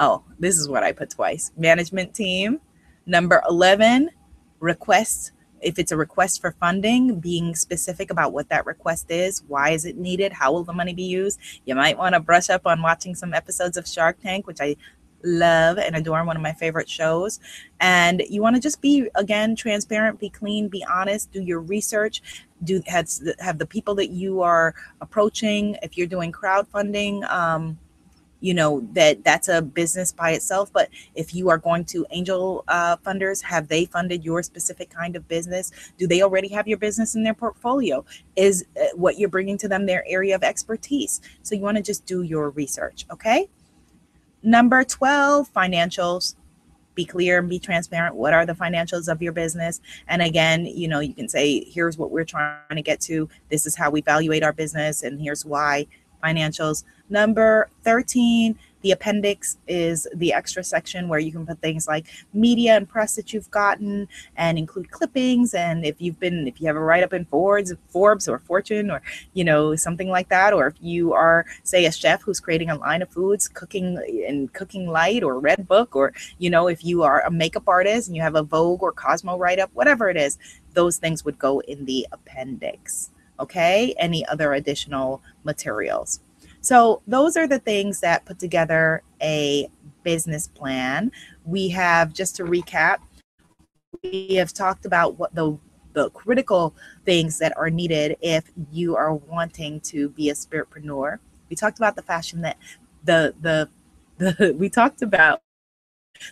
oh, 0.00 0.24
this 0.40 0.58
is 0.58 0.68
what 0.68 0.82
I 0.82 0.90
put 0.90 1.10
twice 1.10 1.52
management 1.56 2.12
team. 2.12 2.60
Number 3.06 3.40
11, 3.48 4.10
request 4.58 5.32
if 5.60 5.78
it's 5.78 5.92
a 5.92 5.96
request 5.96 6.40
for 6.40 6.52
funding, 6.52 7.20
being 7.20 7.54
specific 7.54 8.10
about 8.10 8.32
what 8.32 8.48
that 8.48 8.66
request 8.66 9.10
is, 9.10 9.42
why 9.48 9.70
is 9.70 9.84
it 9.84 9.96
needed, 9.96 10.32
how 10.32 10.52
will 10.52 10.64
the 10.64 10.72
money 10.72 10.94
be 10.94 11.04
used. 11.04 11.38
You 11.64 11.74
might 11.74 11.98
want 11.98 12.14
to 12.14 12.20
brush 12.20 12.50
up 12.50 12.66
on 12.66 12.82
watching 12.82 13.14
some 13.14 13.34
episodes 13.34 13.76
of 13.76 13.86
Shark 13.86 14.20
Tank, 14.20 14.46
which 14.46 14.60
I 14.60 14.76
love 15.24 15.78
and 15.78 15.96
adore, 15.96 16.24
one 16.24 16.36
of 16.36 16.42
my 16.42 16.52
favorite 16.52 16.88
shows. 16.88 17.40
And 17.80 18.22
you 18.28 18.42
want 18.42 18.56
to 18.56 18.62
just 18.62 18.80
be 18.80 19.08
again 19.14 19.56
transparent, 19.56 20.20
be 20.20 20.30
clean, 20.30 20.68
be 20.68 20.84
honest, 20.84 21.32
do 21.32 21.42
your 21.42 21.60
research, 21.60 22.22
do 22.64 22.82
have, 22.86 23.08
have 23.40 23.58
the 23.58 23.66
people 23.66 23.94
that 23.96 24.10
you 24.10 24.42
are 24.42 24.74
approaching. 25.00 25.76
If 25.82 25.96
you're 25.96 26.06
doing 26.06 26.32
crowdfunding, 26.32 27.28
um, 27.30 27.78
you 28.40 28.54
know 28.54 28.86
that 28.92 29.24
that's 29.24 29.48
a 29.48 29.60
business 29.60 30.12
by 30.12 30.30
itself 30.30 30.72
but 30.72 30.88
if 31.14 31.34
you 31.34 31.48
are 31.48 31.58
going 31.58 31.84
to 31.84 32.06
angel 32.10 32.64
uh, 32.68 32.96
funders 32.98 33.42
have 33.42 33.68
they 33.68 33.84
funded 33.84 34.24
your 34.24 34.42
specific 34.42 34.90
kind 34.90 35.16
of 35.16 35.26
business? 35.28 35.72
Do 35.98 36.06
they 36.06 36.22
already 36.22 36.48
have 36.48 36.68
your 36.68 36.78
business 36.78 37.14
in 37.14 37.24
their 37.24 37.34
portfolio? 37.34 38.04
Is 38.36 38.64
uh, 38.80 38.86
what 38.94 39.18
you're 39.18 39.28
bringing 39.28 39.58
to 39.58 39.68
them 39.68 39.86
their 39.86 40.04
area 40.06 40.34
of 40.34 40.42
expertise? 40.42 41.20
So 41.42 41.54
you 41.54 41.62
want 41.62 41.76
to 41.76 41.82
just 41.82 42.06
do 42.06 42.22
your 42.22 42.50
research 42.50 43.06
okay? 43.10 43.48
Number 44.42 44.84
12 44.84 45.52
financials. 45.52 46.36
Be 46.94 47.04
clear 47.04 47.38
and 47.38 47.48
be 47.48 47.60
transparent 47.60 48.16
what 48.16 48.34
are 48.34 48.44
the 48.44 48.54
financials 48.54 49.10
of 49.10 49.22
your 49.22 49.32
business? 49.32 49.80
And 50.08 50.20
again 50.22 50.66
you 50.66 50.88
know 50.88 51.00
you 51.00 51.14
can 51.14 51.28
say 51.28 51.64
here's 51.64 51.96
what 51.96 52.10
we're 52.10 52.24
trying 52.24 52.76
to 52.76 52.82
get 52.82 53.00
to. 53.02 53.28
This 53.48 53.66
is 53.66 53.76
how 53.76 53.90
we 53.90 54.00
evaluate 54.00 54.42
our 54.42 54.52
business 54.52 55.02
and 55.02 55.20
here's 55.20 55.44
why. 55.44 55.86
Financials. 56.22 56.82
Number 57.10 57.70
13, 57.84 58.58
the 58.82 58.92
appendix 58.92 59.58
is 59.66 60.06
the 60.14 60.32
extra 60.32 60.62
section 60.62 61.08
where 61.08 61.18
you 61.18 61.32
can 61.32 61.46
put 61.46 61.60
things 61.60 61.88
like 61.88 62.06
media 62.32 62.76
and 62.76 62.88
press 62.88 63.16
that 63.16 63.32
you've 63.32 63.50
gotten 63.50 64.06
and 64.36 64.56
include 64.56 64.90
clippings. 64.90 65.54
And 65.54 65.84
if 65.84 66.00
you've 66.00 66.20
been, 66.20 66.46
if 66.46 66.60
you 66.60 66.66
have 66.68 66.76
a 66.76 66.80
write 66.80 67.02
up 67.02 67.12
in 67.12 67.24
Forbes, 67.24 67.74
Forbes 67.88 68.28
or 68.28 68.38
Fortune 68.38 68.90
or, 68.90 69.02
you 69.34 69.42
know, 69.42 69.74
something 69.74 70.08
like 70.08 70.28
that, 70.28 70.52
or 70.52 70.68
if 70.68 70.74
you 70.80 71.12
are, 71.12 71.44
say, 71.64 71.86
a 71.86 71.92
chef 71.92 72.22
who's 72.22 72.40
creating 72.40 72.70
a 72.70 72.76
line 72.76 73.02
of 73.02 73.08
foods, 73.08 73.48
cooking 73.48 73.98
in 74.06 74.48
Cooking 74.48 74.86
Light 74.86 75.24
or 75.24 75.40
Redbook, 75.40 75.88
or, 75.94 76.12
you 76.38 76.50
know, 76.50 76.68
if 76.68 76.84
you 76.84 77.02
are 77.02 77.22
a 77.22 77.30
makeup 77.30 77.68
artist 77.68 78.08
and 78.08 78.16
you 78.16 78.22
have 78.22 78.36
a 78.36 78.42
Vogue 78.42 78.82
or 78.82 78.92
Cosmo 78.92 79.36
write 79.36 79.58
up, 79.58 79.70
whatever 79.74 80.08
it 80.08 80.16
is, 80.16 80.38
those 80.74 80.98
things 80.98 81.24
would 81.24 81.38
go 81.38 81.60
in 81.60 81.84
the 81.84 82.06
appendix 82.12 83.10
okay? 83.40 83.94
Any 83.98 84.26
other 84.26 84.52
additional 84.54 85.22
materials. 85.44 86.20
So, 86.60 87.02
those 87.06 87.36
are 87.36 87.46
the 87.46 87.58
things 87.58 88.00
that 88.00 88.24
put 88.24 88.38
together 88.38 89.02
a 89.22 89.70
business 90.02 90.48
plan. 90.48 91.12
We 91.44 91.68
have, 91.70 92.12
just 92.12 92.36
to 92.36 92.44
recap, 92.44 92.98
we 94.02 94.34
have 94.34 94.52
talked 94.52 94.86
about 94.86 95.18
what 95.18 95.34
the 95.34 95.58
the 95.94 96.10
critical 96.10 96.74
things 97.04 97.38
that 97.38 97.56
are 97.56 97.70
needed 97.70 98.16
if 98.20 98.44
you 98.70 98.94
are 98.94 99.14
wanting 99.14 99.80
to 99.80 100.10
be 100.10 100.30
a 100.30 100.34
spiritpreneur. 100.34 101.18
We 101.48 101.56
talked 101.56 101.78
about 101.78 101.96
the 101.96 102.02
fashion 102.02 102.42
that 102.42 102.58
the 103.04 103.34
the 103.40 103.68
the 104.18 104.54
we 104.58 104.68
talked 104.68 105.02
about 105.02 105.40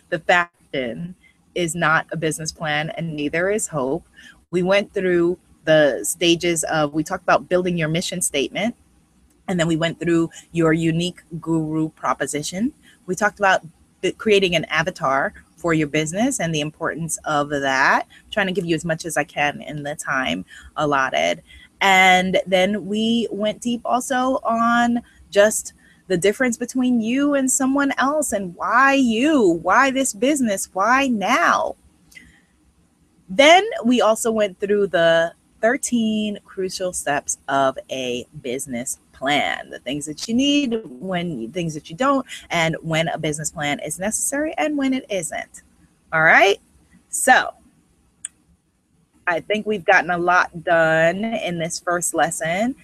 the 0.09 0.19
fashion 0.19 1.15
is 1.55 1.75
not 1.75 2.05
a 2.11 2.17
business 2.17 2.51
plan 2.51 2.91
and 2.91 3.15
neither 3.15 3.49
is 3.49 3.67
hope. 3.67 4.05
We 4.51 4.63
went 4.63 4.93
through 4.93 5.39
the 5.65 6.03
stages 6.03 6.63
of 6.65 6.93
we 6.93 7.03
talked 7.03 7.23
about 7.23 7.49
building 7.49 7.77
your 7.77 7.89
mission 7.89 8.21
statement 8.21 8.75
and 9.47 9.59
then 9.59 9.67
we 9.67 9.75
went 9.75 9.99
through 9.99 10.29
your 10.51 10.73
unique 10.73 11.21
guru 11.39 11.89
proposition. 11.89 12.73
We 13.05 13.15
talked 13.15 13.39
about 13.39 13.61
creating 14.17 14.55
an 14.55 14.65
avatar 14.65 15.33
for 15.55 15.73
your 15.73 15.87
business 15.87 16.39
and 16.39 16.53
the 16.53 16.61
importance 16.61 17.17
of 17.25 17.49
that. 17.49 18.05
I'm 18.09 18.31
trying 18.31 18.47
to 18.47 18.53
give 18.53 18.65
you 18.65 18.75
as 18.75 18.85
much 18.85 19.05
as 19.05 19.17
i 19.17 19.23
can 19.23 19.61
in 19.61 19.83
the 19.83 19.95
time 19.95 20.45
allotted. 20.75 21.41
And 21.81 22.39
then 22.45 22.85
we 22.85 23.27
went 23.31 23.61
deep 23.61 23.81
also 23.83 24.39
on 24.43 25.01
just 25.29 25.73
the 26.07 26.17
difference 26.17 26.57
between 26.57 27.01
you 27.01 27.33
and 27.33 27.51
someone 27.51 27.91
else 27.97 28.31
and 28.31 28.55
why 28.55 28.93
you 28.93 29.59
why 29.61 29.91
this 29.91 30.13
business 30.13 30.69
why 30.73 31.07
now? 31.07 31.75
Then 33.29 33.65
we 33.83 33.99
also 33.99 34.31
went 34.31 34.59
through 34.59 34.87
the 34.87 35.33
13 35.61 36.39
crucial 36.45 36.93
steps 36.93 37.39
of 37.47 37.77
a 37.91 38.25
business 38.41 38.99
plan 39.17 39.69
the 39.69 39.79
things 39.79 40.05
that 40.05 40.27
you 40.27 40.33
need 40.33 40.81
when 40.85 41.51
things 41.51 41.73
that 41.73 41.89
you 41.89 41.95
don't 41.95 42.25
and 42.49 42.75
when 42.81 43.07
a 43.09 43.17
business 43.17 43.51
plan 43.51 43.79
is 43.79 43.99
necessary 43.99 44.53
and 44.57 44.77
when 44.77 44.93
it 44.93 45.05
isn't. 45.09 45.63
All 46.13 46.23
right? 46.23 46.59
So 47.09 47.53
i 49.27 49.39
think 49.41 49.65
we've 49.65 49.85
gotten 49.85 50.09
a 50.09 50.17
lot 50.17 50.63
done 50.63 51.23
in 51.23 51.59
this 51.59 51.79
first 51.79 52.13
lesson. 52.13 52.75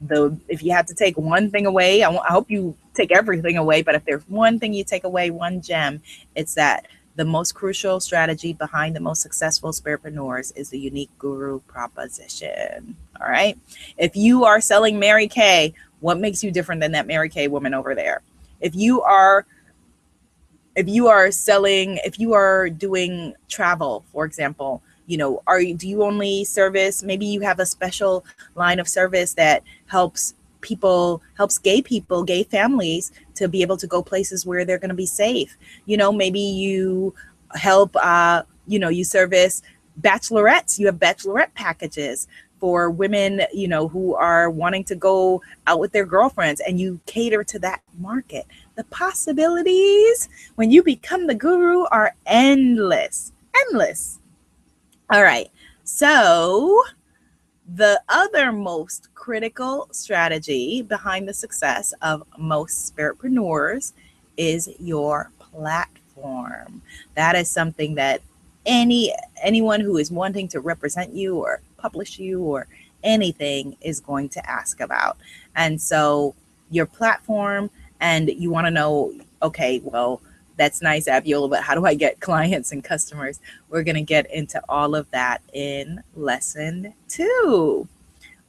Though 0.00 0.38
if 0.46 0.62
you 0.62 0.70
have 0.72 0.86
to 0.86 0.94
take 0.94 1.16
one 1.16 1.50
thing 1.50 1.66
away 1.66 2.02
I, 2.02 2.06
w- 2.06 2.22
I 2.28 2.32
hope 2.32 2.50
you 2.50 2.76
take 2.94 3.10
everything 3.10 3.56
away 3.56 3.82
but 3.82 3.94
if 3.94 4.04
there's 4.04 4.22
one 4.28 4.58
thing 4.58 4.72
you 4.72 4.84
take 4.84 5.04
away 5.04 5.30
one 5.30 5.60
gem 5.60 6.00
it's 6.36 6.54
that 6.54 6.86
the 7.18 7.24
most 7.24 7.56
crucial 7.56 7.98
strategy 7.98 8.52
behind 8.52 8.94
the 8.94 9.00
most 9.00 9.20
successful 9.22 9.72
spiritpreneurs 9.72 10.52
is 10.54 10.70
the 10.70 10.78
unique 10.78 11.10
guru 11.18 11.58
proposition. 11.62 12.94
All 13.20 13.28
right. 13.28 13.58
If 13.96 14.14
you 14.14 14.44
are 14.44 14.60
selling 14.60 15.00
Mary 15.00 15.26
Kay, 15.26 15.74
what 15.98 16.20
makes 16.20 16.44
you 16.44 16.52
different 16.52 16.80
than 16.80 16.92
that 16.92 17.08
Mary 17.08 17.28
Kay 17.28 17.48
woman 17.48 17.74
over 17.74 17.96
there? 17.96 18.22
If 18.60 18.76
you 18.76 19.02
are 19.02 19.46
if 20.76 20.88
you 20.88 21.08
are 21.08 21.32
selling, 21.32 21.98
if 22.04 22.20
you 22.20 22.34
are 22.34 22.70
doing 22.70 23.34
travel, 23.48 24.04
for 24.12 24.24
example, 24.24 24.80
you 25.08 25.16
know, 25.16 25.42
are 25.48 25.60
you 25.60 25.74
do 25.74 25.88
you 25.88 26.04
only 26.04 26.44
service 26.44 27.02
maybe 27.02 27.26
you 27.26 27.40
have 27.40 27.58
a 27.58 27.66
special 27.66 28.24
line 28.54 28.78
of 28.78 28.86
service 28.86 29.34
that 29.34 29.64
helps 29.86 30.34
people 30.60 31.20
helps 31.36 31.58
gay 31.58 31.82
people 31.82 32.22
gay 32.22 32.42
families 32.44 33.10
to 33.38 33.48
be 33.48 33.62
able 33.62 33.76
to 33.76 33.86
go 33.86 34.02
places 34.02 34.46
where 34.46 34.64
they're 34.64 34.78
going 34.78 34.88
to 34.90 34.94
be 34.94 35.06
safe. 35.06 35.56
You 35.86 35.96
know 35.96 36.12
maybe 36.12 36.40
you 36.40 37.14
help 37.54 37.96
uh 37.96 38.42
you 38.66 38.78
know 38.78 38.88
you 38.88 39.04
service 39.04 39.62
bachelorettes. 40.00 40.78
You 40.78 40.86
have 40.86 40.96
bachelorette 40.96 41.54
packages 41.54 42.28
for 42.60 42.90
women 42.90 43.42
you 43.52 43.68
know 43.68 43.88
who 43.88 44.14
are 44.14 44.50
wanting 44.50 44.84
to 44.84 44.96
go 44.96 45.40
out 45.66 45.78
with 45.78 45.92
their 45.92 46.06
girlfriends 46.06 46.60
and 46.60 46.80
you 46.80 47.00
cater 47.06 47.44
to 47.44 47.58
that 47.60 47.82
market. 47.98 48.46
The 48.74 48.84
possibilities 48.84 50.28
when 50.56 50.70
you 50.70 50.82
become 50.82 51.26
the 51.26 51.34
guru 51.34 51.84
are 51.90 52.14
endless. 52.26 53.32
Endless. 53.66 54.20
All 55.10 55.22
right. 55.22 55.50
So 55.84 56.82
the 57.74 58.00
other 58.08 58.50
most 58.50 59.12
critical 59.14 59.88
strategy 59.90 60.82
behind 60.82 61.28
the 61.28 61.34
success 61.34 61.92
of 62.00 62.22
most 62.38 62.94
spiritpreneurs 62.94 63.92
is 64.36 64.70
your 64.78 65.30
platform. 65.38 66.80
That 67.14 67.36
is 67.36 67.50
something 67.50 67.94
that 67.96 68.22
any 68.64 69.14
anyone 69.42 69.80
who 69.80 69.98
is 69.98 70.10
wanting 70.10 70.48
to 70.48 70.60
represent 70.60 71.12
you 71.12 71.36
or 71.36 71.60
publish 71.76 72.18
you 72.18 72.40
or 72.42 72.66
anything 73.04 73.76
is 73.80 74.00
going 74.00 74.28
to 74.30 74.50
ask 74.50 74.80
about. 74.80 75.18
And 75.54 75.80
so 75.80 76.34
your 76.70 76.86
platform 76.86 77.70
and 78.00 78.28
you 78.28 78.50
want 78.50 78.66
to 78.66 78.70
know 78.70 79.12
okay, 79.42 79.80
well, 79.84 80.20
that's 80.58 80.82
nice, 80.82 81.08
Abiola, 81.08 81.48
but 81.48 81.62
how 81.62 81.74
do 81.74 81.86
I 81.86 81.94
get 81.94 82.20
clients 82.20 82.72
and 82.72 82.84
customers? 82.84 83.40
We're 83.70 83.84
going 83.84 83.94
to 83.94 84.02
get 84.02 84.30
into 84.30 84.60
all 84.68 84.94
of 84.94 85.10
that 85.12 85.40
in 85.54 86.02
lesson 86.16 86.92
two. 87.08 87.88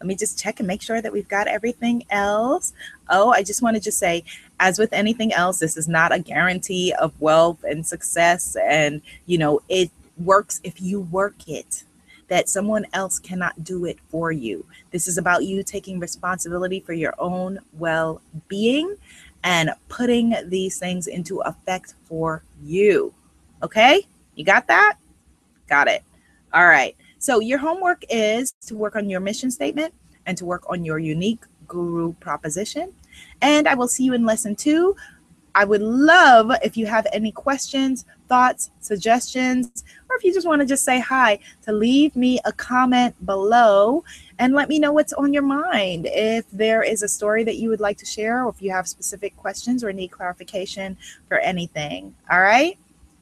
Let 0.02 0.08
me 0.08 0.16
just 0.16 0.40
check 0.40 0.60
and 0.60 0.68
make 0.68 0.82
sure 0.82 1.02
that 1.02 1.12
we've 1.14 1.28
got 1.28 1.48
everything 1.48 2.04
else. 2.10 2.74
Oh, 3.10 3.32
I 3.32 3.44
just 3.44 3.62
want 3.62 3.76
to 3.76 3.82
just 3.82 4.00
say, 4.00 4.24
as 4.60 4.80
with 4.80 4.92
anything 4.92 5.34
else, 5.34 5.60
this 5.60 5.78
is 5.78 5.88
not 5.88 6.14
a 6.14 6.20
guarantee 6.20 6.94
of 6.94 7.20
wealth 7.22 7.64
and 7.64 7.86
success. 7.86 8.56
And, 8.56 9.02
you 9.26 9.38
know, 9.38 9.62
it 9.70 9.92
works 10.18 10.62
if 10.64 10.82
you 10.82 11.02
work 11.02 11.48
it 11.48 11.84
that 12.30 12.48
someone 12.48 12.86
else 12.94 13.20
cannot 13.20 13.64
do 13.64 13.86
it 13.86 13.98
for 14.10 14.32
you. 14.32 14.66
This 14.92 15.08
is 15.08 15.18
about 15.18 15.44
you 15.44 15.64
taking 15.64 16.00
responsibility 16.00 16.80
for 16.80 16.94
your 16.94 17.14
own 17.20 17.60
well 17.74 18.22
being 18.48 18.96
and 19.44 19.72
putting 19.88 20.36
these 20.48 20.78
things 20.78 21.08
into 21.08 21.40
effect 21.42 21.96
for 22.06 22.44
you. 22.64 23.14
Okay? 23.64 24.06
You 24.36 24.46
got 24.46 24.68
that? 24.68 24.96
Got 25.68 25.88
it. 25.88 26.04
All 26.54 26.68
right. 26.68 26.96
So, 27.20 27.40
your 27.40 27.60
homework 27.60 28.04
is 28.10 28.54
to 28.68 28.76
work 28.76 28.96
on 28.96 29.10
your 29.10 29.20
mission 29.20 29.52
statement 29.52 29.94
and 30.26 30.38
to 30.38 30.46
work 30.46 30.64
on 30.70 30.86
your 30.86 31.00
unique 31.00 31.44
guru 31.68 32.14
proposition. 32.14 32.94
And 33.42 33.68
I 33.68 33.76
will 33.76 33.88
see 33.88 34.04
you 34.04 34.14
in 34.14 34.26
lesson 34.26 34.56
two. 34.56 34.96
I 35.60 35.66
would 35.66 35.82
love 35.82 36.54
if 36.64 36.78
you 36.78 36.86
have 36.86 37.06
any 37.12 37.34
questions, 37.34 38.06
thoughts, 38.30 38.72
suggestions, 38.80 39.84
or 40.10 40.16
if 40.16 40.24
you 40.24 40.34
just 40.34 40.48
want 40.48 40.62
to 40.62 40.66
just 40.66 40.86
say 40.86 41.02
hi, 41.02 41.38
to 41.64 41.74
leave 41.74 42.16
me 42.16 42.40
a 42.46 42.54
comment 42.54 43.14
below 43.26 44.06
and 44.40 44.54
let 44.54 44.70
me 44.70 44.80
know 44.80 44.94
what's 44.94 45.12
on 45.12 45.34
your 45.34 45.44
mind. 45.44 46.08
If 46.10 46.50
there 46.54 46.82
is 46.82 47.04
a 47.04 47.10
story 47.10 47.44
that 47.44 47.58
you 47.58 47.68
would 47.68 47.82
like 47.82 47.98
to 47.98 48.06
share, 48.06 48.46
or 48.46 48.50
if 48.52 48.62
you 48.62 48.72
have 48.72 48.88
specific 48.88 49.36
questions 49.36 49.84
or 49.84 49.92
need 49.92 50.12
clarification 50.12 50.96
for 51.28 51.40
anything. 51.40 52.16
All 52.32 52.40
right. 52.40 52.78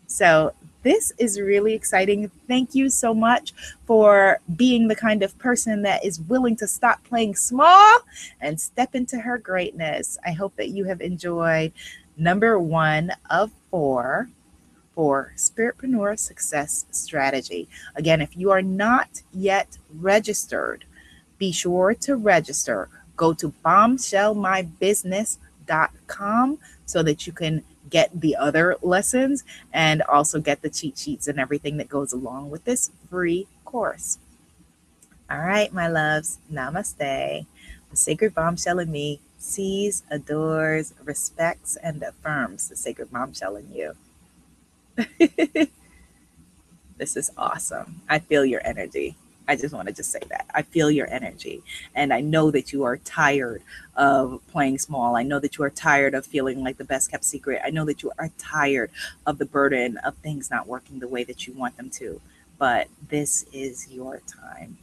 So 0.05 0.53
this 0.83 1.11
is 1.17 1.41
really 1.41 1.73
exciting. 1.73 2.29
Thank 2.47 2.75
you 2.75 2.87
so 2.91 3.15
much 3.15 3.53
for 3.87 4.39
being 4.55 4.87
the 4.87 4.95
kind 4.95 5.23
of 5.23 5.35
person 5.39 5.81
that 5.81 6.05
is 6.05 6.21
willing 6.21 6.55
to 6.57 6.67
stop 6.67 7.03
playing 7.03 7.35
small 7.35 7.97
and 8.41 8.61
step 8.61 8.93
into 8.93 9.17
her 9.17 9.39
greatness. 9.39 10.19
I 10.23 10.33
hope 10.33 10.55
that 10.57 10.69
you 10.69 10.83
have 10.83 11.01
enjoyed 11.01 11.73
number 12.17 12.59
one 12.59 13.11
of 13.29 13.51
four 13.69 14.29
for 14.95 15.33
Spiritpreneur 15.35 16.17
Success 16.17 16.87
Strategy. 16.91 17.69
Again, 17.95 18.21
if 18.21 18.35
you 18.35 18.49
are 18.51 18.63
not 18.63 19.21
yet 19.31 19.77
registered, 19.93 20.85
be 21.37 21.51
sure 21.51 21.93
to 21.93 22.15
register. 22.15 22.89
Go 23.15 23.35
to 23.35 23.53
bombshellmybusiness.com 23.63 26.57
so 26.85 27.03
that 27.03 27.27
you 27.27 27.33
can 27.33 27.63
get 27.89 28.19
the 28.19 28.35
other 28.35 28.75
lessons 28.81 29.45
and 29.71 30.01
also 30.03 30.41
get 30.41 30.61
the 30.61 30.69
cheat 30.69 30.97
sheets 30.97 31.27
and 31.27 31.39
everything 31.39 31.77
that 31.77 31.89
goes 31.89 32.11
along 32.11 32.49
with 32.49 32.65
this 32.65 32.91
free 33.09 33.47
course. 33.65 34.17
All 35.29 35.39
right, 35.39 35.73
my 35.73 35.87
loves, 35.87 36.39
namaste. 36.51 37.45
The 37.89 37.97
sacred 37.97 38.33
bombshell 38.33 38.79
in 38.79 38.91
me 38.91 39.19
sees, 39.37 40.03
adores, 40.09 40.93
respects, 41.03 41.77
and 41.81 42.01
affirms 42.03 42.69
the 42.69 42.75
sacred 42.75 43.11
bombshell 43.11 43.55
in 43.55 43.71
you. 43.73 43.95
this 46.97 47.15
is 47.15 47.31
awesome. 47.37 48.01
I 48.09 48.19
feel 48.19 48.45
your 48.45 48.61
energy. 48.65 49.15
I 49.47 49.55
just 49.55 49.73
want 49.73 49.87
to 49.87 49.93
just 49.93 50.11
say 50.11 50.19
that. 50.29 50.45
I 50.53 50.61
feel 50.61 50.91
your 50.91 51.07
energy. 51.09 51.63
And 51.95 52.13
I 52.13 52.19
know 52.19 52.51
that 52.51 52.73
you 52.73 52.83
are 52.83 52.97
tired 52.97 53.61
of 53.95 54.41
playing 54.51 54.79
small. 54.79 55.15
I 55.15 55.23
know 55.23 55.39
that 55.39 55.57
you 55.57 55.63
are 55.63 55.69
tired 55.69 56.13
of 56.13 56.25
feeling 56.25 56.63
like 56.63 56.77
the 56.77 56.83
best 56.83 57.11
kept 57.11 57.23
secret. 57.23 57.61
I 57.63 57.69
know 57.69 57.85
that 57.85 58.03
you 58.03 58.11
are 58.19 58.29
tired 58.37 58.91
of 59.25 59.37
the 59.37 59.45
burden 59.45 59.97
of 59.99 60.15
things 60.15 60.51
not 60.51 60.67
working 60.67 60.99
the 60.99 61.07
way 61.07 61.23
that 61.23 61.47
you 61.47 61.53
want 61.53 61.77
them 61.77 61.89
to. 61.91 62.19
But 62.57 62.87
this 63.07 63.45
is 63.53 63.87
your 63.89 64.19
time. 64.27 64.79